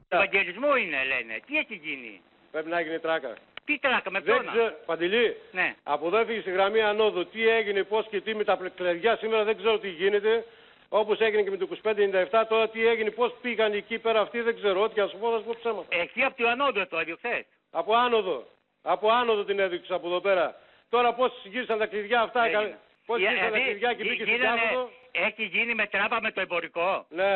Ευαγγελισμό 0.07 0.75
είναι 0.75 0.97
λένε. 1.11 1.39
Τι 1.47 1.57
έχει 1.57 1.75
γίνει; 1.83 2.21
Πρέπει 2.51 2.69
να 2.69 2.81
γίνει 2.81 2.99
τράκα. 2.99 3.33
Τι 3.65 3.79
τράκα 3.79 4.11
με 4.11 4.19
Δεν 4.19 4.27
ποιον. 4.35 4.47
ξέρω. 4.53 4.73
Παντελή. 4.85 5.35
Ναι. 5.51 5.75
Από 5.83 6.07
εδώ 6.07 6.17
έφυγε 6.17 6.41
στη 6.41 6.51
γραμμή 6.51 6.81
ανώδου. 6.81 7.27
Τι 7.27 7.47
έγινε, 7.49 7.83
πώς 7.83 8.07
και 8.09 8.21
τι 8.21 8.35
με 8.35 8.43
τα 8.43 8.57
πλε- 8.57 8.73
κλειδιά 8.75 9.17
σήμερα 9.17 9.43
δεν 9.43 9.57
ξέρω 9.57 9.79
τι 9.79 9.89
γίνεται. 9.89 10.45
Όπως 10.89 11.19
έγινε 11.19 11.41
και 11.41 11.49
με 11.49 11.57
το 11.57 11.67
2597, 11.83 12.45
τώρα 12.49 12.69
τι 12.69 12.87
έγινε, 12.87 13.09
πώς 13.11 13.35
πήγαν 13.41 13.73
εκεί 13.73 13.97
πέρα 13.99 14.19
αυτοί 14.21 14.39
δεν 14.41 14.55
ξέρω. 14.55 14.81
Ό,τι 14.83 14.93
και 14.93 15.01
να 15.01 15.07
σου 15.07 15.17
πω, 15.17 15.31
θα 15.31 15.37
σου 15.37 15.43
πω 15.43 15.53
ψέματα. 15.59 15.87
Εσύ 16.03 16.21
από 16.21 16.35
το 16.41 16.47
ανώδο 16.49 16.87
το 16.87 16.97
έδιωξες. 16.99 17.45
Από 17.71 17.95
άνοδο. 17.95 18.37
Από 18.81 19.09
άνοδο 19.11 19.43
την 19.43 19.59
έδειξα 19.59 19.95
από 19.95 20.07
εδώ 20.07 20.19
πέρα. 20.19 20.55
Τώρα 20.89 21.13
πώς 21.13 21.31
γύρισαν 21.43 21.77
τα 21.77 21.85
κλειδιά 21.85 22.21
αυτά, 22.21 22.45
Έγινε. 22.45 22.77
πώς 23.05 23.19
Για- 23.19 23.29
γύρισαν 23.29 23.49
τα 23.51 23.55
δηλαδή, 23.55 23.69
κλειδιά 23.71 23.93
και 23.93 24.03
γι- 24.03 24.09
μπήκε 24.09 24.23
στην 24.23 24.35
γίνανε- 24.35 24.61
κάθοδο. 24.61 24.89
Έχει 25.11 25.43
γίνει 25.43 25.73
με 25.75 25.85
τράπα 25.87 26.21
με 26.21 26.31
το 26.31 26.41
εμπορικό. 26.41 27.05
Ναι. 27.09 27.33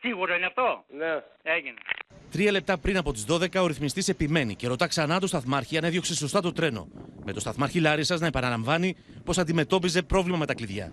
Σίγουρο 0.00 0.34
είναι 0.34 0.46
αυτό; 0.46 0.84
Ναι. 0.88 1.12
Έγινε. 1.42 1.78
Τρία 2.30 2.52
λεπτά 2.52 2.78
πριν 2.78 2.96
από 2.96 3.12
τις 3.12 3.24
12, 3.24 3.60
ο 3.62 3.66
ρυθμιστής 3.66 4.08
επιμένει 4.08 4.54
και 4.54 4.66
ρωτά 4.68 4.86
ξανά 4.86 5.18
τον 5.18 5.28
Σταθμάρχη 5.28 5.76
αν 5.76 5.84
έδιωξε 5.84 6.14
σωστά 6.14 6.40
το 6.40 6.52
τρένο. 6.52 6.88
Με 7.24 7.32
τον 7.32 7.40
Σταθμάρχη 7.40 7.80
Λάρισας 7.80 8.20
να 8.20 8.26
επαναλαμβάνει 8.26 8.96
πως 9.24 9.38
αντιμετώπιζε 9.38 10.02
πρόβλημα 10.02 10.36
με 10.38 10.46
τα 10.46 10.54
κλειδιά. 10.54 10.92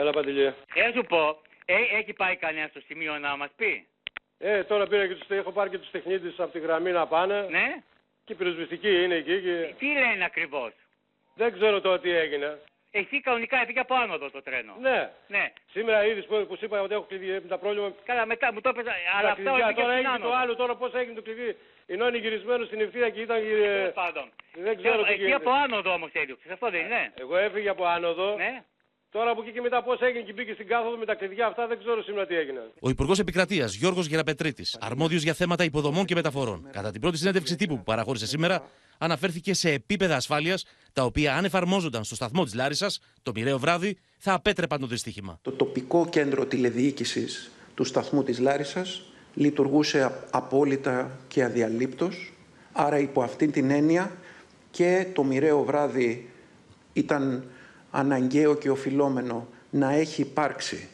Έλα, 0.00 0.10
Παντελή. 0.12 0.44
Ε, 0.44 0.54
σου 0.94 1.04
πω, 1.08 1.40
ε, 1.64 1.74
έχει 1.98 2.12
πάει 2.12 2.36
κανένα 2.36 2.66
στο 2.68 2.80
σημείο 2.86 3.18
να 3.18 3.36
μας 3.36 3.50
πει; 3.56 3.86
Ε, 4.38 4.64
τώρα 4.64 4.86
πήρα 4.86 5.06
και 5.06 5.14
τους, 5.14 5.28
έχω 5.28 5.52
πάρει 5.52 5.70
και 5.70 5.78
τους 5.78 5.90
τεχνίτες 5.90 6.34
από 6.38 6.52
τη 6.52 6.58
γραμμή 6.58 6.90
να 6.90 7.06
πάνε. 7.06 7.46
Ναι. 7.50 7.82
Και 8.24 8.32
η 8.32 8.36
πυροσβεστική 8.36 9.02
είναι 9.04 9.14
εκεί 9.14 9.40
και... 9.42 9.74
Τι 9.78 9.86
λένε 9.86 10.24
ακριβώς; 10.24 10.72
Δεν 11.34 11.52
ξέρω 11.52 11.80
τώρα 11.80 11.98
τι 12.00 12.10
έγινε. 12.10 12.58
Εσύ 12.90 13.20
κανονικά 13.20 13.60
έφυγε 13.62 13.80
από 13.80 13.94
άνοδο 13.94 14.30
το 14.30 14.42
τρένο. 14.42 14.74
Ναι. 14.80 15.10
Ναι. 15.26 15.52
Σήμερα 15.70 16.04
είδες 16.06 16.24
που, 16.24 16.46
που 16.48 16.56
σου 16.56 16.64
είπα 16.64 16.80
ότι 16.80 16.94
έχω 16.94 17.02
κλειδί 17.02 17.26
με 17.26 17.40
τα 17.40 17.58
πρόβλημα. 17.58 17.92
Καλά, 18.04 18.26
μετά 18.26 18.52
μου 18.52 18.60
το 18.60 18.68
έπαιζε. 18.68 18.90
Αλλά 19.18 19.26
τα 19.28 19.32
αυτό 19.32 19.42
κλειδιά. 19.42 19.66
έφυγε 19.68 19.80
τώρα 19.82 19.92
στην 19.94 20.04
έγινε 20.06 20.18
το 20.18 20.28
άνοδο. 20.28 20.42
άλλο, 20.42 20.56
τώρα 20.56 20.74
πώς 20.74 20.94
έγινε 20.94 21.14
το 21.14 21.22
κλειδί. 21.22 21.56
Ενώ 21.86 22.08
είναι 22.08 22.16
γυρισμένο 22.18 22.64
στην 22.64 22.80
ευθεία 22.80 23.10
και 23.10 23.20
ήταν... 23.20 23.36
ε, 23.36 23.40
Τέλος 23.40 23.92
πάντων. 23.92 24.32
Δεν 24.54 24.76
ξέρω 24.76 25.02
τι 25.02 25.12
Εκεί 25.12 25.22
γίνεται. 25.24 25.34
από 25.34 25.50
άνοδο 25.50 25.92
όμως 25.92 26.10
έδιωξες. 26.12 26.50
Αυτό 26.50 26.70
δεν 26.70 26.80
είναι. 26.84 27.12
Εγώ 27.20 27.36
έφυγα 27.36 27.70
από 27.70 27.84
άνοδο. 27.84 28.34
Ναι. 28.36 28.62
Τώρα 29.10 29.30
από 29.30 29.42
εκεί 29.42 29.50
και 29.52 29.60
μετά 29.60 29.82
πώς 29.82 30.00
έγινε 30.00 30.24
και 30.24 30.32
μπήκε 30.32 30.52
στην 30.52 30.66
κάθοδο 30.66 30.96
με 30.96 31.04
τα 31.04 31.14
κλειδιά 31.14 31.46
αυτά 31.46 31.66
δεν 31.66 31.78
ξέρω 31.78 32.02
σήμερα 32.02 32.26
τι 32.26 32.34
έγινε. 32.34 32.60
Ο 32.80 32.88
Υπουργός 32.88 33.18
Επικρατείας 33.18 33.74
Γιώργος 33.74 34.06
Γεραπετρίτης, 34.06 34.76
αρμόδιος 34.80 35.22
για 35.22 35.34
θέματα 35.34 35.64
υποδομών 35.64 36.04
και 36.04 36.14
μεταφορών, 36.14 36.68
κατά 36.72 36.90
την 36.90 37.00
πρώτη 37.00 37.16
συνέντευξη 37.16 37.56
τύπου 37.56 37.76
που 37.76 37.82
παραχώρησε 37.82 38.26
σήμερα, 38.26 38.62
αναφέρθηκε 38.98 39.54
σε 39.54 39.70
επίπεδα 39.72 40.16
ασφάλειας 40.16 40.64
τα 40.92 41.04
οποία, 41.04 41.36
αν 41.36 41.44
εφαρμόζονταν 41.44 42.04
στο 42.04 42.14
σταθμό 42.14 42.44
της 42.44 42.54
Λάρισας 42.54 43.00
το 43.22 43.32
μοιραίο 43.34 43.58
βράδυ, 43.58 43.98
θα 44.18 44.32
απέτρεπαν 44.32 44.80
το 44.80 44.86
δυστύχημα. 44.86 45.38
Το 45.42 45.50
τοπικό 45.50 46.08
κέντρο 46.08 46.46
τηλεδιοίκησης 46.46 47.50
του 47.74 47.84
σταθμού 47.84 48.22
της 48.22 48.38
Λάρισας 48.38 49.02
λειτουργούσε 49.34 50.02
α- 50.04 50.12
απόλυτα 50.30 51.18
και 51.28 51.42
αδιαλείπτως. 51.44 52.32
Άρα 52.72 52.98
υπό 52.98 53.22
αυτήν 53.22 53.52
την 53.52 53.70
έννοια 53.70 54.16
και 54.70 55.06
το 55.14 55.22
μοιραίο 55.24 55.62
βράδυ 55.62 56.30
ήταν 56.92 57.44
αναγκαίο 57.90 58.54
και 58.54 58.70
οφειλόμενο 58.70 59.48
να 59.70 59.92
έχει 59.92 60.20
υπάρξει 60.20 60.88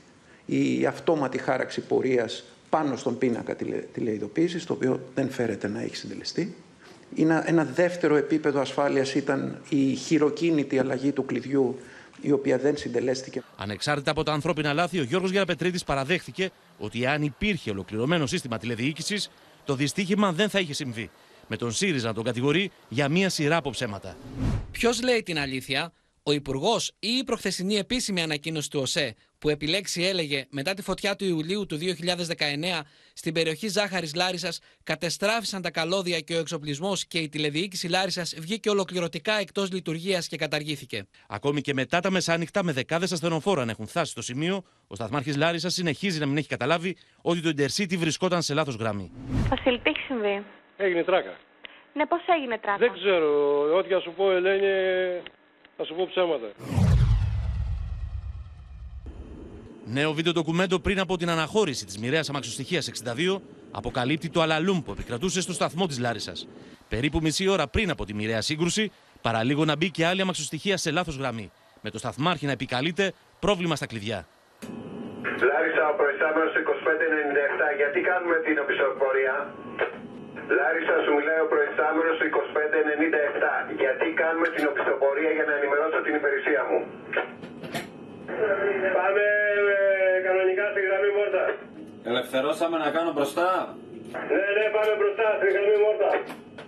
η 0.47 0.86
αυτόματη 0.86 1.38
χάραξη 1.38 1.80
πορείας 1.80 2.45
πάνω 2.70 2.97
στον 2.97 3.18
πίνακα 3.18 3.55
τηλε, 3.57 3.76
τηλεειδοποίησης, 3.76 4.64
το 4.64 4.72
οποίο 4.72 5.01
δεν 5.14 5.30
φέρεται 5.30 5.68
να 5.68 5.80
έχει 5.80 5.97
συντελεστεί. 5.97 6.55
Ένα, 7.16 7.49
ένα 7.49 7.64
δεύτερο 7.64 8.16
επίπεδο 8.16 8.61
ασφάλειας 8.61 9.14
ήταν 9.14 9.59
η 9.68 9.95
χειροκίνητη 9.95 10.78
αλλαγή 10.78 11.12
του 11.12 11.24
κλειδιού, 11.24 11.78
η 12.20 12.32
οποία 12.32 12.59
δεν 12.59 12.76
συντελέστηκε. 12.76 13.42
Ανεξάρτητα 13.57 14.11
από 14.11 14.22
τα 14.22 14.32
ανθρώπινα 14.32 14.72
λάθη, 14.72 14.99
ο 14.99 15.03
Γιώργος 15.03 15.30
Γεραπετρίτη 15.30 15.80
παραδέχθηκε 15.86 16.51
ότι 16.78 17.07
αν 17.07 17.22
υπήρχε 17.22 17.70
ολοκληρωμένο 17.70 18.26
σύστημα 18.26 18.59
τηλεδιοίκησης, 18.59 19.30
το 19.64 19.74
δυστύχημα 19.74 20.32
δεν 20.32 20.49
θα 20.49 20.59
είχε 20.59 20.72
συμβεί. 20.72 21.11
Με 21.49 21.57
τον 21.57 21.72
ΣΥΡΙΖΑ 21.72 22.07
να 22.07 22.14
τον 22.14 22.24
κατηγορεί 22.24 22.70
για 22.88 23.09
μία 23.09 23.28
σειρά 23.28 23.57
από 23.57 23.70
ψέματα. 23.70 24.16
Ποιος 24.70 25.03
λέει 25.03 25.22
την 25.22 25.38
αλήθεια, 25.38 25.92
ο 26.27 26.33
Υπουργός 26.33 26.93
ή 26.99 27.09
η 27.09 27.25
προχθεσινή 27.25 27.75
επίσημη 27.75 28.22
ανακοίνωση 28.22 28.70
του 28.70 28.81
ΟΣΕ 28.81 29.14
που 29.39 29.49
επιλέξει 29.49 30.03
έλεγε 30.03 30.47
μετά 30.51 30.75
τη 30.75 30.83
φωτιά 30.83 31.16
του 31.16 31.25
Ιουλίου 31.25 31.66
του 31.66 31.79
2019 31.79 32.81
στην 33.14 33.35
περιοχή 33.35 33.68
Ζάχαρης 33.68 34.14
Λάρισας 34.14 34.61
κατεστράφησαν 34.83 35.62
τα 35.62 35.70
καλώδια 35.70 36.20
και 36.20 36.35
ο 36.35 36.39
εξοπλισμός 36.39 37.07
και 37.07 37.18
η 37.18 37.29
τηλεδιοίκηση 37.29 37.89
Λάρισας 37.89 38.35
βγήκε 38.39 38.70
ολοκληρωτικά 38.70 39.33
εκτός 39.41 39.72
λειτουργίας 39.72 40.29
και 40.29 40.37
καταργήθηκε. 40.37 41.07
Ακόμη 41.29 41.61
και 41.61 41.72
μετά 41.75 42.01
τα 42.01 42.11
μεσάνυχτα, 42.11 42.64
με 42.64 42.72
δεκάδες 42.72 43.12
ασθενοφόρα 43.12 43.64
να 43.64 43.70
έχουν 43.70 43.87
φτάσει 43.87 44.11
στο 44.11 44.22
σημείο, 44.22 44.62
ο 44.87 44.95
Σταθμάρχης 44.95 45.37
Λάρισας 45.37 45.72
συνεχίζει 45.75 46.18
να 46.18 46.27
μην 46.27 46.37
έχει 46.37 46.49
καταλάβει 46.49 46.97
ότι 47.22 47.41
το 47.41 47.49
Intercity 47.57 47.97
βρισκόταν 47.97 48.43
σε 48.43 48.55
λάθος 48.55 48.75
γραμμή. 48.75 49.11
Βασίλη, 49.49 49.79
τι 49.79 49.91
έχει 49.91 50.01
συμβεί; 50.01 50.45
Έγινε 50.77 51.03
τράκα. 51.05 51.37
Ναι, 51.93 52.07
πώς 52.07 52.20
έγινε 52.39 52.59
τράκα; 52.59 52.79
Δεν 52.79 52.93
ξέρω. 52.93 53.29
Ό,τι 53.77 53.89
θα 53.89 54.01
σου 54.01 54.12
πω, 54.16 54.31
Ελένη, 54.31 54.66
θα 55.77 55.85
σου 55.85 55.95
πω 55.95 56.07
ψέματα. 56.11 56.47
Νέο 59.87 60.12
βίντεο 60.12 60.33
ντοκουμέντο 60.33 60.79
πριν 60.79 61.01
από 61.01 61.16
την 61.16 61.31
αναχώρηση 61.31 61.85
της 61.85 61.99
μοιραίας 61.99 62.29
αμαξοστοιχίας 62.29 62.91
62 63.05 63.41
αποκαλύπτει 63.70 64.31
το 64.31 64.41
αλαλούμ 64.41 64.83
που 64.83 64.91
επικρατούσε 64.93 65.41
στο 65.41 65.53
σταθμό 65.53 65.87
της 65.87 65.99
Λάρισας. 65.99 66.49
Περίπου 66.89 67.18
μισή 67.22 67.49
ώρα 67.49 67.68
πριν 67.68 67.91
από 67.91 68.05
τη 68.05 68.14
μοιραία 68.14 68.41
σύγκρουση, 68.41 68.93
παραλίγο 69.22 69.64
να 69.64 69.77
μπει 69.77 69.91
και 69.91 70.07
άλλη 70.07 70.20
αμαξοστοιχεία 70.20 70.77
σε 70.77 70.91
λάθος 70.91 71.16
γραμμή. 71.16 71.51
Με 71.81 71.91
το 71.91 71.99
σταθμάρχη 71.99 72.47
να 72.47 72.53
επικαλείται 72.53 73.12
πρόβλημα 73.39 73.77
στα 73.77 73.87
κλειδιά. 73.87 74.27
Λάρισα, 75.51 75.89
ο 75.93 75.95
προϊστάμενος 76.01 76.53
2597, 76.53 77.77
γιατί 77.81 78.01
κάνουμε 78.11 78.37
την 78.47 78.59
οπισθοπορία; 78.62 79.35
Λάρισα, 80.59 80.95
σου 81.05 81.12
μιλάει 81.18 81.40
ο 81.47 81.49
προϊστάμενος 81.55 82.16
2597, 82.20 83.51
γιατί 83.82 84.07
κάνουμε 84.22 84.49
την 84.55 84.64
οπισθοπορία 84.70 85.30
για 85.36 85.47
να 85.51 85.55
ενημερώσω 85.59 85.99
την 86.07 86.14
υπηρεσία 86.20 86.62
μου. 86.68 86.78
Πάμε 88.99 89.24
ε, 89.76 90.18
κανονικά 90.26 90.64
στη 90.72 90.80
γραμμή 90.86 91.11
Μόρτα. 91.16 91.45
Ελευθερώσαμε 92.11 92.76
να 92.84 92.88
κάνω 92.97 93.11
μπροστά. 93.16 93.49
Ναι, 94.36 94.47
ναι, 94.57 94.64
πάμε 94.76 94.92
μπροστά 95.01 95.26
στη 95.38 95.47
γραμμή 95.55 95.76
Μόρτα. 95.84 96.11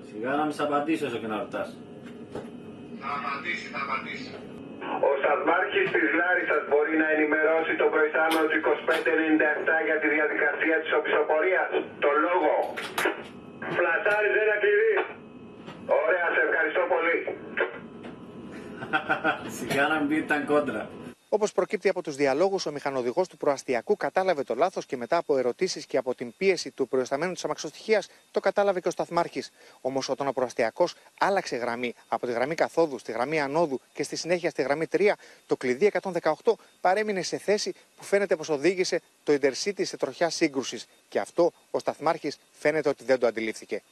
Σιγά 0.08 0.30
να 0.38 0.44
μη 0.46 0.52
σ' 0.58 0.62
απαντήσω 0.66 1.04
όσο 1.08 1.18
και 1.22 1.30
να 1.32 1.36
ρωτάς. 1.42 1.68
Θα 3.02 3.10
απαντήσει, 3.18 3.66
θα 3.74 3.80
απαντήσει. 3.86 4.30
Ο 5.08 5.10
σταθμάρχης 5.22 5.86
της 5.94 6.06
Λάρισας 6.18 6.62
μπορεί 6.70 6.94
να 7.02 7.08
ενημερώσει 7.16 7.72
τον 7.80 7.88
προϊστάμενο 7.94 8.44
του 8.50 8.58
2597 8.66 9.76
για 9.88 9.96
τη 10.02 10.06
διαδικασία 10.16 10.76
της 10.82 10.90
οπισθοπορίας. 10.98 11.68
Το 12.04 12.10
λόγο. 12.26 12.54
Φλασάρεις 13.76 14.34
ένα 14.44 14.56
κλειδί. 14.62 14.94
Ωραία, 16.02 16.26
σε 16.34 16.40
ευχαριστώ 16.48 16.82
πολύ. 16.92 17.16
Σιγά 19.56 19.84
να 19.88 19.98
μην 19.98 20.08
πει 20.08 20.16
ήταν 20.16 20.44
κόντρα. 20.44 20.88
Όπως 21.28 21.52
προκύπτει 21.52 21.88
από 21.88 22.02
τους 22.02 22.16
διαλόγους, 22.16 22.66
ο 22.66 22.72
μηχανοδηγός 22.72 23.28
του 23.28 23.36
προαστιακού 23.36 23.96
κατάλαβε 23.96 24.42
το 24.42 24.54
λάθος 24.54 24.86
και 24.86 24.96
μετά 24.96 25.16
από 25.16 25.38
ερωτήσεις 25.38 25.86
και 25.86 25.96
από 25.96 26.14
την 26.14 26.34
πίεση 26.36 26.70
του 26.70 26.88
προϊσταμένου 26.88 27.32
της 27.32 27.44
αμαξοστοιχεία, 27.44 28.02
το 28.30 28.40
κατάλαβε 28.40 28.80
και 28.80 28.88
ο 28.88 28.90
σταθμάρχης. 28.90 29.50
Όμως, 29.80 30.08
όταν 30.08 30.26
ο 30.26 30.32
προαστιακός 30.32 30.94
άλλαξε 31.18 31.56
γραμμή 31.56 31.94
από 32.08 32.26
τη 32.26 32.32
γραμμή 32.32 32.54
καθόδου 32.54 32.98
στη 32.98 33.12
γραμμή 33.12 33.40
ανόδου 33.40 33.80
και 33.92 34.02
στη 34.02 34.16
συνέχεια 34.16 34.50
στη 34.50 34.62
γραμμή 34.62 34.86
3, 34.92 35.12
το 35.46 35.56
κλειδί 35.56 35.90
118 36.02 36.52
παρέμεινε 36.80 37.22
σε 37.22 37.38
θέση 37.38 37.72
που 37.96 38.04
φαίνεται 38.04 38.36
πως 38.36 38.48
οδήγησε 38.48 39.00
το 39.24 39.38
Intercity 39.40 39.82
σε 39.86 39.96
τροχιά 39.96 40.30
σύγκρουσης. 40.30 40.86
Και 41.08 41.18
αυτό 41.18 41.52
ο 41.70 41.78
σταθμάρχης 41.78 42.38
φαίνεται 42.58 42.88
ότι 42.88 43.04
δεν 43.04 43.18
το 43.18 43.26
αντιλήφθηκε. 43.26 43.82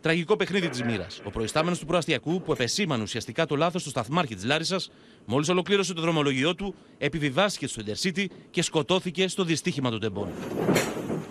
Τραγικό 0.00 0.36
παιχνίδι 0.36 0.68
της 0.68 0.82
μοίρας. 0.82 1.20
Ο 1.24 1.30
προϊστάμενος 1.30 1.78
του 1.78 1.86
προαστιακού, 1.86 2.42
που 2.42 2.52
επεσήμανε 2.52 3.02
ουσιαστικά 3.02 3.46
το 3.46 3.56
λάθος 3.56 3.82
του 3.82 3.90
σταθμάρχη 3.90 4.34
της 4.34 4.44
Λάρισας, 4.44 4.90
μόλις 5.24 5.48
ολοκλήρωσε 5.48 5.94
το 5.94 6.00
δρομολογιό 6.00 6.54
του, 6.54 6.74
επιβιβάστηκε 6.98 7.66
στο 7.66 7.82
Intercity 7.86 8.26
και 8.50 8.62
σκοτώθηκε 8.62 9.28
στο 9.28 9.44
δυστύχημα 9.44 9.90
των 9.90 10.00
τεμπών. 10.00 10.28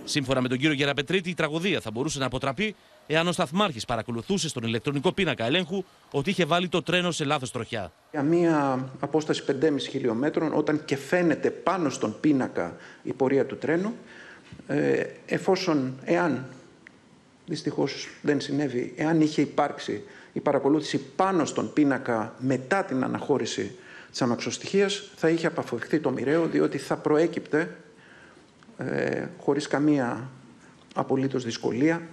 Σύμφωνα 0.04 0.42
με 0.42 0.48
τον 0.48 0.58
κύριο 0.58 0.74
Γεραπετρίτη, 0.74 1.30
η 1.30 1.34
τραγωδία 1.34 1.80
θα 1.80 1.92
μπορούσε 1.92 2.20
να 2.20 2.26
αποτραπεί 2.26 2.76
εάν 3.08 3.28
ο 3.28 3.32
σταθμάρχης 3.32 3.86
παρακολουθούσε 3.86 4.50
στον 4.50 4.64
ηλεκτρονικό 4.64 5.12
πίνακα 5.12 5.46
ελέγχου 5.46 5.84
ότι 6.12 6.30
είχε 6.30 6.46
βάλει 6.46 6.68
το 6.68 6.82
τρένο 6.82 7.12
σε 7.12 7.26
λάθος 7.26 7.52
τροχιά. 7.52 7.92
Για 8.12 8.22
μία 8.22 8.86
απόσταση 9.00 9.44
5,5 9.48 9.76
χιλιόμετρων, 9.90 10.54
όταν 10.54 10.86
και 10.86 10.98
φαίνεται 10.98 11.50
πάνω 11.50 11.90
στον 11.90 12.16
πίνακα 12.20 12.76
η 13.04 13.14
πορεία 13.14 13.46
του 13.46 13.58
τρένου, 13.58 13.94
ε, 14.68 15.04
εφόσον, 15.26 15.94
εάν 16.04 16.46
δυστυχώς 17.50 18.08
δεν 18.22 18.42
συνέβη, 18.42 18.94
εάν 18.96 19.22
είχε 19.22 19.42
υπάρξει 19.42 20.04
η 20.34 20.40
παρακολούθηση 20.40 20.98
πάνω 21.16 21.46
στον 21.46 21.74
πίνακα 21.74 22.36
μετά 22.40 22.84
την 22.84 23.04
αναχώρηση 23.04 23.76
της 24.12 24.22
αμαξοστοιχίας, 24.22 25.12
θα 25.16 25.30
είχε 25.30 25.48
αποφευχθεί 25.48 26.00
το 26.00 26.12
μοιραίο, 26.12 26.48
διότι 26.48 26.78
θα 26.78 26.98
προέκυπτε, 26.98 27.76
ε, 28.78 29.28
χωρίς 29.38 29.68
καμία 29.68 30.30
απολύτως 30.96 31.44
δυσκολία, 31.44 32.08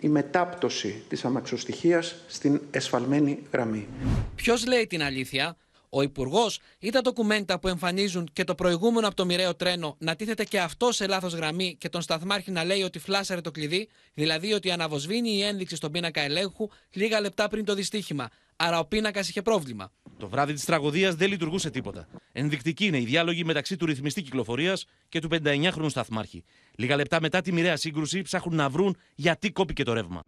η 0.00 0.08
μετάπτωση 0.08 1.02
της 1.08 1.24
αμαξοστοιχίας 1.24 2.16
στην 2.28 2.60
εσφαλμένη 2.70 3.42
γραμμή. 3.52 3.88
Ποιος 4.34 4.66
λέει 4.66 4.86
την 4.86 5.02
αλήθεια, 5.02 5.56
ο 5.90 6.02
Υπουργός 6.02 6.60
ή 6.78 6.90
τα 6.90 7.00
ντοκουμέντα 7.00 7.58
που 7.58 7.68
εμφανίζουν 7.68 8.28
και 8.32 8.44
το 8.44 8.54
προηγούμενο 8.54 9.06
από 9.06 9.16
το 9.16 9.24
μοιραίο 9.24 9.54
τρένο 9.54 9.96
να 9.98 10.16
τίθεται 10.16 10.44
και 10.44 10.60
αυτό 10.60 10.92
σε 10.92 11.06
λάθος 11.06 11.34
γραμμή 11.34 11.76
και 11.78 11.88
τον 11.88 12.02
σταθμάρχη 12.02 12.50
να 12.50 12.64
λέει 12.64 12.82
ότι 12.82 12.98
φλάσαρε 12.98 13.40
το 13.40 13.50
κλειδί, 13.50 13.88
δηλαδή 14.14 14.52
ότι 14.52 14.70
αναβοσβήνει 14.70 15.30
η 15.30 15.42
ένδειξη 15.42 15.76
στον 15.76 15.92
πίνακα 15.92 16.20
ελέγχου 16.20 16.68
λίγα 16.90 17.20
λεπτά 17.20 17.48
πριν 17.48 17.64
το 17.64 17.74
δυστύχημα. 17.74 18.28
Άρα 18.56 18.78
ο 18.78 18.84
πίνακας 18.84 19.28
είχε 19.28 19.42
πρόβλημα. 19.42 19.92
Το 20.18 20.28
βράδυ 20.28 20.52
της 20.52 20.64
τραγωδίας 20.64 21.14
δεν 21.14 21.28
λειτουργούσε 21.28 21.70
τίποτα. 21.70 22.08
Ενδεικτική 22.32 22.86
είναι 22.86 22.98
η 22.98 23.04
διάλογη 23.04 23.44
μεταξύ 23.44 23.76
του 23.76 23.86
ρυθμιστή 23.86 24.22
κυκλοφορίας 24.22 24.86
και 25.08 25.20
του 25.20 25.28
59χρονου 25.32 25.86
σταθμάρχη. 25.88 26.44
Λίγα 26.76 26.96
λεπτά 26.96 27.20
μετά 27.20 27.40
τη 27.40 27.52
μοιραία 27.52 27.76
σύγκρουση 27.76 28.22
ψάχνουν 28.22 28.56
να 28.56 28.68
βρουν 28.68 28.96
γιατί 29.14 29.50
κόπηκε 29.50 29.82
το 29.84 29.92
ρεύμα. 29.92 30.22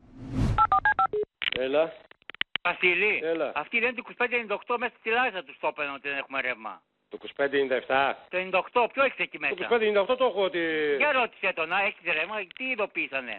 Έλα. 1.59 1.93
Βασίλη, 2.63 3.13
αυτή 3.55 3.81
λένε 3.81 3.93
το 3.93 4.03
2598 4.75 4.77
μέσα 4.79 4.95
στη 4.99 5.11
Λάρισα 5.11 5.43
τους 5.45 5.57
το 5.61 5.67
έπαιρναν 5.67 5.95
ότι 5.95 6.09
δεν 6.09 6.19
έχουμε 6.19 6.41
ρεύμα. 6.41 6.83
Το 7.09 7.19
2597. 7.23 8.15
Το 8.29 8.39
98, 8.73 8.89
ποιο 8.93 9.05
έχεις 9.05 9.19
εκεί 9.19 9.39
μέσα; 9.39 9.55
Το 9.55 9.67
2598 10.13 10.17
το 10.19 10.25
έχω 10.25 10.43
ότι... 10.45 10.61
Για 10.97 11.13
ρώτησε 11.13 11.53
τον, 11.55 11.69
να 11.69 11.79
έχεις 11.83 12.05
ρεύμα, 12.05 12.37
τι 12.57 12.65
ειδοποίησανε; 12.65 13.39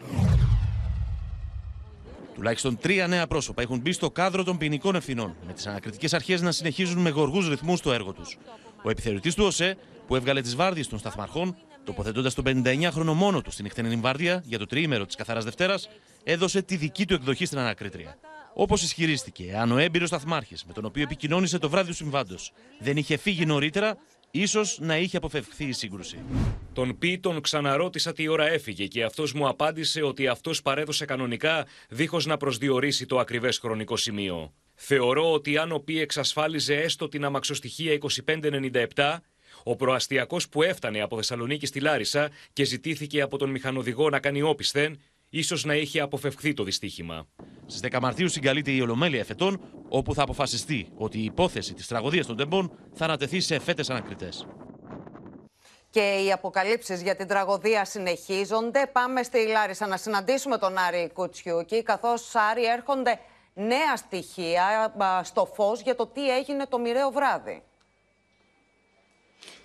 Τουλάχιστον 2.36 2.78
τρία 2.78 3.08
νέα 3.08 3.28
πρόσωπα 3.28 3.62
έχουν 3.62 3.80
μπει 3.80 3.92
στο 3.92 4.12
κάδρο 4.12 4.44
των 4.44 4.58
ποινικών 4.58 4.96
ευθυνών, 4.96 5.36
με 5.48 5.54
τις 5.54 5.68
ανακριτικές 5.68 6.14
αρχές 6.14 6.42
να 6.42 6.52
συνεχίζουν 6.52 7.02
με 7.02 7.10
γοργούς 7.10 7.50
ρυθμούς 7.50 7.82
το 7.82 7.94
έργο 7.94 8.14
τους. 8.14 8.38
Ο 8.84 8.90
επιθεωρητής 8.90 9.36
του 9.36 9.44
ΟΣΕ, 9.46 9.78
που 10.08 10.16
έβγαλε 10.16 10.42
τις 10.42 10.56
βάρδιες 10.56 10.88
των 10.88 11.00
σταθμαρχών, 11.00 11.56
τοποθετώντας 11.84 12.34
τον 12.34 12.44
59χρονο 12.48 13.14
μόνο 13.14 13.42
του 13.42 13.52
στην 13.52 13.64
νυχτερινή 13.64 13.96
βάρδια 13.96 14.42
για 14.46 14.60
το 14.60 14.66
τριήμερο 14.66 15.06
της 15.06 15.16
Καθαράς 15.16 15.44
Δευτέρας, 15.44 15.90
έδωσε 16.24 16.62
τη 16.62 16.76
δική 16.76 17.06
του 17.06 17.14
εκδοχή 17.14 17.46
στην 17.46 17.60
ανακρίτρια. 17.60 18.18
Όπως 18.54 18.84
ισχυρίστηκε, 18.84 19.56
αν 19.58 19.72
ο 19.72 19.78
έμπειρος 19.78 20.08
σταθμάρχης 20.08 20.64
με 20.64 20.74
τον 20.74 20.86
οποίο 20.86 21.04
επικοινώνησε 21.04 21.58
το 21.58 21.70
βράδυ 21.70 21.90
του 21.90 21.96
συμβάντος 21.96 22.52
δεν 22.80 22.98
είχε 22.98 23.18
φύγει 23.18 23.46
νωρίτερα, 23.46 23.98
ίσως 24.32 24.80
να 24.82 24.98
είχε 24.98 25.18
αποφευχθεί 25.18 25.66
η 25.66 25.72
σύγκρουση. 25.72 26.20
Τον 26.74 26.98
πει, 26.98 27.20
τον 27.20 27.42
ξαναρώτησα 27.42 28.14
τι 28.14 28.28
ώρα 28.28 28.48
έφυγε 28.48 28.88
και 28.88 29.04
αυτός 29.04 29.34
μου 29.34 29.48
απάντησε 29.48 30.02
ότι 30.02 30.28
αυτός 30.28 30.62
παρέδωσε 30.62 31.06
κανονικά, 31.06 31.66
δίχως 31.90 32.26
να 32.26 32.38
προσδιορίσει 32.38 33.06
το 33.06 33.20
ακριβές 33.20 33.58
χρονικό 33.58 33.98
σημείο. 33.98 34.54
Θεωρώ 34.76 35.32
ότι 35.32 35.58
αν 35.58 35.72
ο 35.72 35.80
Πι 35.80 36.00
εξασφάλιζε 36.00 36.76
έστω 36.76 37.08
την 37.08 37.26
αμαξοστοιχεία 37.26 37.98
2597, 38.96 39.18
ο 39.64 39.76
προαστιακός 39.76 40.50
που 40.50 40.64
έφτανε 40.64 41.02
από 41.02 41.16
Θεσσαλονίκη 41.16 41.66
στη 41.66 41.80
Λάρισα 41.80 42.30
και 42.54 42.64
ζητήθηκε 42.64 43.22
από 43.22 43.38
τον 43.38 43.50
μηχανοδηγό 43.50 44.10
να 44.10 44.20
κάνει 44.20 44.42
όπισθεν, 44.42 45.00
ίσως 45.34 45.64
να 45.64 45.76
είχε 45.76 46.00
αποφευχθεί 46.00 46.54
το 46.54 46.64
δυστύχημα. 46.64 47.28
Στις 47.66 47.80
10 47.92 48.00
Μαρτίου 48.02 48.30
συγκαλείται 48.30 48.72
η 48.72 48.82
Ολομέλεια 48.82 49.20
Εφετών, 49.20 49.62
όπου 49.90 50.14
θα 50.14 50.24
αποφασιστεί 50.24 50.90
ότι 50.96 51.20
η 51.20 51.24
υπόθεση 51.24 51.74
της 51.74 51.88
τραγωδίας 51.88 52.26
των 52.26 52.38
τεμπών 52.38 52.78
θα 52.94 53.06
ανατεθεί 53.06 53.40
σε 53.40 53.56
εφέτε 53.56 53.84
ανακριτές. 53.88 54.48
Και 55.90 56.24
οι 56.26 56.32
αποκαλύψεις 56.32 57.02
για 57.02 57.16
την 57.16 57.28
τραγωδία 57.28 57.86
συνεχίζονται. 57.86 58.90
Πάμε 58.92 59.24
στη 59.24 59.48
Λάρισα 59.48 59.88
να 59.88 59.98
συναντήσουμε 59.98 60.58
τον 60.58 60.78
Άρη 60.78 61.10
Κουτσιούκη, 61.14 61.84
καθώς 61.84 62.36
Άρη 62.36 62.66
έρχονται 62.66 63.20
νέα 63.54 63.96
στοιχεία 63.96 64.94
στο 65.24 65.46
φως 65.46 65.82
για 65.82 65.96
το 65.96 66.08
τι 66.08 66.30
έγινε 66.30 66.66
το 66.66 66.80
μοιραίο 66.80 67.10
βράδυ. 67.12 67.64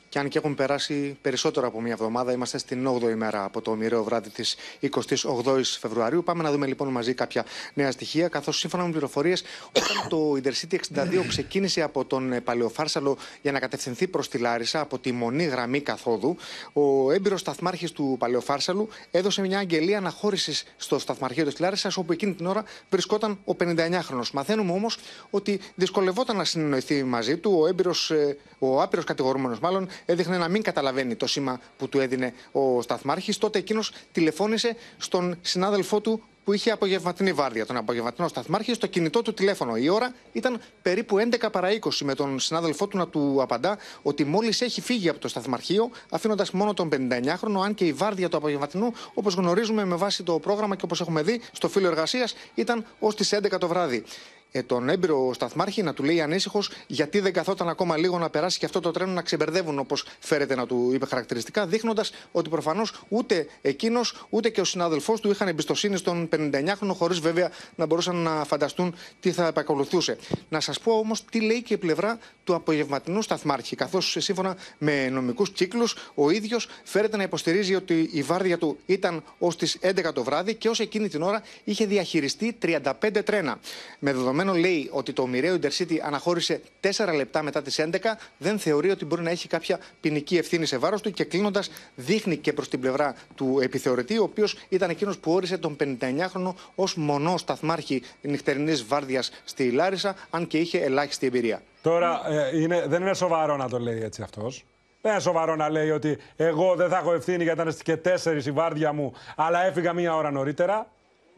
Και 0.09 0.19
αν 0.19 0.29
και 0.29 0.39
έχουν 0.39 0.55
περάσει 0.55 1.19
περισσότερο 1.23 1.67
από 1.67 1.81
μία 1.81 1.93
εβδομάδα, 1.93 2.33
είμαστε 2.33 2.59
στην 2.59 2.89
8η 2.89 3.15
μέρα 3.15 3.45
από 3.45 3.61
το 3.61 3.75
μοιραίο 3.75 4.05
βράδυ 4.05 4.31
της 4.31 4.57
28η 4.81 5.63
Φεβρουαρίου. 5.81 6.23
Πάμε 6.23 6.43
να 6.43 6.51
δούμε 6.51 6.67
λοιπόν 6.67 6.89
μαζί 6.89 7.15
κάποια 7.15 7.45
νέα 7.75 7.91
στοιχεία. 7.91 8.29
Καθώς 8.29 8.59
σύμφωνα 8.59 8.85
με 8.85 8.91
πληροφορίες, 8.91 9.43
όταν 9.69 10.09
το 10.09 10.33
Intercity 10.43 10.77
62 10.95 11.25
ξεκίνησε 11.29 11.83
από 11.83 12.05
τον 12.05 12.35
Παλαιοφάρσαλο 12.45 13.17
για 13.43 13.53
να 13.53 13.59
κατευθυνθεί 13.59 14.07
προς 14.07 14.29
τη 14.29 14.39
Λάρισα, 14.39 14.81
από 14.81 14.99
τη 14.99 15.13
μονή 15.13 15.45
γραμμή 15.45 15.81
καθόδου, 15.81 16.37
ο 16.73 17.13
έμπειρος 17.13 17.41
σταθμάρχης 17.41 17.93
του 17.93 18.17
Παλαιοφάρσαλου 18.19 18.89
έδωσε 19.11 19.41
μια 19.41 19.59
αγγελία 19.59 19.99
αναχώρησης 19.99 20.65
στο 20.77 20.99
σταθμαρχείο 20.99 21.45
της 21.45 21.59
Λάρισας, 21.59 21.97
όπου 21.97 22.13
εκείνη 22.13 22.35
την 22.35 22.47
ώρα 22.47 22.65
βρισκόταν 22.91 23.39
ο 23.45 23.57
59χρονο. 23.61 24.31
Μαθαίνουμε 24.33 24.73
όμως 24.73 24.99
ότι 25.31 25.61
δυσκολευόταν 25.75 26.37
να 26.37 26.45
συνεννοηθεί 26.45 27.05
μαζί 27.05 27.37
του. 27.37 27.59
Ο, 27.61 27.67
έμπειρος, 27.67 28.11
ε, 28.11 28.37
ο 28.59 28.83
άπειρος 28.83 29.05
κατηγορούμενος, 29.05 29.59
μάλλον, 29.59 29.89
έδειχνε 30.05 30.39
να 30.39 30.49
μην 30.49 30.63
καταλαβαίνει 30.63 31.15
το 31.15 31.27
σήμα 31.27 31.61
που 31.77 31.89
του 31.89 32.01
έδινε 32.01 32.35
ο 32.53 32.83
Σταθμάρχης. 32.83 33.39
Τότε 33.39 33.59
εκείνος 33.59 33.93
τηλεφώνησε 34.13 34.77
στον 34.99 35.39
συνάδελφό 35.41 36.01
του 36.01 36.23
που 36.49 36.55
είχε 36.55 36.71
απογευματινή 36.71 37.33
βάρδια, 37.33 37.67
τον 37.67 37.77
απογευματινό 37.77 38.29
σταθμάρχη, 38.29 38.75
στο 38.75 38.87
κινητό 38.87 39.23
του 39.23 39.35
τηλέφωνο. 39.35 39.77
Η 39.77 39.89
ώρα 39.89 40.15
ήταν 40.33 40.61
περίπου 40.83 41.17
11 41.19 41.49
παρα 41.53 41.69
20 41.71 41.91
με 42.03 42.15
τον 42.15 42.39
συνάδελφό 42.39 42.87
του 42.87 42.97
να 42.97 43.09
του 43.09 43.39
απαντά 43.43 43.79
ότι 44.03 44.25
μόλις 44.25 44.61
έχει 44.61 44.81
φύγει 44.81 45.09
από 45.09 45.19
το 45.19 45.29
σταθμαρχείο, 45.29 45.91
αφήνοντας 46.11 46.51
μόνο 46.51 46.75
τον 46.75 46.89
59χρονο, 46.93 47.61
αν 47.65 47.75
και 47.75 47.85
η 47.85 47.93
βάρδια 47.93 48.29
του 48.29 48.37
απογευματινού, 48.37 48.93
όπως 49.15 49.35
γνωρίζουμε 49.35 49.85
με 49.85 49.95
βάση 49.95 50.23
το 50.23 50.39
πρόγραμμα 50.39 50.77
και 50.77 50.85
όπως 50.85 51.01
έχουμε 51.01 51.23
δει 51.23 51.41
στο 51.53 51.69
φύλλο 51.69 51.87
εργασίας, 51.87 52.35
ήταν 52.55 52.87
ως 52.99 53.15
τις 53.15 53.33
11 53.33 53.59
το 53.59 53.69
βράδυ 53.69 54.05
ε, 54.53 54.63
τον 54.63 54.89
έμπειρο 54.89 55.31
σταθμάρχη 55.35 55.83
να 55.83 55.95
του 55.95 56.03
λέει 56.05 56.21
ανήσυχος 56.21 56.71
γιατί 56.87 57.21
δεν 57.21 57.33
καθόταν 57.33 57.69
ακόμα 57.69 57.97
λίγο 57.97 58.19
να 58.19 58.31
περάσει 58.31 58.59
και 58.59 58.65
αυτό 58.65 58.81
το 58.81 58.91
τρένο 58.91 59.13
να 59.13 59.23
ξεμπερδεύουν 59.23 59.79
όπως 59.79 60.05
φέρεται 60.19 60.55
να 60.55 60.67
του 60.67 60.91
είπε 60.95 61.07
χαρακτηριστικά, 61.07 61.67
δείχνοντας 61.67 62.13
ότι 62.33 62.49
προφανώς 62.49 62.93
ούτε 63.09 63.47
εκείνος 63.63 64.27
ούτε 64.29 64.49
και 64.49 64.61
ο 64.61 64.65
συνάδελφός 64.65 65.21
του 65.21 65.31
είχαν 65.31 65.49
εμπιστοσύνη 65.49 65.97
στον 65.97 66.29
59χρονο, 66.33 66.95
χωρίς 66.95 67.21
βέβαια 67.21 67.51
να 67.75 67.87
μπορούσαν 67.87 68.17
να 68.17 68.45
φανταστούν 68.45 68.95
τι 69.21 69.33
θα 69.33 69.47
επακολουθούσε. 69.47 70.19
Να 70.49 70.61
σας 70.61 70.81
πω 70.81 70.93
όμως 70.93 71.25
τι 71.25 71.41
λέει 71.41 71.63
και 71.63 71.75
η 71.75 71.77
πλευρά 71.77 72.19
του 72.45 72.55
απογευματινού 72.55 73.23
σταθμάρχη, 73.23 73.77
καθώς 73.77 74.17
σύμφωνα 74.19 74.57
με 74.79 75.09
νομικούς 75.09 75.51
κύκλους 75.51 75.97
ο 76.15 76.31
ίδιος 76.31 76.69
φέρεται 76.85 77.17
να 77.17 77.23
υποστηρίζει 77.23 77.75
ότι 77.75 78.09
η 78.13 78.23
βάρδια 78.23 78.59
του 78.59 78.79
ήταν 78.87 79.23
ως 79.39 79.57
τις 79.57 79.79
11 79.81 80.13
το 80.15 80.23
βράδυ 80.23 80.55
και 80.55 80.69
ως 80.69 80.81
εκείνη 80.81 81.09
την 81.09 81.23
ώρα 81.23 81.43
είχε 81.65 81.87
διαχειριστεί 81.87 82.57
35 82.63 82.93
τρένα. 83.25 83.59
Με 83.99 84.13
δεδομένο 84.13 84.38
λέει 84.45 84.89
ότι 84.93 85.13
το 85.13 85.27
μοιραίο 85.27 85.59
Intercity 85.63 85.97
αναχώρησε 86.03 86.61
4 86.97 87.15
λεπτά 87.17 87.43
μετά 87.43 87.63
τις 87.63 87.81
11, 87.81 87.99
δεν 88.39 88.59
θεωρεί 88.59 88.91
ότι 88.91 89.05
μπορεί 89.05 89.23
να 89.23 89.31
έχει 89.31 89.49
κάποια 89.49 89.79
ποινική 90.01 90.37
ευθύνη 90.37 90.67
σε 90.67 90.79
βάρος 90.79 91.01
του 91.01 91.11
και 91.11 91.25
κλείνοντας 91.25 91.71
δείχνει 91.95 92.37
και 92.37 92.53
προς 92.53 92.69
την 92.69 92.81
πλευρά 92.81 93.15
του 93.35 93.59
επιθεωρητή, 93.63 94.19
ο 94.19 94.23
οποίος 94.23 94.57
ήταν 94.69 94.91
εκείνος 94.91 95.19
που 95.19 95.33
όρισε 95.33 95.59
τον 95.59 95.77
59χρονο 95.81 96.55
ως 96.75 96.95
μονός 96.95 97.41
σταθμάρχη 97.41 98.03
νυχτερινής 98.21 98.87
βάρδιας 98.87 99.31
στη 99.45 99.71
Λάρισα, 99.71 100.17
αν 100.31 100.47
και 100.47 100.59
είχε 100.59 100.79
ελάχιστη 100.79 101.27
εμπειρία. 101.27 101.63
Τώρα 101.83 102.21
ε, 102.29 102.61
είναι, 102.61 102.85
δεν 102.87 103.03
είναι 103.03 103.15
σοβαρό 103.15 103.57
να 103.57 103.69
το 103.69 103.79
λέει 103.79 104.03
έτσι 104.03 104.23
αυτός. 104.23 104.65
Δεν 105.01 105.13
είναι 105.13 105.21
σοβαρό 105.21 105.57
να 105.57 105.71
λέει 105.71 105.91
ότι 105.91 106.19
εγώ 106.37 106.75
δεν 106.75 106.89
θα 106.89 106.97
έχω 106.97 107.13
ευθύνη 107.13 107.43
γιατί 107.43 107.61
ήταν 107.61 107.75
και 107.83 107.97
τέσσερις 107.97 108.47
η 108.47 108.51
βάρδια 108.51 108.93
μου, 108.93 109.13
αλλά 109.37 109.67
έφυγα 109.67 109.93
μία 109.93 110.17
ώρα 110.17 110.31
νωρίτερα. 110.31 110.87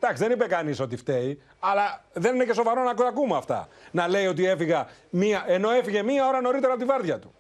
Εντάξει, 0.03 0.23
δεν 0.23 0.33
είπε 0.33 0.47
κανείς 0.47 0.81
ότι 0.81 0.97
φταίει, 0.97 1.43
αλλά 1.59 2.05
δεν 2.13 2.35
είναι 2.35 2.45
και 2.45 2.53
σοβαρό 2.53 2.83
να 2.83 3.07
ακούμε 3.07 3.37
αυτά. 3.37 3.69
Να 3.91 4.09
λέει 4.09 4.27
ότι 4.27 4.47
έφυγα 4.47 4.87
μία, 5.11 5.45
ενώ 5.47 5.71
έφυγε 5.71 6.03
μία 6.03 6.27
ώρα 6.27 6.41
νωρίτερα 6.41 6.73
από 6.73 6.81
τη 6.81 6.87
βάρδια 6.87 7.19
του. 7.19 7.35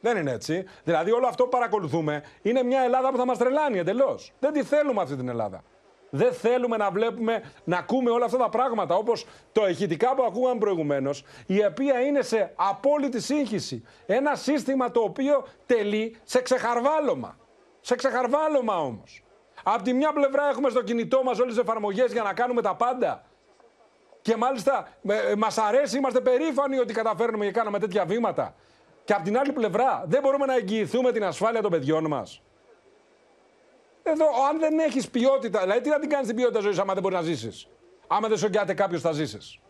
Δεν 0.00 0.16
είναι 0.16 0.30
έτσι. 0.30 0.64
Δηλαδή, 0.84 1.12
όλο 1.12 1.26
αυτό 1.26 1.42
που 1.42 1.48
παρακολουθούμε 1.48 2.22
είναι 2.42 2.62
μια 2.62 2.80
Ελλάδα 2.80 3.10
που 3.10 3.16
θα 3.16 3.26
μας 3.26 3.38
τρελάνει 3.38 3.78
εντελώς. 3.78 4.32
Δεν 4.38 4.52
τη 4.52 4.62
θέλουμε 4.62 5.02
αυτή 5.02 5.16
την 5.16 5.28
Ελλάδα. 5.28 5.62
Δεν 6.10 6.32
θέλουμε 6.32 6.76
να 6.76 6.90
βλέπουμε, 6.90 7.42
να 7.64 7.76
ακούμε 7.78 8.10
όλα 8.10 8.24
αυτά 8.24 8.38
τα 8.38 8.48
πράγματα 8.48 8.94
όπως 8.94 9.26
το 9.52 9.68
ηχητικά 9.68 10.14
που 10.14 10.24
ακούγαμε 10.24 10.58
προηγουμένως, 10.58 11.24
η 11.46 11.64
οποία 11.64 12.00
είναι 12.00 12.22
σε 12.22 12.52
απόλυτη 12.56 13.20
σύγχυση. 13.20 13.84
Ένα 14.06 14.34
σύστημα 14.34 14.90
το 14.90 15.00
οποίο 15.00 15.46
τελεί 15.66 16.16
σε 16.22 16.42
ξεχαρβάλωμα. 16.42 17.36
Σε 17.80 17.94
ξεχαρβάλωμα 17.94 18.80
όμως. 18.80 19.24
Απ' 19.66 19.82
τη 19.82 19.92
μια 19.92 20.12
πλευρά 20.12 20.48
έχουμε 20.48 20.70
στο 20.70 20.82
κινητό 20.82 21.22
μας 21.22 21.38
όλες 21.38 21.54
τις 21.54 21.62
εφαρμογές 21.62 22.12
για 22.12 22.22
να 22.22 22.32
κάνουμε 22.32 22.62
τα 22.62 22.74
πάντα. 22.74 23.24
Και 24.22 24.36
μάλιστα 24.36 24.88
ε, 25.08 25.34
μας 25.36 25.58
αρέσει, 25.58 25.96
είμαστε 25.96 26.20
περήφανοι 26.20 26.78
ότι 26.78 26.92
καταφέρνουμε 26.92 27.44
και 27.44 27.50
κάναμε 27.50 27.78
τέτοια 27.78 28.04
βήματα. 28.04 28.54
Και 29.04 29.12
απ' 29.12 29.22
την 29.22 29.38
άλλη 29.38 29.52
πλευρά 29.52 30.04
δεν 30.06 30.22
μπορούμε 30.22 30.46
να 30.46 30.54
εγγυηθούμε 30.54 31.12
την 31.12 31.24
ασφάλεια 31.24 31.62
των 31.62 31.70
παιδιών 31.70 32.06
μας. 32.06 32.42
Εδώ, 34.02 34.26
αν 34.50 34.58
δεν 34.58 34.78
έχεις 34.78 35.10
ποιότητα, 35.10 35.60
δηλαδή 35.60 35.80
τι 35.80 35.88
να 35.88 35.98
την 35.98 36.08
κάνεις 36.08 36.26
την 36.26 36.36
ποιότητα 36.36 36.60
ζωής, 36.60 36.78
άμα 36.78 36.92
δεν 36.92 37.02
μπορεί 37.02 37.14
να 37.14 37.22
ζήσεις; 37.22 37.68
Άμα 38.06 38.28
δεν 38.28 38.38
σογγιάται 38.38 38.74
κάποιος, 38.74 39.00
θα 39.00 39.12
ζήσεις. 39.12 39.60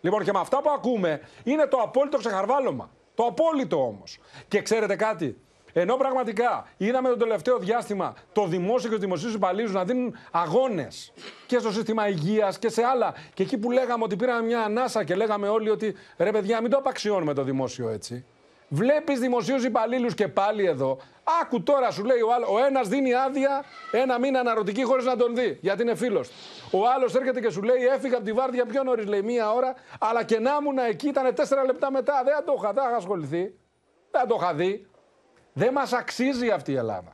Λοιπόν, 0.00 0.24
και 0.24 0.32
με 0.32 0.38
αυτά 0.38 0.62
που 0.62 0.70
ακούμε 0.70 1.20
είναι 1.44 1.66
το 1.66 1.76
απόλυτο 1.76 2.18
ξεχαρβάλωμα. 2.18 2.90
Το 3.14 3.24
απόλυτο 3.24 3.84
όμως. 3.86 4.18
Και 4.48 4.62
ξέρετε 4.62 4.96
κάτι, 4.96 5.40
ενώ 5.72 5.96
πραγματικά 5.96 6.66
είδαμε 6.76 7.08
το 7.08 7.16
τελευταίο 7.16 7.58
διάστημα 7.58 8.14
το 8.32 8.46
δημόσιο 8.46 8.88
και 8.88 8.94
τους 8.94 9.04
δημοσίους 9.04 9.34
υπαλλήλους 9.34 9.72
να 9.72 9.84
δίνουν 9.84 10.16
αγώνες 10.30 11.12
και 11.46 11.58
στο 11.58 11.72
σύστημα 11.72 12.08
υγείας 12.08 12.58
και 12.58 12.68
σε 12.68 12.82
άλλα. 12.84 13.14
Και 13.34 13.42
εκεί 13.42 13.58
που 13.58 13.70
λέγαμε 13.70 14.04
ότι 14.04 14.16
πήραμε 14.16 14.46
μια 14.46 14.60
ανάσα 14.60 15.04
και 15.04 15.14
λέγαμε 15.14 15.48
όλοι 15.48 15.70
ότι 15.70 15.94
ρε 16.16 16.30
παιδιά, 16.30 16.60
μην 16.60 16.70
το 16.70 16.76
απαξιώνουμε 16.76 17.34
το 17.34 17.42
δημόσιο 17.42 17.88
έτσι. 17.88 18.24
Βλέπεις 18.68 19.18
δημοσίους 19.18 19.64
υπαλλήλους 19.64 20.14
και 20.14 20.28
πάλι 20.28 20.64
εδώ. 20.66 20.98
Άκου 21.42 21.62
τώρα, 21.62 21.90
σου 21.90 22.04
λέει 22.04 22.20
ο 22.20 22.32
άλλος. 22.34 22.48
Ο 22.48 22.64
ένας 22.64 22.88
δίνει 22.88 23.14
άδεια 23.14 23.64
ένα 23.92 24.18
μήνα 24.18 24.40
αναρωτική 24.40 24.82
χωρίς 24.82 25.04
να 25.04 25.16
τον 25.16 25.34
δει, 25.34 25.58
γιατί 25.60 25.82
είναι 25.82 25.94
φίλος. 25.94 26.30
Ο 26.70 26.78
άλλος 26.96 27.14
έρχεται 27.14 27.40
και 27.40 27.50
σου 27.50 27.62
λέει: 27.62 27.86
Έφυγα 27.94 28.16
από 28.16 28.24
τη 28.24 28.32
βάρδια 28.32 28.66
πιο 28.66 28.82
νωρίς, 28.82 29.06
λέει 29.06 29.22
μία 29.22 29.52
ώρα, 29.52 29.74
αλλά 29.98 30.24
και 30.24 30.38
να 30.38 30.58
ήμουν 30.60 30.78
εκεί 30.78 31.08
ήταν 31.08 31.34
τέσσερα 31.34 31.64
λεπτά 31.64 31.90
μετά. 31.90 32.22
Δεν 32.24 32.44
το 32.44 32.54
είχα, 32.58 32.72
δεν 32.72 32.84
είχα 32.84 32.96
ασχοληθεί. 32.96 33.54
Δεν 34.10 34.26
το 34.28 34.36
είχα 34.40 34.54
δει. 34.54 34.86
Δεν 35.58 35.72
μας 35.72 35.92
αξίζει 35.92 36.50
αυτή 36.50 36.72
η 36.72 36.76
Ελλάδα. 36.76 37.12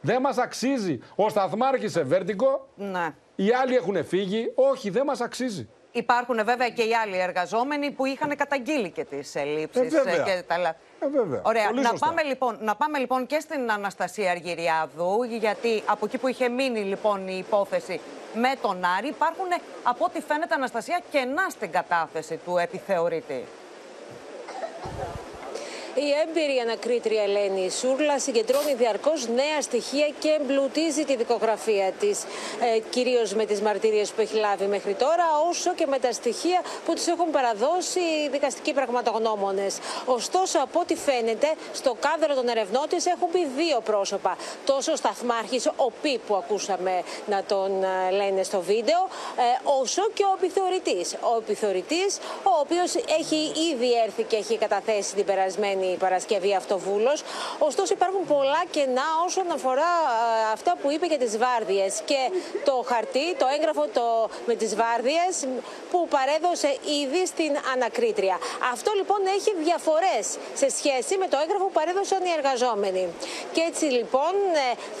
Δεν 0.00 0.20
μας 0.20 0.38
αξίζει. 0.38 1.00
Ο 1.14 1.28
Σταθμάρχης 1.28 1.92
σε 1.92 2.02
βέρτικο, 2.02 2.68
ναι. 2.74 3.14
οι 3.36 3.52
άλλοι 3.52 3.76
έχουν 3.76 4.04
φύγει. 4.04 4.52
Όχι, 4.54 4.90
δεν 4.90 5.04
μας 5.04 5.20
αξίζει. 5.20 5.68
Υπάρχουν 5.92 6.44
βέβαια 6.44 6.68
και 6.68 6.82
οι 6.82 6.94
άλλοι 6.94 7.18
εργαζόμενοι 7.18 7.90
που 7.90 8.06
είχαν 8.06 8.36
καταγγείλει 8.36 8.90
και 8.90 9.04
τις 9.04 9.34
ελλείψεις 9.34 9.94
ε, 9.94 10.22
και 10.24 10.42
τα 10.46 10.54
ε, 10.54 11.08
βέβαια. 11.08 11.42
Ωραία. 11.44 11.70
να 11.70 11.92
πάμε, 11.92 12.22
λοιπόν, 12.22 12.58
να 12.60 12.76
πάμε 12.76 12.98
λοιπόν 12.98 13.26
και 13.26 13.40
στην 13.40 13.70
Αναστασία 13.70 14.30
Αργυριάδου, 14.30 15.22
γιατί 15.22 15.82
από 15.86 16.06
εκεί 16.06 16.18
που 16.18 16.28
είχε 16.28 16.48
μείνει 16.48 16.80
λοιπόν 16.80 17.28
η 17.28 17.44
υπόθεση 17.46 18.00
με 18.34 18.52
τον 18.62 18.84
Άρη, 18.98 19.08
υπάρχουν 19.08 19.46
από 19.82 20.04
ό,τι 20.04 20.20
φαίνεται 20.20 20.54
Αναστασία 20.54 21.00
κενά 21.10 21.48
στην 21.48 21.70
κατάθεση 21.70 22.36
του 22.44 22.56
επιθεωρητή. 22.56 23.44
Η 25.94 26.08
έμπειρη 26.22 26.58
ανακρίτρια 26.58 27.22
Ελένη 27.22 27.70
Σούρλα 27.70 28.18
συγκεντρώνει 28.18 28.74
διαρκώς 28.74 29.28
νέα 29.28 29.60
στοιχεία 29.60 30.08
και 30.18 30.28
εμπλουτίζει 30.40 31.04
τη 31.04 31.16
δικογραφία 31.16 31.92
της. 32.00 32.22
Ε, 32.74 32.78
Κυρίως 32.90 33.34
με 33.34 33.44
τις 33.44 33.60
μαρτυρίες 33.60 34.10
που 34.10 34.20
έχει 34.20 34.36
λάβει 34.36 34.64
μέχρι 34.66 34.94
τώρα, 34.94 35.24
όσο 35.48 35.74
και 35.74 35.86
με 35.86 35.98
τα 35.98 36.12
στοιχεία 36.12 36.60
που 36.84 36.94
τους 36.94 37.06
έχουν 37.06 37.30
παραδώσει 37.30 37.98
οι 38.00 38.28
δικαστικοί 38.30 38.72
πραγματογνώμονες. 38.72 39.78
Ωστόσο, 40.04 40.58
από 40.58 40.80
ό,τι 40.80 40.94
φαίνεται, 40.96 41.48
στο 41.72 41.96
κάδρο 42.00 42.34
των 42.34 42.48
ερευνών 42.48 42.88
της 42.88 43.06
έχουν 43.06 43.30
πει 43.30 43.46
δύο 43.56 43.80
πρόσωπα. 43.80 44.36
Τόσο 44.64 44.92
ο 44.92 44.96
Σταθμάρχης, 44.96 45.66
ο 45.66 45.90
Πι 46.02 46.18
που 46.26 46.34
ακούσαμε 46.34 47.02
να 47.26 47.42
τον 47.44 47.82
ε, 47.82 48.10
λένε 48.10 48.42
στο 48.42 48.60
βίντεο, 48.60 49.08
ε, 49.36 49.60
όσο 49.80 50.02
και 50.14 50.24
ο 50.24 50.34
επιθεωρητής. 50.38 51.14
Ο 51.20 51.36
επιθεωρητής, 51.38 52.18
ο 52.42 52.52
οποίος 52.60 52.94
έχει 53.18 53.52
ήδη 53.72 53.92
έρθει 54.04 54.22
και 54.22 54.36
έχει 54.36 54.56
καταθέσει 54.58 55.14
την 55.14 55.24
περασμένη 55.24 55.79
Παρασκευή 55.98 56.54
αυτοβούλο. 56.54 57.12
Ωστόσο, 57.58 57.92
υπάρχουν 57.92 58.26
πολλά 58.26 58.62
κενά 58.70 59.08
όσον 59.26 59.50
αφορά 59.50 59.92
ε, 60.48 60.52
αυτά 60.52 60.76
που 60.82 60.90
είπε 60.90 61.06
για 61.06 61.18
τις 61.18 61.38
βάρδιες 61.38 62.02
και 62.04 62.20
το 62.64 62.84
χαρτί, 62.86 63.34
το 63.38 63.46
έγγραφο 63.54 63.84
το, 63.92 64.30
με 64.46 64.54
τις 64.54 64.76
βάρδιες 64.76 65.34
που 65.90 66.08
παρέδωσε 66.08 66.70
ήδη 67.02 67.26
στην 67.26 67.52
ανακρίτρια. 67.74 68.36
Αυτό 68.72 68.90
λοιπόν 68.96 69.18
έχει 69.36 69.50
διαφορές 69.64 70.24
σε 70.54 70.68
σχέση 70.78 71.16
με 71.22 71.26
το 71.32 71.36
έγγραφο 71.42 71.64
που 71.64 71.76
παρέδωσαν 71.80 72.20
οι 72.24 72.32
εργαζόμενοι. 72.38 73.04
Και 73.52 73.60
έτσι 73.70 73.84
λοιπόν 73.84 74.34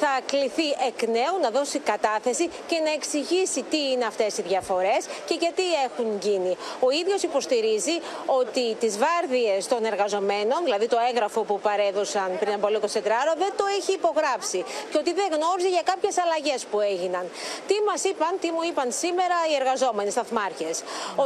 θα 0.00 0.12
κληθεί 0.26 0.68
εκ 0.88 1.00
νέου 1.08 1.34
να 1.42 1.50
δώσει 1.50 1.78
κατάθεση 1.78 2.50
και 2.66 2.78
να 2.84 2.90
εξηγήσει 2.92 3.60
τι 3.70 3.90
είναι 3.90 4.04
αυτές 4.04 4.38
οι 4.38 4.42
διαφορές 4.42 5.00
και 5.26 5.36
γιατί 5.40 5.62
έχουν 5.86 6.18
γίνει. 6.22 6.56
Ο 6.80 6.90
ίδιος 6.90 7.22
υποστηρίζει 7.22 7.96
ότι 8.26 8.74
τις 8.74 8.98
βάρδιες 8.98 9.66
των 9.66 9.84
εργαζομένων, 9.84 10.66
δηλαδή 10.70 10.88
το 10.94 10.98
έγγραφο 11.08 11.40
που 11.48 11.56
παρέδωσαν 11.68 12.28
πριν 12.42 12.52
από 12.58 12.68
λίγο 12.74 12.86
τετράωρο, 12.96 13.32
δεν 13.44 13.52
το 13.60 13.64
έχει 13.78 13.92
υπογράψει 14.00 14.60
και 14.90 14.98
ότι 15.02 15.12
δεν 15.20 15.28
γνώριζε 15.34 15.70
για 15.76 15.84
κάποιες 15.90 16.14
αλλαγές 16.24 16.60
που 16.70 16.78
έγιναν. 16.92 17.24
Τι 17.68 17.76
μας 17.88 18.00
είπαν, 18.10 18.32
τι 18.42 18.48
μου 18.54 18.62
είπαν 18.68 18.88
σήμερα 19.02 19.36
οι 19.48 19.54
εργαζόμενοι 19.60 20.10
σταθμάρχες, 20.16 20.76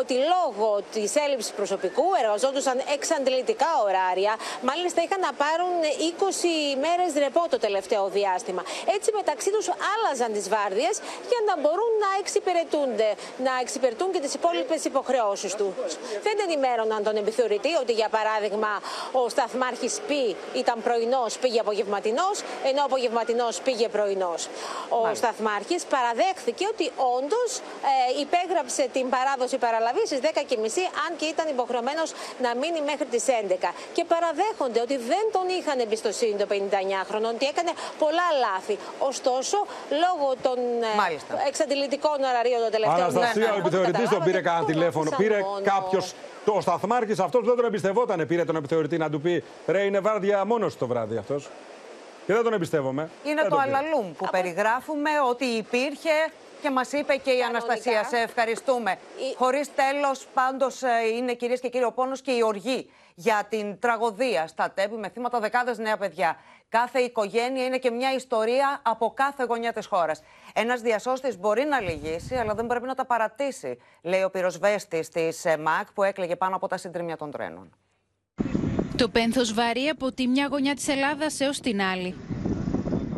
ότι 0.00 0.14
λόγω 0.34 0.68
της 0.96 1.10
έλλειψης 1.24 1.52
προσωπικού 1.60 2.06
εργαζόντουσαν 2.22 2.76
εξαντλητικά 2.96 3.72
ωράρια, 3.86 4.32
μάλιστα 4.70 4.98
είχαν 5.04 5.20
να 5.28 5.32
πάρουν 5.42 5.74
20 5.84 6.76
μέρες 6.84 7.10
ρεπό 7.24 7.42
το 7.52 7.58
τελευταίο 7.66 8.04
διάστημα. 8.18 8.62
Έτσι 8.96 9.08
μεταξύ 9.20 9.50
τους 9.54 9.66
άλλαζαν 9.92 10.30
τις 10.36 10.46
βάρδιες 10.54 10.94
για 11.30 11.40
να 11.48 11.54
μπορούν 11.60 11.92
να 12.04 12.10
εξυπηρετούνται, 12.20 13.08
να 13.46 13.52
εξυπηρετούν 13.62 14.08
και 14.14 14.20
τις 14.24 14.34
υπόλοιπες 14.38 14.80
υποχρεώσεις 14.90 15.52
τους. 15.60 15.92
Δεν 16.26 16.36
ενημέρωναν 16.46 17.00
τον 17.06 17.16
επιθεωρητή 17.22 17.72
ότι, 17.82 17.92
για 18.00 18.08
παράδειγμα, 18.16 18.72
ο 19.12 19.33
σταθμάρχης 19.36 19.94
Π 20.08 20.10
ήταν 20.62 20.76
πρωινός, 20.86 21.30
πήγε 21.42 21.60
απογευματινός, 21.66 22.36
ενώ 22.68 22.80
ο 22.84 22.88
απογευματινός 22.90 23.54
πήγε 23.66 23.86
πρωινός. 23.96 24.40
Ο 24.98 25.00
σταθμάρχης 25.20 25.82
παραδέχθηκε 25.94 26.64
ότι 26.72 26.86
όντως 27.16 27.50
ε, 27.58 28.20
υπέγραψε 28.24 28.82
την 28.96 29.06
παράδοση 29.14 29.56
παραλαβής 29.64 30.06
στις 30.10 30.20
10.30, 30.22 30.28
αν 31.04 31.10
και 31.18 31.26
ήταν 31.34 31.46
υποχρεωμένος 31.56 32.08
να 32.44 32.50
μείνει 32.60 32.80
μέχρι 32.90 33.06
τις 33.14 33.24
11. 33.26 33.68
Και 33.96 34.04
παραδέχονται 34.12 34.80
ότι 34.86 34.96
δεν 35.12 35.24
τον 35.36 35.46
είχαν 35.56 35.76
εμπιστοσύνη 35.86 36.34
το 36.42 36.46
59χρονο, 36.54 37.28
ότι 37.34 37.46
έκανε 37.52 37.72
πολλά 38.02 38.28
λάθη. 38.44 38.76
Ωστόσο, 39.10 39.58
λόγω 40.04 40.28
των 40.46 40.58
ε, 40.82 41.48
εξαντλητικών 41.48 42.18
ωραρίων 42.30 42.60
των 42.64 42.70
τελευταίων 42.76 43.08
Αναστασία, 43.10 43.50
ο 43.56 43.58
επιθεωρητής 43.62 44.08
τον 44.14 44.22
πήρε 44.26 44.40
κανένα 44.46 44.64
τηλέφωνο. 44.72 45.08
Πήρε 45.16 45.38
κάποιος. 45.72 46.06
Το 46.44 46.58
σταθμάρχης 46.60 47.18
αυτός 47.18 47.44
δεν 47.44 47.56
τον 47.56 47.64
εμπιστευόταν. 47.64 48.26
Πήρε 48.26 48.44
τον 48.44 48.56
επιθεωρητή 48.56 48.96
να 48.98 49.10
του 49.10 49.20
πει 49.20 49.44
Ρε, 49.66 49.82
είναι 49.82 50.00
βάρδια 50.00 50.44
μόνος 50.44 50.76
το 50.76 50.86
βράδυ 50.86 51.16
αυτός. 51.16 51.50
Και 52.26 52.32
δεν 52.32 52.42
τον 52.42 52.52
εμπιστεύομαι. 52.52 53.10
Είναι 53.24 53.34
δεν 53.34 53.50
το 53.50 53.56
τον 53.56 53.64
πήρε. 53.64 53.76
αλαλούμ 53.76 54.12
που 54.12 54.28
περιγράφουμε 54.30 55.10
ότι 55.30 55.44
υπήρχε 55.44 56.10
και 56.62 56.70
μας 56.70 56.92
είπε 56.92 57.16
και 57.16 57.30
η 57.30 57.42
Αναστασία. 57.42 58.04
Σε 58.04 58.16
ευχαριστούμε. 58.16 58.98
Χωρίς 59.36 59.74
τέλος 59.74 60.26
πάντως 60.34 60.82
ε, 60.82 60.88
είναι 61.16 61.34
κυρίες 61.34 61.60
και 61.60 61.68
κύριοι 61.68 61.84
ο 61.84 61.92
πόνος 61.92 62.20
και 62.20 62.30
η 62.30 62.42
οργή 62.42 62.90
για 63.14 63.46
την 63.48 63.78
τραγωδία 63.78 64.46
στα 64.46 64.70
τέμπη 64.74 64.96
με 64.96 65.08
θύματα 65.08 65.40
δεκάδες 65.40 65.78
νέα 65.78 65.96
παιδιά. 65.96 66.36
Κάθε 66.68 66.98
οικογένεια 66.98 67.64
είναι 67.64 67.78
και 67.78 67.90
μια 67.90 68.12
ιστορία 68.14 68.80
από 68.82 69.12
κάθε 69.16 69.44
γωνιά 69.44 69.72
της 69.72 69.86
χώρας. 69.86 70.22
Ένας 70.56 70.80
διασώστης 70.80 71.38
μπορεί 71.38 71.64
να 71.64 71.80
λυγίσει, 71.80 72.34
αλλά 72.34 72.54
δεν 72.54 72.66
πρέπει 72.66 72.86
να 72.86 72.94
τα 72.94 73.06
παρατήσει, 73.06 73.78
λέει 74.02 74.22
ο 74.22 74.30
πυροσβέστης 74.30 75.08
της 75.08 75.44
ΜΑΚ 75.58 75.92
που 75.92 76.02
έκλαιγε 76.02 76.36
πάνω 76.36 76.56
από 76.56 76.68
τα 76.68 76.76
συντρίμια 76.76 77.16
των 77.16 77.30
τρένων. 77.30 77.70
Το 78.96 79.08
πένθος 79.08 79.54
βαρύ 79.54 79.88
από 79.88 80.12
τη 80.12 80.26
μια 80.26 80.46
γωνιά 80.50 80.74
της 80.74 80.88
Ελλάδας 80.88 81.40
έως 81.40 81.60
την 81.60 81.80
άλλη. 81.80 82.14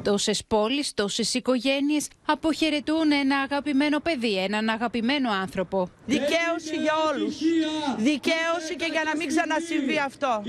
Τόσες 0.07 0.45
πόλεις, 0.45 0.95
τόσες 0.95 1.35
οικογένειες 1.35 2.09
αποχαιρετούν 2.27 3.13
ένα 3.13 3.37
αγαπημένο 3.39 4.01
παιδί, 4.01 4.37
έναν 4.43 4.69
αγαπημένο 4.69 5.31
άνθρωπο. 5.31 5.91
Δικαίωση 6.07 6.77
για 6.83 6.93
όλους. 7.13 7.37
Δικαίωση 7.97 8.77
και 8.77 8.89
για 8.91 9.03
να 9.05 9.17
μην 9.17 9.29
ξανασυμβεί 9.29 9.99
αυτό. 9.99 10.43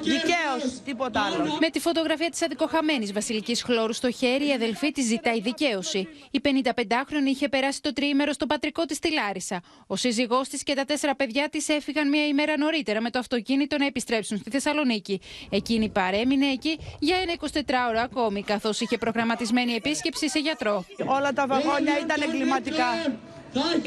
Δικαίωση, 0.00 0.80
τίποτα 0.84 1.20
άλλο. 1.20 1.56
Με 1.60 1.70
τη 1.70 1.80
φωτογραφία 1.80 2.30
της 2.30 2.42
αδικοχαμένης 2.42 3.12
Βασιλικής 3.12 3.62
Χλώρου 3.62 3.92
στο 3.92 4.10
χέρι, 4.10 4.48
η 4.48 4.52
αδελφή 4.52 4.92
της 4.92 5.04
ζητάει 5.06 5.40
δικαίωση. 5.40 6.08
Η 6.30 6.40
55χρονη 6.44 7.26
είχε 7.26 7.48
περάσει 7.48 7.82
το 7.82 7.92
τριήμερο 7.92 8.32
στο 8.32 8.46
πατρικό 8.46 8.84
της 8.84 8.96
στη 8.96 9.12
Λάρισα. 9.12 9.62
Ο 9.86 9.96
σύζυγός 9.96 10.48
της 10.48 10.62
και 10.62 10.74
τα 10.74 10.84
τέσσερα 10.84 11.14
παιδιά 11.14 11.48
της 11.48 11.68
έφυγαν 11.68 12.08
μία 12.08 12.26
ημέρα 12.26 12.58
νωρίτερα 12.58 13.00
με 13.00 13.10
το 13.10 13.18
αυτοκίνητο 13.18 13.78
να 13.78 13.86
επιστρέψουν 13.86 14.38
στη 14.38 14.50
Θεσσαλονίκη. 14.50 15.20
Εκείνη 15.50 15.88
παρέμεινε 15.88 16.46
εκεί 16.46 16.78
για 16.98 17.16
ένα 17.16 17.34
24ωρο 17.40 18.00
ακόμη, 18.02 18.42
καθώς 18.52 18.80
είχε 18.80 18.98
προγραμματισμένη 18.98 19.72
επίσκεψη 19.72 20.28
σε 20.28 20.38
γιατρό. 20.38 20.84
Όλα 21.16 21.32
τα 21.32 21.46
βαγόνια 21.46 21.94
ήταν 22.04 22.18
εγκληματικά. 22.26 22.88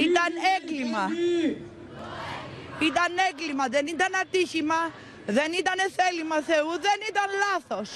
Ήταν 0.10 0.32
έγκλημα. 0.56 1.04
Ήταν 2.90 3.12
έγκλημα, 3.30 3.66
δεν 3.76 3.86
ήταν 3.88 4.12
ατύχημα, 4.24 4.80
δεν 5.38 5.50
ήταν 5.62 5.78
θέλημα 5.98 6.38
Θεού, 6.50 6.72
δεν 6.88 7.00
ήταν 7.10 7.28
λάθος. 7.44 7.90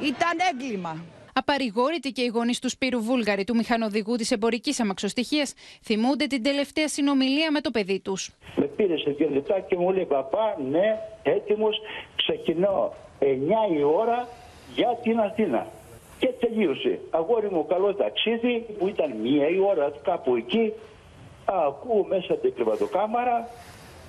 Ήταν 0.00 0.36
έγκλημα. 0.50 0.92
Απαρηγόρητοι 1.34 2.10
και 2.12 2.22
οι 2.22 2.26
γονείς 2.26 2.58
του 2.58 2.68
Σπύρου 2.68 3.00
Βούλγαρη, 3.00 3.44
του 3.44 3.56
μηχανοδηγού 3.56 4.16
της 4.16 4.30
εμπορικής 4.30 4.80
αμαξοστοιχίας, 4.80 5.54
θυμούνται 5.82 6.26
την 6.26 6.42
τελευταία 6.42 6.88
συνομιλία 6.88 7.50
με 7.50 7.60
το 7.60 7.70
παιδί 7.70 8.00
τους. 8.00 8.30
Με 8.56 8.66
πήρε 8.66 8.96
σε 8.98 9.10
δύο 9.10 9.28
λεπτά 9.30 9.60
και 9.60 9.76
μου 9.76 9.90
λέει 9.92 10.04
Παπά, 10.04 10.56
ναι, 10.70 10.98
έτοιμος, 11.22 11.76
ξεκινάω 12.16 12.92
9 13.18 13.24
η 13.78 13.82
ώρα 13.82 14.28
για 14.74 14.98
την 15.02 15.20
Αθήνα. 15.20 15.66
Και 16.22 16.32
τελείωσε. 16.40 17.00
Αγόρι 17.10 17.50
μου, 17.50 17.66
καλός 17.66 17.96
ταξίδι 17.96 18.66
που 18.78 18.88
ήταν 18.88 19.10
μία 19.22 19.48
η 19.48 19.58
ώρα 19.70 19.92
κάπου 20.02 20.36
εκεί. 20.36 20.72
Ακούω 21.44 22.04
μέσα 22.08 22.34
την 22.34 22.54
κρεβατοκάμαρα. 22.54 23.48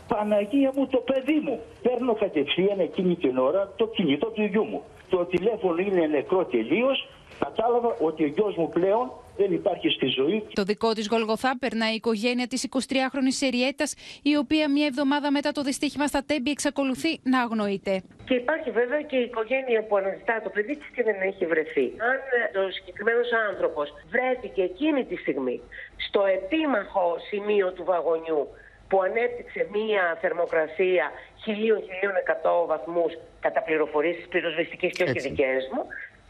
Παναγία 0.08 0.72
μου 0.76 0.88
το 0.88 0.98
παιδί 0.98 1.40
μου. 1.46 1.60
Παίρνω 1.82 2.14
κατευθείαν 2.14 2.80
εκείνη 2.80 3.16
την 3.16 3.38
ώρα 3.38 3.72
το 3.76 3.88
κινητό 3.88 4.28
του 4.28 4.44
γιού 4.44 4.64
μου. 4.64 4.82
Το 5.10 5.26
τηλέφωνο 5.26 5.82
είναι 5.82 6.06
νεκρό 6.06 6.46
τελείως. 6.46 7.08
Κατάλαβα 7.40 7.96
ότι 8.02 8.24
ο 8.24 8.28
γιος 8.28 8.56
μου 8.56 8.70
πλέον 8.70 9.12
δεν 9.38 9.52
υπάρχει 9.52 9.90
στη 9.90 10.08
ζωή. 10.08 10.44
Το 10.54 10.64
δικό 10.64 10.94
της 10.94 11.08
Γολγοθά 11.08 11.58
περνάει 11.60 11.92
η 11.92 11.96
οικογένεια 11.96 12.48
της 12.48 12.68
23χρονη 12.70 13.32
Σεριέτα, 13.40 13.86
η 14.22 14.36
οποία 14.36 14.70
μια 14.70 14.86
εβδομάδα 14.86 15.32
μετά 15.32 15.52
το 15.52 15.62
δυστύχημα 15.62 16.08
στα 16.08 16.24
Τέμπη 16.26 16.52
εξακολουθεί 16.52 17.20
να 17.24 17.42
αγνοείται. 17.42 18.02
Και 18.26 18.34
υπάρχει 18.34 18.72
βέβαια 18.72 19.02
και 19.02 19.16
η 19.16 19.24
οικογένεια 19.24 19.84
που 19.88 19.98
αναζητά 19.98 20.42
το 20.44 20.50
παιδί 20.50 20.76
της 20.78 20.88
και 20.96 21.04
δεν 21.04 21.16
έχει 21.22 21.46
βρεθεί. 21.46 21.86
Αν 22.10 22.18
ο 22.66 22.72
συγκεκριμένος 22.72 23.30
άνθρωπος 23.50 23.94
βρέθηκε 24.10 24.62
εκείνη 24.62 25.06
τη 25.06 25.16
στιγμή 25.16 25.62
στο 26.08 26.22
επίμαχο 26.26 27.16
σημείο 27.30 27.72
του 27.72 27.84
βαγονιού 27.84 28.48
που 28.90 29.02
ανέπτυξε 29.02 29.68
μία 29.72 30.18
θερμοκρασία 30.22 31.12
1000-1100 31.46 32.68
βαθμούς 32.68 33.12
κατά 33.40 33.62
πληροφορίες 33.62 34.16
πυροσβεστικές 34.30 34.92
και 34.92 35.04
όχι 35.04 35.20
δικές 35.20 35.70
μου, 35.74 35.84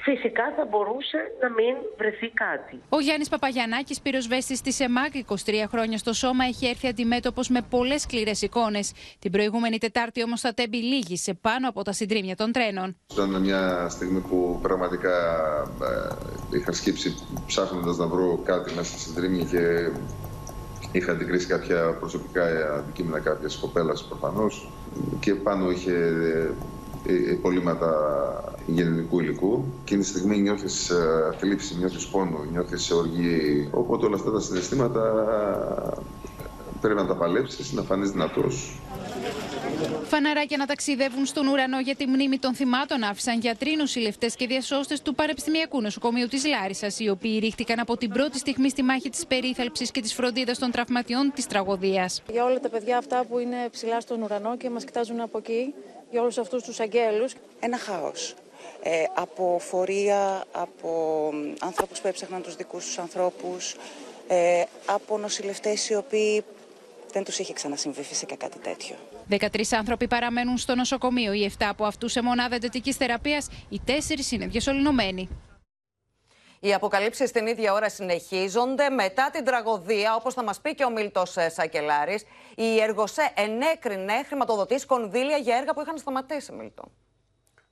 φυσικά 0.03 0.43
θα 0.55 0.65
μπορούσε 0.69 1.17
να 1.41 1.49
μην 1.49 1.73
βρεθεί 1.97 2.29
κάτι. 2.29 2.81
Ο 2.89 2.99
Γιάννης 2.99 3.29
Παπαγιανάκη, 3.29 3.95
πυροσβέστη 4.03 4.61
της 4.61 4.79
ΕΜΑΚ, 4.79 5.11
23 5.15 5.35
χρόνια 5.69 5.97
στο 5.97 6.13
σώμα, 6.13 6.45
έχει 6.45 6.65
έρθει 6.67 6.87
αντιμέτωπος 6.87 7.49
με 7.49 7.61
πολλές 7.69 8.01
σκληρές 8.01 8.41
εικόνες. 8.41 8.93
Την 9.19 9.31
προηγούμενη 9.31 9.77
Τετάρτη 9.77 10.23
όμως 10.23 10.41
τα 10.41 10.53
τέμπη 10.53 10.77
λύγησε 10.77 11.33
πάνω 11.33 11.69
από 11.69 11.83
τα 11.83 11.91
συντρίμια 11.91 12.35
των 12.35 12.51
τρένων. 12.51 12.97
Ήταν 13.11 13.41
μια 13.41 13.89
στιγμή 13.89 14.19
που 14.19 14.59
πραγματικά 14.61 15.15
ε, 16.51 16.57
είχα 16.57 16.71
σκύψει 16.71 17.15
ψάχνοντας 17.47 17.97
να 17.97 18.05
βρω 18.05 18.41
κάτι 18.43 18.73
μέσα 18.73 18.97
στη 18.97 18.99
συντρίμια 18.99 19.43
και 19.43 19.91
είχα 20.91 21.11
αντικρίσει 21.11 21.47
κάποια 21.47 21.97
προσωπικά 21.99 22.43
αντικείμενα 22.77 23.19
κάποιας 23.19 23.57
κοπέλας 23.57 24.03
προφανώς 24.03 24.69
και 25.19 25.35
πάνω 25.35 25.71
είχε 25.71 25.93
ε, 25.93 26.49
υπολείμματα 27.07 27.89
γενικού 28.67 29.19
υλικού. 29.19 29.65
Εκείνη 29.81 30.01
τη 30.01 30.07
στιγμή 30.07 30.37
νιώθεις 30.37 30.91
θλίψη, 31.37 31.75
νιώθεις 31.77 32.07
πόνο, 32.07 32.45
νιώθεις 32.51 32.91
οργή. 32.91 33.69
Οπότε 33.71 34.05
όλα 34.05 34.15
αυτά 34.15 34.31
τα 34.31 34.39
συναισθήματα 34.39 35.01
πρέπει 36.81 36.95
να 36.95 37.05
τα 37.07 37.15
παλέψεις, 37.15 37.71
να 37.71 37.81
φανείς 37.81 38.11
δυνατός. 38.11 38.79
Φαναράκια 40.03 40.57
να 40.57 40.65
ταξιδεύουν 40.65 41.25
στον 41.25 41.47
ουρανό 41.47 41.79
για 41.79 41.95
τη 41.95 42.07
μνήμη 42.07 42.37
των 42.37 42.53
θυμάτων 42.53 43.03
άφησαν 43.03 43.39
γιατροί, 43.39 43.75
νοσηλευτές 43.75 44.35
και 44.35 44.47
διασώστες 44.47 45.01
του 45.01 45.15
Πανεπιστημιακού 45.15 45.81
Νοσοκομείου 45.81 46.27
της 46.27 46.45
Λάρισας, 46.45 46.99
οι 46.99 47.09
οποίοι 47.09 47.39
ρίχτηκαν 47.39 47.79
από 47.79 47.97
την 47.97 48.09
πρώτη 48.09 48.37
στιγμή 48.37 48.69
στη 48.69 48.83
μάχη 48.83 49.09
της 49.09 49.25
περίθαλψης 49.25 49.91
και 49.91 50.01
της 50.01 50.13
φροντίδας 50.13 50.59
των 50.59 50.71
τραυματιών 50.71 51.31
της 51.35 51.47
τραγωδίας. 51.47 52.21
Για 52.31 52.45
όλα 52.45 52.59
τα 52.59 52.69
παιδιά 52.69 52.97
αυτά 52.97 53.25
που 53.29 53.39
είναι 53.39 53.55
ψηλά 53.71 54.01
στον 54.01 54.21
ουρανό 54.21 54.57
και 54.57 54.69
μας 54.69 54.83
κοιτάζουν 54.83 55.19
από 55.19 55.37
εκεί, 55.37 55.73
για 56.13 56.21
όλους 56.21 56.37
αυτούς 56.37 56.63
τους 56.63 56.79
αγγέλους. 56.79 57.33
Ένα 57.59 57.77
χάος. 57.77 58.33
Ε, 58.83 59.03
από 59.13 59.57
φορεία, 59.59 60.43
από 60.51 60.89
ανθρώπους 61.59 61.99
που 62.01 62.07
έψαχναν 62.07 62.41
τους 62.41 62.55
δικούς 62.55 62.85
τους 62.85 62.97
ανθρώπους, 62.97 63.75
ε, 64.27 64.63
από 64.85 65.17
νοσηλευτές 65.17 65.89
οι 65.89 65.95
οποίοι 65.95 66.43
δεν 67.13 67.23
τους 67.23 67.39
είχε 67.39 67.53
ξανασυμβεί 67.53 68.03
φυσικά 68.03 68.35
κάτι 68.35 68.59
τέτοιο. 68.59 68.95
13 69.29 69.75
άνθρωποι 69.77 70.07
παραμένουν 70.07 70.57
στο 70.57 70.75
νοσοκομείο, 70.75 71.33
οι 71.33 71.43
7 71.43 71.69
από 71.69 71.85
αυτούς 71.85 72.11
σε 72.11 72.21
μονάδα 72.21 72.55
εντατικής 72.55 72.95
θεραπείας, 72.95 73.47
οι 73.69 73.81
4 73.85 74.31
είναι 74.31 74.45
διασωληνωμένοι. 74.47 75.29
Οι 76.65 76.73
αποκαλύψεις 76.73 77.31
την 77.31 77.47
ίδια 77.47 77.73
ώρα 77.73 77.89
συνεχίζονται. 77.89 78.89
Μετά 78.89 79.29
την 79.31 79.43
τραγωδία, 79.43 80.15
όπως 80.15 80.33
θα 80.33 80.43
μας 80.43 80.59
πει 80.59 80.75
και 80.75 80.83
ο 80.83 80.91
Μίλτος 80.91 81.35
Σακελάρης, 81.47 82.25
η 82.55 82.81
Εργοσέ 82.81 83.31
ενέκρινε 83.35 84.13
χρηματοδοτήσει 84.27 84.85
κονδύλια 84.85 85.37
για 85.37 85.55
έργα 85.55 85.73
που 85.73 85.81
είχαν 85.81 85.97
σταματήσει, 85.97 86.51
Μίλτο. 86.51 86.83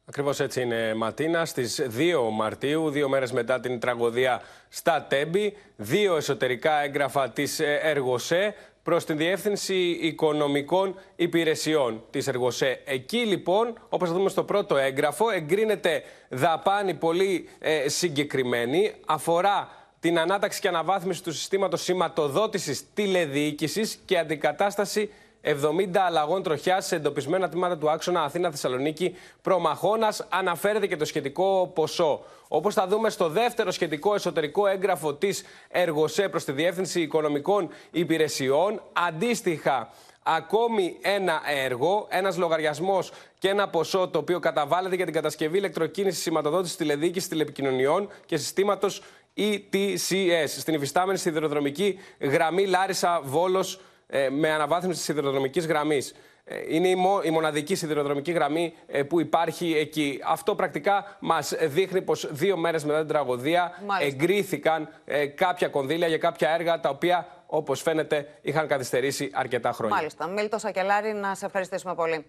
Ακριβώς 0.05 0.39
έτσι 0.39 0.61
είναι 0.61 0.93
Ματίνα. 0.93 1.45
Στις 1.45 1.81
2 1.89 2.29
Μαρτίου, 2.31 2.89
δύο 2.89 3.09
μέρες 3.09 3.31
μετά 3.31 3.59
την 3.59 3.79
τραγωδία 3.79 4.41
στα 4.69 5.05
Τέμπη, 5.09 5.57
δύο 5.75 6.15
εσωτερικά 6.15 6.81
έγγραφα 6.81 7.29
της 7.29 7.59
Εργοσέ 7.59 8.55
προς 8.83 9.05
την 9.05 9.17
Διεύθυνση 9.17 9.75
Οικονομικών 10.01 10.95
Υπηρεσιών 11.15 12.03
της 12.09 12.27
Εργοσέ. 12.27 12.81
Εκεί 12.85 13.17
λοιπόν, 13.17 13.79
όπως 13.89 14.09
θα 14.09 14.15
δούμε 14.15 14.29
στο 14.29 14.43
πρώτο 14.43 14.77
έγγραφο, 14.77 15.29
εγκρίνεται 15.29 16.03
δαπάνη 16.29 16.93
πολύ 16.93 17.49
ε, 17.59 17.89
συγκεκριμένη, 17.89 18.93
αφορά 19.05 19.69
την 19.99 20.19
ανάταξη 20.19 20.59
και 20.59 20.67
αναβάθμιση 20.67 21.23
του 21.23 21.31
συστήματος 21.31 21.83
σηματοδότησης 21.83 22.83
τηλεδιοίκησης 22.93 23.99
και 24.05 24.17
αντικατάσταση 24.17 25.09
70 25.43 25.97
αλλαγών 26.05 26.43
τροχιάς 26.43 26.85
σε 26.85 26.95
εντοπισμένα 26.95 27.49
τμήματα 27.49 27.77
του 27.77 27.89
άξονα 27.89 28.21
Αθήνα-Θεσσαλονίκη 28.21 29.15
προμαχώνας. 29.41 30.27
Αναφέρεται 30.29 30.87
και 30.87 30.97
το 30.97 31.05
σχετικό 31.05 31.71
ποσό. 31.75 32.23
Όπως 32.47 32.73
θα 32.73 32.87
δούμε 32.87 33.09
στο 33.09 33.29
δεύτερο 33.29 33.71
σχετικό 33.71 34.13
εσωτερικό 34.13 34.67
έγγραφο 34.67 35.13
της 35.13 35.43
Εργοσέ 35.69 36.29
προς 36.29 36.43
τη 36.43 36.51
Διεύθυνση 36.51 37.01
Οικονομικών 37.01 37.69
Υπηρεσιών, 37.91 38.81
αντίστοιχα 39.07 39.89
ακόμη 40.23 40.97
ένα 41.01 41.41
έργο, 41.63 42.07
ένας 42.09 42.37
λογαριασμός 42.37 43.11
και 43.39 43.49
ένα 43.49 43.69
ποσό 43.69 44.07
το 44.07 44.19
οποίο 44.19 44.39
καταβάλλεται 44.39 44.95
για 44.95 45.05
την 45.05 45.13
κατασκευή 45.13 45.57
ηλεκτροκίνησης 45.57 46.21
σηματοδότησης 46.21 46.77
τηλεδιοίκησης 46.77 47.29
τηλεπικοινωνιών 47.29 48.09
και 48.25 48.37
συστήματος 48.37 49.01
ETCS 49.37 50.47
στην 50.47 50.73
υφιστάμενη 50.73 51.17
σιδηροδρομική 51.17 51.99
γραμμή 52.19 52.65
Λάρισα 52.65 53.21
Βόλος 53.23 53.79
ε, 54.13 54.29
με 54.29 54.51
αναβάθμιση 54.51 54.99
τη 54.99 55.03
σιδηροδρομικής 55.05 55.65
γραμμής. 55.65 56.15
Ε, 56.43 56.55
είναι 56.67 56.87
η, 57.23 57.31
μοναδική 57.31 57.75
σιδηροδρομική 57.75 58.31
γραμμή 58.31 58.73
ε, 58.87 59.03
που 59.03 59.19
υπάρχει 59.19 59.75
εκεί. 59.77 60.19
Αυτό 60.23 60.55
πρακτικά 60.55 61.17
μας 61.19 61.53
δείχνει 61.61 62.01
πως 62.01 62.27
δύο 62.31 62.57
μέρες 62.57 62.83
μετά 62.83 62.99
την 62.99 63.07
τραγωδία 63.07 63.71
εγκρίθηκαν 64.01 64.89
κάποια 65.35 65.67
κονδύλια 65.67 66.07
για 66.07 66.17
κάποια 66.17 66.49
έργα 66.49 66.79
τα 66.79 66.89
οποία, 66.89 67.27
όπως 67.45 67.81
φαίνεται, 67.81 68.27
είχαν 68.41 68.67
καθυστερήσει 68.67 69.29
αρκετά 69.33 69.71
χρόνια. 69.71 69.95
Μάλιστα. 69.95 70.27
Μίλτος 70.27 70.61
Σακελάρη, 70.61 71.13
να 71.13 71.35
σε 71.35 71.45
ευχαριστήσουμε 71.45 71.95
πολύ. 71.95 72.25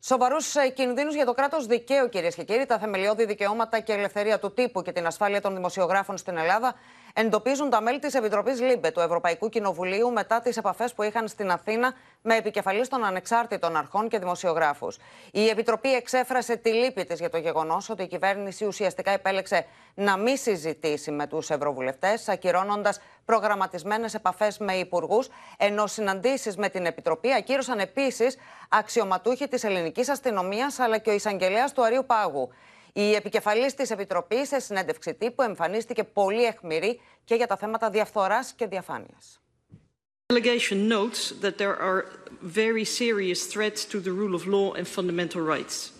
Σοβαρούς 0.00 0.54
κινδύνους 0.74 1.14
για 1.14 1.24
το 1.24 1.32
κράτος 1.32 1.66
δικαίου, 1.66 2.08
κυρίες 2.08 2.34
και 2.34 2.42
κύριοι, 2.42 2.66
τα 2.66 2.78
θεμελιώδη 2.78 3.24
δικαιώματα 3.24 3.80
και 3.80 3.92
ελευθερία 3.92 4.38
του 4.38 4.52
τύπου 4.52 4.82
και 4.82 4.92
την 4.92 5.06
ασφάλεια 5.06 5.40
των 5.40 5.54
δημοσιογράφων 5.54 6.16
στην 6.16 6.36
Ελλάδα 6.36 6.74
εντοπίζουν 7.12 7.70
τα 7.70 7.80
μέλη 7.80 7.98
της 7.98 8.14
Επιτροπής 8.14 8.60
LIBE 8.60 8.90
του 8.90 9.00
Ευρωπαϊκού 9.00 9.48
Κοινοβουλίου 9.48 10.12
μετά 10.12 10.40
τις 10.40 10.56
επαφές 10.56 10.94
που 10.94 11.02
είχαν 11.02 11.28
στην 11.28 11.50
Αθήνα 11.50 11.92
με 12.22 12.36
επικεφαλής 12.36 12.88
των 12.88 13.04
ανεξάρτητων 13.04 13.76
αρχών 13.76 14.08
και 14.08 14.18
δημοσιογράφους. 14.18 14.98
Η 15.32 15.48
Επιτροπή 15.48 15.94
εξέφρασε 15.94 16.56
τη 16.56 16.70
λύπη 16.70 17.04
της 17.04 17.18
για 17.18 17.30
το 17.30 17.38
γεγονός 17.38 17.90
ότι 17.90 18.02
η 18.02 18.06
κυβέρνηση 18.06 18.64
ουσιαστικά 18.64 19.10
επέλεξε 19.10 19.66
να 19.94 20.16
μην 20.16 20.36
συζητήσει 20.36 21.10
με 21.10 21.26
τους 21.26 21.50
Ευρωβουλευτές, 21.50 22.28
ακυρώνοντας 22.28 23.00
προγραμματισμένες 23.24 24.14
επαφές 24.14 24.58
με 24.58 24.72
υπουργούς, 24.72 25.28
ενώ 25.58 25.86
συναντήσεις 25.86 26.56
με 26.56 26.68
την 26.68 26.86
Επιτροπή 26.86 27.32
ακύρωσαν 27.34 27.78
επίσης 27.78 28.36
αξιωματούχοι 28.68 29.48
της 29.48 29.64
ελληνικής 29.64 30.08
αστυνομίας 30.08 30.78
αλλά 30.78 30.98
και 30.98 31.10
ο 31.10 31.12
εισαγγελέας 31.12 31.72
του 31.72 31.84
Αρείου 31.84 32.04
Πάγου. 32.06 32.50
Η 32.92 33.14
επικεφαλή 33.14 33.72
τη 33.72 33.92
Επιτροπή 33.92 34.46
σε 34.46 34.58
συνέντευξη 34.58 35.14
τύπου 35.14 35.42
εμφανίστηκε 35.42 36.04
πολύ 36.04 36.44
αιχμηρή 36.44 37.00
και 37.24 37.34
για 37.34 37.46
τα 37.46 37.56
θέματα 37.56 37.90
διαφθορά 37.90 38.48
και 38.56 38.66
διαφάνεια. 38.66 39.18
delegation 40.32 40.88
notes 40.88 41.20
that 41.44 41.58
there 41.58 41.76
are 41.88 42.00
very 42.40 42.84
serious 42.84 43.40
threats 43.52 43.84
to 43.84 44.00
the 44.00 44.12
rule 44.20 44.34
of 44.34 44.46
law 44.46 44.72
and 44.72 44.88
fundamental 44.88 45.42
rights. 45.42 45.92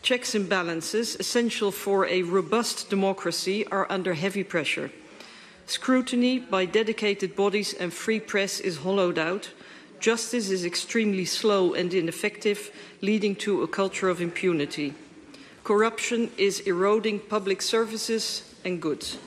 Checks 0.00 0.34
and 0.34 0.48
balances, 0.48 1.16
essential 1.16 1.70
for 1.70 2.06
a 2.06 2.22
robust 2.22 2.88
democracy, 2.88 3.66
are 3.76 3.86
under 3.96 4.14
heavy 4.14 4.44
pressure. 4.54 4.90
Scrutiny 5.66 6.38
by 6.38 6.64
dedicated 6.64 7.36
bodies 7.36 7.74
and 7.74 7.92
free 7.92 8.20
press 8.20 8.60
is 8.60 8.78
hollowed 8.78 9.18
out. 9.18 9.50
Justice 10.00 10.48
is 10.48 10.64
extremely 10.64 11.26
slow 11.26 11.74
and 11.74 11.92
ineffective, 11.92 12.70
leading 13.02 13.34
to 13.44 13.62
a 13.62 13.68
culture 13.68 14.08
of 14.08 14.22
impunity. 14.22 14.94
Corruption 15.65 16.31
is 16.37 16.61
eroding 16.61 17.19
public 17.19 17.61
services 17.61 18.23
and 18.65 18.81
goods. 18.81 19.17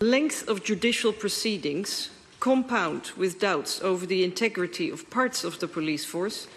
Length 0.00 0.48
of 0.48 0.64
judicial 0.64 1.12
proceedings 1.12 2.10
compound 2.40 3.12
with 3.16 3.38
doubts 3.38 3.80
over 3.82 4.04
the 4.06 4.24
integrity 4.24 4.90
of 4.90 5.08
parts 5.10 5.44
of 5.44 5.58
the 5.60 5.68
police 5.68 6.04
force 6.04 6.48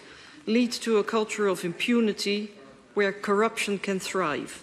leads 0.46 0.78
to 0.78 0.98
a 0.98 1.04
culture 1.04 1.46
of 1.46 1.64
impunity 1.64 2.50
where 2.94 3.12
corruption 3.12 3.78
can 3.78 3.98
thrive. 4.00 4.62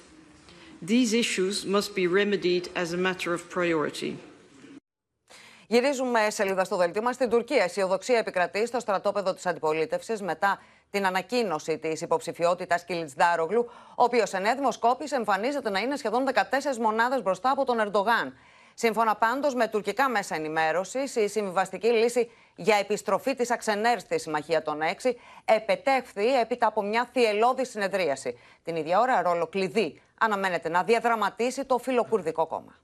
These 0.81 1.13
issues 1.13 1.65
must 1.65 1.95
be 1.95 2.07
remedied 2.07 2.65
as 2.75 2.91
a 2.93 2.97
matter 2.97 3.33
of 3.33 3.49
priority. 3.49 4.17
Γυρίζουμε 5.67 6.29
σελίδα 6.29 6.63
στο 6.63 6.77
δελτίο 6.77 7.01
μα 7.01 7.11
στην 7.11 7.29
Τουρκία. 7.29 7.63
Αισιοδοξία 7.63 8.17
επικρατεί 8.17 8.67
στο 8.67 8.79
στρατόπεδο 8.79 9.33
τη 9.33 9.41
αντιπολίτευση 9.45 10.23
μετά 10.23 10.59
την 10.90 11.06
ανακοίνωση 11.06 11.78
της 11.78 12.00
υποψηφιότητας 12.00 12.84
Κιλτσδάρογλου, 12.84 13.70
ο 13.90 14.02
οποίος 14.04 14.32
εν 14.32 14.56
δημοσκόπηση 14.56 15.14
εμφανίζεται 15.14 15.70
να 15.70 15.78
είναι 15.78 15.96
σχεδόν 15.96 16.24
14 16.26 16.76
μονάδες 16.80 17.22
μπροστά 17.22 17.50
από 17.50 17.64
τον 17.64 17.80
Ερντογάν. 17.80 18.34
Σύμφωνα 18.74 19.16
πάντως 19.16 19.54
με 19.54 19.68
τουρκικά 19.68 20.08
μέσα 20.08 20.34
ενημέρωσης, 20.34 21.16
η 21.16 21.28
συμβιβαστική 21.28 21.88
λύση 21.88 22.30
για 22.56 22.76
επιστροφή 22.76 23.34
της 23.34 23.50
Αξενέρ 23.50 24.00
στη 24.00 24.18
Συμμαχία 24.18 24.62
των 24.62 24.82
Έξι 24.82 25.20
επετέχθη 25.44 26.40
έπειτα 26.40 26.66
από 26.66 26.82
μια 26.82 27.08
θυελώδη 27.12 27.66
συνεδρίαση. 27.66 28.38
Την 28.64 28.76
ίδια 28.76 29.00
ώρα, 29.00 29.22
ρόλο 29.22 29.46
κλειδί 29.46 30.02
αναμένεται 30.20 30.68
να 30.68 30.82
διαδραματίσει 30.82 31.64
το 31.64 31.78
φιλοκουρδικό 31.78 32.46
κόμμα. 32.46 32.74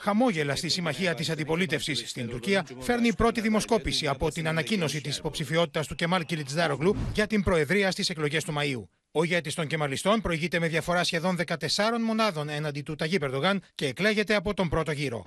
Χαμόγελα 0.00 0.56
στη 0.56 0.68
συμμαχία 0.68 1.14
της 1.14 1.30
αντιπολίτευσης 1.30 2.02
στην 2.06 2.28
Τουρκία 2.28 2.66
φέρνει 2.78 3.08
η 3.08 3.14
πρώτη 3.14 3.40
δημοσκόπηση 3.40 4.06
από 4.06 4.30
την 4.30 4.48
ανακοίνωση 4.48 5.00
της 5.00 5.16
υποψηφιότητας 5.16 5.86
του 5.86 5.94
Κεμάλ 5.94 6.24
Κιλιτζάρογλου 6.24 6.96
για 7.14 7.26
την 7.26 7.42
Προεδρία 7.42 7.90
στις 7.90 8.10
εκλογές 8.10 8.44
του 8.44 8.54
Μαΐου. 8.58 8.97
Ο 9.12 9.24
ηγέτη 9.24 9.54
των 9.54 9.66
Κεμαλιστών 9.66 10.20
προηγείται 10.20 10.58
με 10.58 10.68
διαφορά 10.68 11.04
σχεδόν 11.04 11.36
14 11.46 11.56
μονάδων 12.06 12.48
έναντι 12.48 12.82
του 12.82 12.94
Ταγί 12.94 13.18
Περδογάν 13.18 13.62
και 13.74 13.86
εκλέγεται 13.86 14.34
από 14.34 14.54
τον 14.54 14.68
πρώτο 14.68 14.92
γύρο. 14.92 15.24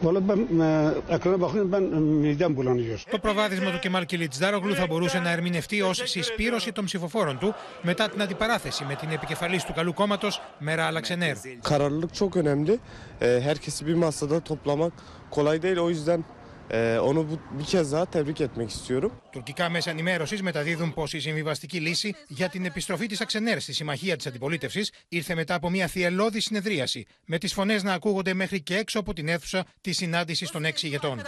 Το 3.09 3.19
προβάδισμα 3.21 3.71
του 3.71 3.79
Κεμάλ 3.79 4.05
Κιλιτζάρογλου 4.05 4.75
θα 4.75 4.88
μπορούσε 4.88 5.19
να 5.19 5.32
ερμηνευτεί 5.32 5.82
ω 5.82 5.93
συσπήρωση 5.93 6.71
των 6.71 6.86
ψηφοφόρων 6.86 7.38
του 7.39 7.53
μετά 7.82 8.09
την 8.09 8.21
αντιπαράθεση 8.21 8.84
με 8.84 8.95
την 8.95 9.09
επικεφαλή 9.11 9.61
του 9.65 9.73
καλού 9.73 9.93
κόμματο 9.93 10.27
Μέρα 10.59 10.86
Αλαξενέρ. 10.86 11.36
Kararlılık 11.63 12.13
çok 12.13 12.36
önemli. 12.36 12.79
Herkesi 13.19 13.88
bir 13.88 13.93
masada 13.93 14.39
toplamak 14.39 14.93
kolay 15.32 15.61
değil. 15.61 15.77
O 15.77 15.89
yüzden 15.89 16.23
ε, 16.70 16.97
onu 16.99 17.28
bir 17.51 17.66
kez 17.66 17.91
daha 17.91 18.05
tebrik 18.05 18.41
etmek 18.41 18.70
istiyorum. 18.70 19.12
Τουρκικά 19.32 19.70
μέσα 19.70 19.89
ενημέρωσης 19.89 20.41
μεταδίδουν 20.41 20.93
πως 20.93 21.14
η 21.14 21.20
συμβιβαστική 21.20 21.80
λύση 21.80 22.16
για 22.28 22.49
την 22.49 22.66
επιστροφή 22.66 23.05
της 23.05 23.22
Αξενέρ 23.22 23.59
στη 23.59 23.74
συμμαχία 23.74 24.16
της 24.16 24.28
αντιπολίτευσης 24.28 24.91
ήρθε 25.09 25.36
μετά 25.36 25.55
από 25.55 25.70
μια 25.70 25.88
θυελώδη 25.88 26.39
συνεδρίαση, 26.39 27.05
με 27.26 27.38
τις 27.38 27.53
φωνές 27.53 27.84
να 27.84 27.93
ακούγονται 27.93 28.34
μέχρι 28.34 28.62
και 28.62 28.78
έξω 28.78 28.99
από 28.99 29.14
την 29.14 29.28
αίθουσα 29.28 29.66
τη 29.82 29.91
συνάντηση 29.91 30.51
των 30.51 30.66
έξι 30.66 30.86
ηγετών. 30.86 31.22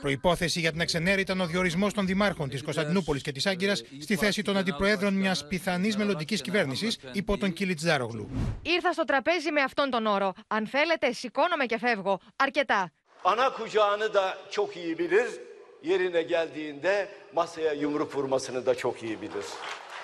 Προπόθεση 0.00 0.60
για 0.60 0.70
την 0.70 0.80
Αξενέρ 0.80 1.18
ήταν 1.18 1.40
ο 1.40 1.46
διορισμός 1.46 1.92
των 1.92 2.06
δημάρχων 2.06 2.48
της 2.48 2.62
Κωνσταντινούπολης 2.62 3.22
και 3.22 3.32
της 3.32 3.46
Άγκυρας 3.46 3.82
στη 4.00 4.16
θέση 4.16 4.42
των 4.42 4.56
αντιπροέδρων 4.56 5.14
μιας 5.14 5.46
πιθανής 5.46 5.96
μελλοντικής 5.96 6.40
κυβέρνησης 6.40 6.98
υπό 7.12 7.38
τον 7.38 7.52
Κιλιτζάρογλου. 7.52 8.30
Ήρθα 8.62 8.92
στο 8.92 9.04
τραπέζι 9.04 9.50
με 9.52 9.60
αυτόν 9.60 9.90
τον 9.90 10.06
όρο. 10.06 10.32
Αν 10.46 10.66
θέλετε, 10.66 11.12
σηκώνομαι 11.12 11.64
και 11.66 11.78
φεύγω. 11.78 12.20
Αρκετά. 12.36 12.92
Ana 13.24 13.52
kucağını 13.52 14.14
da 14.14 14.38
çok 14.50 14.76
iyi 14.76 14.98
bilir. 14.98 15.30
yerine 15.82 16.22
geldiğinde 16.22 17.08
masaya 17.34 17.72
yumruk 17.72 18.16
vurmasını 18.16 18.66
da 18.66 18.74
çok 18.74 19.02
iyi 19.02 19.20
bilir. 19.20 19.44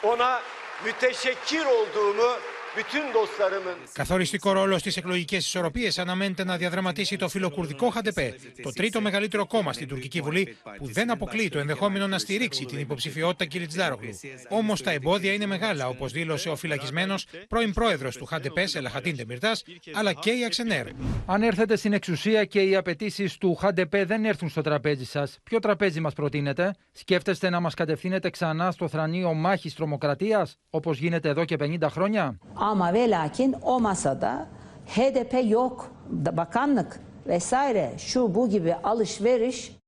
Ona 0.02 0.42
müteşekkir 0.84 1.66
olduğumu 1.66 2.36
bütün 2.76 3.12
dostlarımın 3.14 3.76
Καθοριστικό 3.92 4.52
ρόλο 4.52 4.78
στις 4.78 4.96
εκλογικές 4.96 5.46
ισορροπίες 5.46 5.98
αναμένεται 5.98 6.44
να 6.44 6.56
διαδραματίσει 6.56 7.16
το 7.16 7.28
φιλοκουρδικό 7.28 7.90
ΧΑΝΤΕΠΕ, 7.90 8.34
το 8.62 8.72
τρίτο 8.72 9.00
μεγαλύτερο 9.00 9.46
κόμμα 9.46 9.72
στην 9.72 9.88
τουρκική 9.88 10.20
Βουλή, 10.20 10.56
που 10.78 10.86
δεν 10.86 11.10
αποκλείει 11.10 11.48
το 11.48 11.58
ενδεχόμενο 11.58 12.06
να 12.06 12.18
στηρίξει 12.18 12.64
την 12.64 12.78
υποψηφιότητα 12.78 13.44
Κιλιτζάρογλου. 13.44 14.18
Όμως 14.48 14.82
τα 14.82 14.90
εμπόδια 14.90 15.32
είναι 15.32 15.46
μεγάλα, 15.46 15.88
όπως 15.88 16.12
δήλωσε 16.12 16.48
ο 16.48 16.56
φυλακισμένος 16.56 17.26
πρώην 17.48 17.72
πρόεδρος 17.72 18.16
του 18.16 18.24
ΧΑΝΤΕΠΕ, 18.24 18.66
Σελαχατίν 18.66 19.16
Τεμιρτά, 19.16 19.52
αλλά 19.92 20.12
και 20.12 20.30
η 20.30 20.44
Αξενέρ. 20.44 20.86
Αν 21.26 21.42
έρθετε 21.42 21.76
στην 21.76 21.92
εξουσία 21.92 22.44
και 22.44 22.60
οι 22.60 22.76
απαιτήσεις 22.76 23.38
του 23.38 23.54
ΧΑΝΤΕΠΕ 23.54 24.04
δεν 24.04 24.24
έρθουν 24.24 24.48
στο 24.48 24.60
τραπέζι 24.60 25.04
σας, 25.04 25.38
ποιο 25.42 25.58
τραπέζι 25.58 26.00
μας 26.00 26.14
προτείνετε, 26.14 26.74
σκέφτεστε 26.92 27.50
να 27.50 27.60
μας 27.60 27.74
κατευθύνετε 27.74 28.30
ξανά 28.30 28.70
στο 28.70 28.88
θρανείο 28.88 29.34
μάχης 29.34 29.74
τρομοκρατίας, 29.74 30.56
όπως 30.70 30.98
γίνεται 30.98 31.28
εδώ 31.28 31.44
και 31.44 31.56
50 31.56 31.88
χρόνια; 31.88 32.38
Ama 32.58 32.92
ve 32.94 33.10
lakin 33.10 33.56
o 33.62 33.80
masada 33.80 34.46
HDP 34.86 35.50
yok, 35.50 35.90
da- 36.24 36.36
bakanlık 36.36 37.00
vesaire 37.26 37.92
şu 37.98 38.34
bu 38.34 38.48
gibi 38.48 38.74
alışveriş 38.84 39.78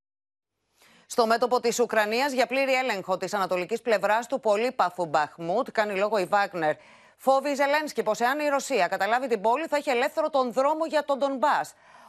Στο 1.09 1.27
μέτωπο 1.27 1.61
της 1.61 1.79
Ουκρανίας 1.81 2.33
για 2.33 2.47
πλήρη 2.47 2.73
έλεγχο 2.73 3.17
της 3.17 3.35
ανατολικής 3.35 3.81
πλευράς 3.81 4.27
του 4.27 4.41
πολύπαθου 4.41 5.07
Μπαχμούτ, 5.07 5.69
κάνει 5.73 5.95
λόγο 5.99 6.19
η 6.19 6.25
Βάγνερ. 6.25 6.75
Φόβη 7.17 7.51
η 7.51 7.55
Ζελένσκι 7.55 8.03
πως 8.03 8.21
εάν 8.21 8.39
η 8.39 8.49
Ρωσία 8.49 8.89
καταλάβει 8.89 9.27
την 9.29 9.41
πόλη 9.41 9.67
θα 9.67 9.77
έχει 9.77 9.91
ελεύθερο 9.91 10.31
τον 10.31 10.53
δρόμο 10.53 10.87
για 10.87 11.05
τον 11.05 11.19
Ντομπά. 11.19 11.61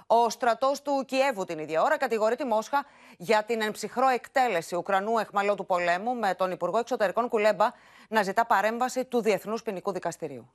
Ο 0.08 0.30
στρατός 0.30 0.82
του 0.82 1.04
Κιέβου 1.08 1.44
την 1.46 1.60
ίδια 1.60 1.82
ώρα 1.82 1.98
κατηγορεί 1.98 2.36
τη 2.36 2.46
Μόσχα 2.46 2.86
για 3.18 3.44
την 3.44 3.62
εμψυχρό 3.62 4.08
εκτέλεση 4.08 4.76
Ουκρανού 4.76 5.18
εχμαλώτου 5.18 5.66
πολέμου 5.66 6.16
με 6.16 6.36
τον 6.36 6.52
Υπουργό 6.52 6.78
Εξωτερικών 6.78 7.28
Κουλέμπα 7.30 7.68
να 8.08 8.24
ζητά 8.24 8.46
παρέμβαση 8.46 9.06
του 9.06 9.22
Διεθνούς 9.22 9.64
Ποινικού 9.64 9.92
Δικαστηρίου. 9.92 10.54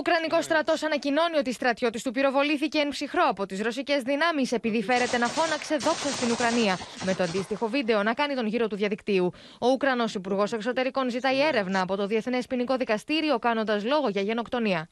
Ο 0.00 0.02
Ουκρανικό 0.02 0.42
στρατός 0.42 0.82
ανακοινώνει 0.82 1.36
ότι 1.36 1.52
στρατιώτης 1.52 2.02
του 2.02 2.10
πυροβολήθηκε 2.10 2.78
εν 2.78 2.88
ψυχρό 2.88 3.22
από 3.28 3.46
τις 3.46 3.62
ρωσικές 3.62 4.02
δυνάμεις 4.02 4.52
επειδή 4.52 4.82
φέρεται 4.82 5.18
να 5.18 5.26
φώναξε 5.26 5.76
δόξα 5.76 6.08
στην 6.08 6.30
Ουκρανία. 6.30 6.78
Με 7.04 7.14
το 7.14 7.22
αντίστοιχο 7.22 7.68
βίντεο 7.68 8.02
να 8.02 8.14
κάνει 8.14 8.34
τον 8.34 8.46
γύρο 8.46 8.66
του 8.68 8.76
διαδικτύου. 8.76 9.32
Ο 9.58 9.68
Ουκρανός 9.68 10.14
Υπουργός 10.14 10.52
Εξωτερικών 10.52 11.10
ζητάει 11.10 11.46
έρευνα 11.46 11.80
από 11.80 11.96
το 11.96 12.06
Διεθνές 12.06 12.46
Ποινικό 12.46 12.76
Δικαστήριο 12.76 13.38
κάνοντας 13.38 13.84
λόγο 13.84 14.08
για 14.08 14.22
γενοκτονία. 14.22 14.88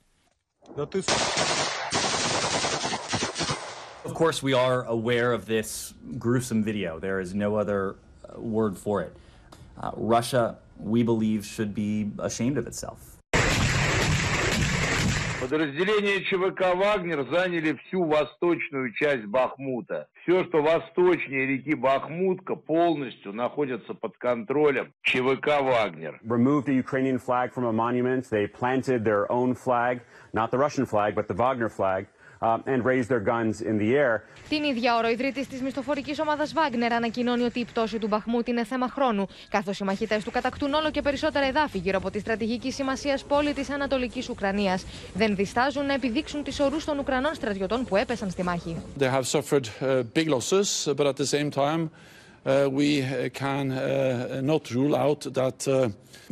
Of 4.08 4.14
course, 4.22 4.42
we 4.42 4.54
are 4.66 4.80
aware 4.98 5.30
of 5.38 5.42
this 5.54 5.94
gruesome 6.18 6.62
video. 6.70 6.90
There 7.06 7.20
is 7.24 7.30
no 7.44 7.50
other 7.62 7.80
uh, 7.94 8.40
word 8.56 8.74
for 8.84 8.96
it. 9.06 9.12
Uh, 9.82 9.90
Russia, 10.16 10.44
we 10.94 11.00
believe, 11.02 11.40
should 11.54 11.72
be 11.84 11.90
ashamed 12.28 12.56
of 12.58 12.66
itself. 12.66 13.17
Подразделения 15.48 16.20
ЧВК 16.24 16.76
«Вагнер» 16.76 17.26
заняли 17.30 17.72
всю 17.72 18.04
восточную 18.04 18.92
часть 18.92 19.24
Бахмута. 19.24 20.06
Все, 20.22 20.44
что 20.44 20.60
восточнее 20.60 21.46
реки 21.46 21.74
Бахмутка, 21.74 22.54
полностью 22.54 23.32
находится 23.32 23.94
под 23.94 24.18
контролем 24.18 24.92
ЧВК 25.00 25.62
«Вагнер». 25.62 26.20
removed 26.22 26.66
the 26.66 26.74
Ukrainian 26.74 27.18
flag 27.18 27.54
from 27.54 27.64
a 27.64 27.72
monument. 27.72 28.28
They 28.28 28.46
planted 28.46 29.04
their 29.04 29.24
own 29.32 29.54
flag, 29.54 30.02
not 30.34 30.50
the 30.50 30.58
Russian 30.58 30.84
flag, 30.84 31.14
but 31.14 31.28
the 31.28 31.34
Wagner 31.34 31.70
flag, 31.70 32.08
and 32.40 32.84
raised 32.84 33.08
their 33.08 33.20
guns 33.20 33.60
in 33.60 33.78
the 33.78 33.96
air. 33.96 34.22
Την 34.48 34.62
ίδια 34.62 34.96
ώρα, 34.96 35.08
ο 35.08 35.10
ιδρύτη 35.10 35.46
της 35.46 35.62
μισθοφορικής 35.62 36.20
ομάδας 36.20 36.52
Βάγνερ 36.52 36.92
ανακοινώνει 36.92 37.42
ότι 37.42 37.60
η 37.60 37.64
πτώση 37.64 37.98
του 37.98 38.06
Μπαχμούτ 38.06 38.48
είναι 38.48 38.64
θέμα 38.64 38.88
χρόνου, 38.88 39.26
καθώς 39.48 39.78
οι 39.78 39.84
μαχητές 39.84 40.24
του 40.24 40.30
κατακτούν 40.30 40.72
όλο 40.72 40.90
και 40.90 41.02
περισσότερα 41.02 41.46
εδάφη 41.46 41.78
γύρω 41.78 41.98
από 41.98 42.10
τη 42.10 42.18
στρατηγική 42.18 42.72
σημασίας 42.72 43.24
πόλη 43.24 43.52
της 43.52 43.70
Ανατολικής 43.70 44.28
Ουκρανίας. 44.28 44.84
Δεν 45.14 45.36
διστάζουν 45.36 45.86
να 45.86 45.92
επιδείξουν 45.92 46.42
τις 46.42 46.60
ορούς 46.60 46.84
των 46.84 46.98
Ουκρανών 46.98 47.34
στρατιωτών 47.34 47.84
που 47.84 47.96
έπεσαν 47.96 48.30
στη 48.30 48.42
μάχη. 48.42 48.76
They 48.98 49.10
have 49.10 49.26
suffered 49.26 49.64
uh, 49.80 50.02
big 50.14 50.28
losses, 50.28 50.94
but 50.96 51.06
at 51.06 51.16
the 51.16 51.26
same 51.26 51.50
time, 51.50 51.82
uh, 51.82 52.17
we 52.78 53.02
uh, 53.02 53.28
can 53.42 53.70
uh, 53.72 54.40
not 54.42 54.70
rule 54.70 54.94
out 54.96 55.20
that 55.40 55.60
uh, 55.68 55.88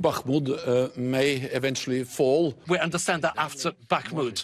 Bakhmut 0.06 0.46
uh, 0.48 0.88
may 1.14 1.30
eventually 1.60 2.02
fall. 2.04 2.44
We 2.72 2.78
understand 2.78 3.20
that 3.26 3.34
after 3.36 3.68
Bakhmut, 3.94 4.36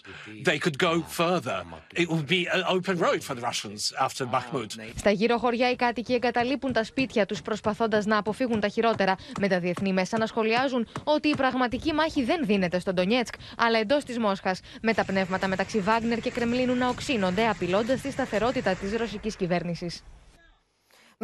they 0.49 0.59
could 0.59 0.79
go 0.79 0.93
further. 1.21 1.59
It 2.03 2.09
would 2.13 2.27
be 2.27 2.43
an 2.57 2.63
open 2.77 2.97
road 3.07 3.21
for 3.27 3.35
the 3.35 3.43
Russians 3.51 3.93
after 3.99 4.27
Bakhmut. 4.27 4.77
Στα 4.97 5.11
γύρω 5.11 5.39
χωριά 5.39 5.71
οι 5.71 5.77
κάτοικοι 5.77 6.13
εγκαταλείπουν 6.13 6.73
τα 6.73 6.85
σπίτια 6.85 7.27
τους 7.27 7.43
προσπαθώντας 7.43 8.07
να 8.07 8.19
αποφύγουν 8.19 8.61
τα 8.61 8.69
χειρότερα. 8.69 9.17
Με 9.41 9.49
τα 9.49 9.61
διεθνή 9.61 9.93
μέσα 9.93 10.19
να 10.19 10.27
σχολιάζουν 10.27 10.87
ότι 11.05 11.29
η 11.29 11.35
πραγματική 11.37 11.93
μάχη 11.93 12.25
δεν 12.25 12.47
δίνεται 12.47 12.79
στον 12.79 12.95
Ντονιέτσκ, 12.95 13.35
αλλά 13.57 13.79
εντός 13.79 14.05
της 14.05 14.19
Μόσχας. 14.19 14.61
Με 14.83 14.95
τα 14.95 15.05
πνεύματα 15.05 15.47
μεταξύ 15.49 15.81
Βάγνερ 15.81 16.21
και 16.21 16.31
Κρεμλίνου 16.31 16.75
να 16.75 16.89
οξύνονται, 16.89 17.49
απειλώντας 17.49 18.01
τη 18.01 18.11
σταθερότητα 18.11 18.75
της 18.75 18.97
ρωσικής 18.97 19.37
κυβέρνησης. 19.37 20.03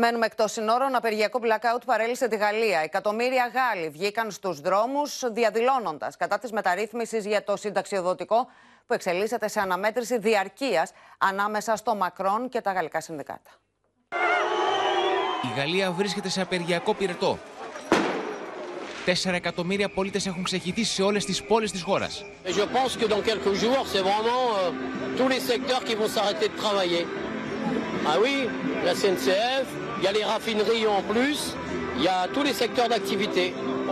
Μένουμε 0.00 0.26
εκτός 0.26 0.52
συνόρων. 0.52 0.94
Απεργιακό 0.94 1.40
blackout 1.42 1.80
παρέλυσε 1.86 2.28
τη 2.28 2.36
Γαλλία. 2.36 2.80
Εκατομμύρια 2.80 3.50
Γάλλοι 3.54 3.88
βγήκαν 3.88 4.30
στους 4.30 4.60
δρόμους 4.60 5.22
διαδηλώνοντας 5.32 6.16
κατά 6.16 6.38
της 6.38 6.52
μεταρρύθμισης 6.52 7.26
για 7.26 7.44
το 7.44 7.56
συνταξιοδοτικό 7.56 8.48
που 8.86 8.94
εξελίσσεται 8.94 9.48
σε 9.48 9.60
αναμέτρηση 9.60 10.18
διαρκείας 10.18 10.92
ανάμεσα 11.18 11.76
στο 11.76 11.94
Μακρόν 11.94 12.48
και 12.48 12.60
τα 12.60 12.72
γαλλικά 12.72 13.00
συνδικάτα. 13.00 13.50
Η 15.42 15.58
Γαλλία 15.58 15.90
βρίσκεται 15.90 16.28
σε 16.28 16.40
απεργιακό 16.40 16.94
πυρετό. 16.94 17.38
Τέσσερα 19.04 19.36
εκατομμύρια 19.36 19.88
πολίτες 19.88 20.26
έχουν 20.26 20.42
ξεχυθήσει 20.42 20.94
σε 20.94 21.02
όλες 21.02 21.24
τις 21.24 21.42
πόλεις 21.42 21.72
της 21.72 21.82
χώρας. 21.82 22.24
Et 22.44 22.52
je 22.52 22.66
pense 22.76 22.96
que 23.00 23.06
dans 23.08 23.22
quelques 23.28 23.54
jours, 23.62 23.86
c'est 23.92 24.02
vraiment 24.10 24.44
euh, 24.54 25.18
tous 25.18 25.28
les 25.28 25.40
secteurs 25.40 25.82
qui 25.84 25.94
vont 25.94 26.10
s'arrêter 26.14 26.46
de 26.48 26.56
travailler. 26.64 27.27
Ah 28.10 28.16
oui, 28.24 28.36
la 28.86 28.94
CNCF, 29.00 29.66
il 29.98 30.04
y 30.04 30.06
a 30.10 30.12
les 30.18 30.24
raffineries 30.32 30.86
en 30.98 31.02
plus, 31.12 31.38
il 31.98 32.02
y 32.08 32.08
a 32.08 32.26
tous 32.34 32.44
les 32.48 32.54
secteurs 32.62 32.88
d'activité. 32.88 33.44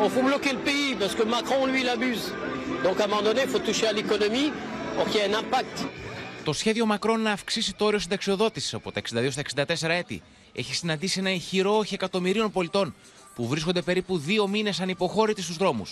Il 0.05 0.11
faut 0.15 0.25
bloquer 0.31 0.53
le 0.59 0.63
pays 0.71 0.95
parce 1.01 1.15
que 1.19 1.25
Macron, 1.35 1.67
lui, 1.67 1.81
il 1.85 1.89
abuse. 1.97 2.25
Donc 2.85 2.99
à 3.01 3.05
un 3.05 3.09
moment 3.09 3.27
donné, 3.29 3.43
il 3.47 3.51
faut 3.55 3.65
toucher 3.69 3.87
à 3.93 3.93
l'économie 3.99 4.51
pour 4.97 5.05
qu'il 5.09 5.21
y 5.21 5.25
ait 5.25 5.29
un 5.33 5.39
impact. 5.43 5.87
Το 6.45 6.53
σχέδιο 6.53 6.87
Μακρόν 6.87 7.21
να 7.21 7.31
αυξήσει 7.31 7.75
το 7.75 7.85
όριο 7.85 7.99
συνταξιοδότηση 7.99 8.75
από 8.75 8.93
τα 8.93 9.01
62 9.15 9.29
στα 9.31 9.65
64 9.89 9.89
έτη 9.89 10.23
έχει 10.53 10.75
συναντήσει 10.75 11.19
ένα 11.19 11.31
ηχηρό 11.31 11.77
όχι 11.77 11.95
εκατομμυρίων 11.95 12.51
πολιτών 12.51 12.95
που 13.35 13.47
βρίσκονται 13.47 13.83
περίπου 13.83 14.19
δύο 14.19 14.49
μήνε 14.49 14.73
ανυποχώρητοι 14.81 15.43
στου 15.43 15.55
δρόμου. 15.55 15.87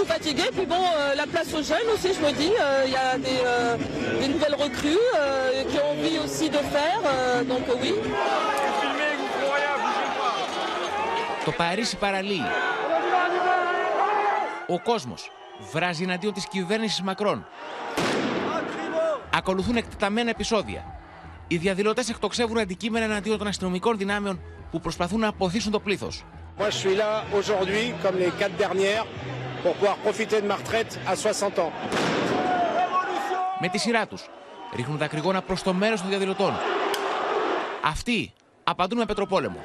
Oui, 0.00 0.06
je 0.06 0.12
suis 0.12 0.18
fatiguée, 0.18 0.50
puis 0.56 0.66
bon, 0.66 0.76
euh, 0.76 1.14
la 1.14 1.26
place 1.26 1.52
aux 1.52 1.62
jeunes 1.62 1.88
aussi, 1.94 2.10
je 2.14 2.20
me 2.26 2.32
dis, 2.32 2.52
euh, 2.58 2.84
il 2.86 2.92
y 2.92 2.96
a 2.96 3.18
des, 3.18 3.40
euh, 3.44 3.76
des 4.20 4.28
nouvelles 4.28 4.54
recrues 4.54 5.04
euh, 5.16 5.64
qui 5.68 5.76
ont 5.78 5.90
envie 5.90 6.18
aussi 6.24 6.48
de 6.48 6.56
faire, 6.74 7.00
euh, 7.04 7.44
donc 7.44 7.68
euh, 7.68 7.82
oui. 7.82 7.94
Το 11.44 11.50
Παρίσι 11.50 11.96
παραλύει. 11.96 12.42
Ο 14.66 14.80
κόσμος 14.80 15.30
βράζει 15.72 16.02
εναντίον 16.02 16.32
της 16.32 16.46
κυβέρνησης 16.48 17.02
Μακρόν. 17.02 17.46
Ακολουθούν 19.34 19.76
εκτεταμένα 19.76 20.30
επεισόδια. 20.30 20.84
Οι 21.48 21.56
διαδηλωτές 21.56 22.08
εκτοξεύουν 22.08 22.58
αντικείμενα 22.58 23.04
εναντίον 23.04 23.38
των 23.38 23.46
αστυνομικών 23.46 23.98
δυνάμεων 23.98 24.40
που 24.70 24.80
προσπαθούν 24.80 25.20
να 25.20 25.28
αποθήσουν 25.28 25.72
το 25.72 25.80
πλήθος. 25.80 26.24
Moi, 26.58 26.70
je 26.70 26.78
suis 26.82 26.96
là 27.02 27.12
aujourd'hui, 27.38 27.86
comme 28.02 28.18
les 28.24 28.32
quatre 28.40 28.56
dernières, 28.64 29.04
pour 29.62 29.74
pouvoir 29.74 29.96
profiter 30.06 30.40
de 30.42 30.46
ma 30.46 30.56
retraite 30.56 30.92
à 31.06 31.14
60 31.16 31.58
ans. 31.58 31.72
Με 33.60 33.68
τη 33.68 33.78
σειρά 33.78 34.06
τους 34.06 34.28
ρίχνουν 34.76 34.98
δακρυγόνα 34.98 35.42
προς 35.42 35.62
το 35.62 35.72
μέρος 35.72 36.00
των 36.00 36.08
διαδηλωτών. 36.08 36.54
Αυτοί 37.84 38.32
απαντούν 38.64 38.98
με 38.98 39.04
πετροπόλεμο. 39.04 39.58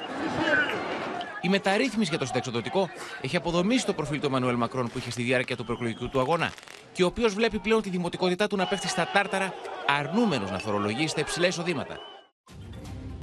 Η 1.41 1.49
μεταρρύθμιση 1.49 2.09
για 2.09 2.19
το 2.19 2.25
συνταξιδοτικό 2.25 2.89
έχει 3.21 3.35
αποδομήσει 3.35 3.85
το 3.85 3.93
προφίλ 3.93 4.19
του 4.19 4.25
Εμμανουέλ 4.25 4.55
Μακρόν 4.55 4.89
που 4.89 4.97
είχε 4.97 5.11
στη 5.11 5.23
διάρκεια 5.23 5.55
του 5.55 5.65
προεκλογικού 5.65 6.09
του 6.09 6.19
αγώνα 6.19 6.51
και 6.93 7.03
ο 7.03 7.05
οποίος 7.05 7.33
βλέπει 7.33 7.59
πλέον 7.59 7.81
τη 7.81 7.89
δημοτικότητά 7.89 8.47
του 8.47 8.55
να 8.55 8.65
πέφτει 8.65 8.87
στα 8.87 9.09
τάρταρα, 9.13 9.53
αρνούμενος 9.99 10.51
να 10.51 10.59
φορολογεί 10.59 11.07
στα 11.07 11.19
υψηλά 11.19 11.47
εισοδήματα. 11.47 11.97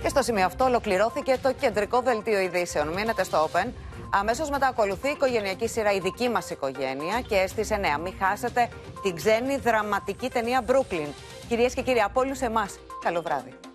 Και 0.02 0.08
στο 0.08 0.22
σημείο 0.22 0.44
αυτό 0.44 0.64
ολοκληρώθηκε 0.64 1.38
το 1.42 1.52
κεντρικό 1.52 2.00
δελτίο 2.00 2.40
ειδήσεων. 2.40 2.88
Μείνετε 2.88 3.24
στο 3.24 3.50
Open. 3.52 3.68
Αμέσως 4.14 4.50
μετά 4.50 4.66
ακολουθεί 4.66 5.08
η 5.08 5.10
οικογενειακή 5.10 5.68
σειρά 5.68 5.92
«Η 5.92 6.00
δική 6.00 6.28
μας 6.28 6.50
οικογένεια» 6.50 7.20
και 7.20 7.46
στις 7.46 7.70
9 7.70 7.98
μην 8.02 8.14
χάσετε 8.20 8.68
την 9.02 9.16
ξένη 9.16 9.56
δραματική 9.56 10.30
ταινία 10.30 10.64
Brooklyn. 10.66 11.08
Κυρίες 11.48 11.74
και 11.74 11.82
κύριοι, 11.82 12.00
από 12.00 12.20
όλους 12.20 12.40
εμάς, 12.40 12.78
καλό 13.02 13.22
βράδυ. 13.22 13.71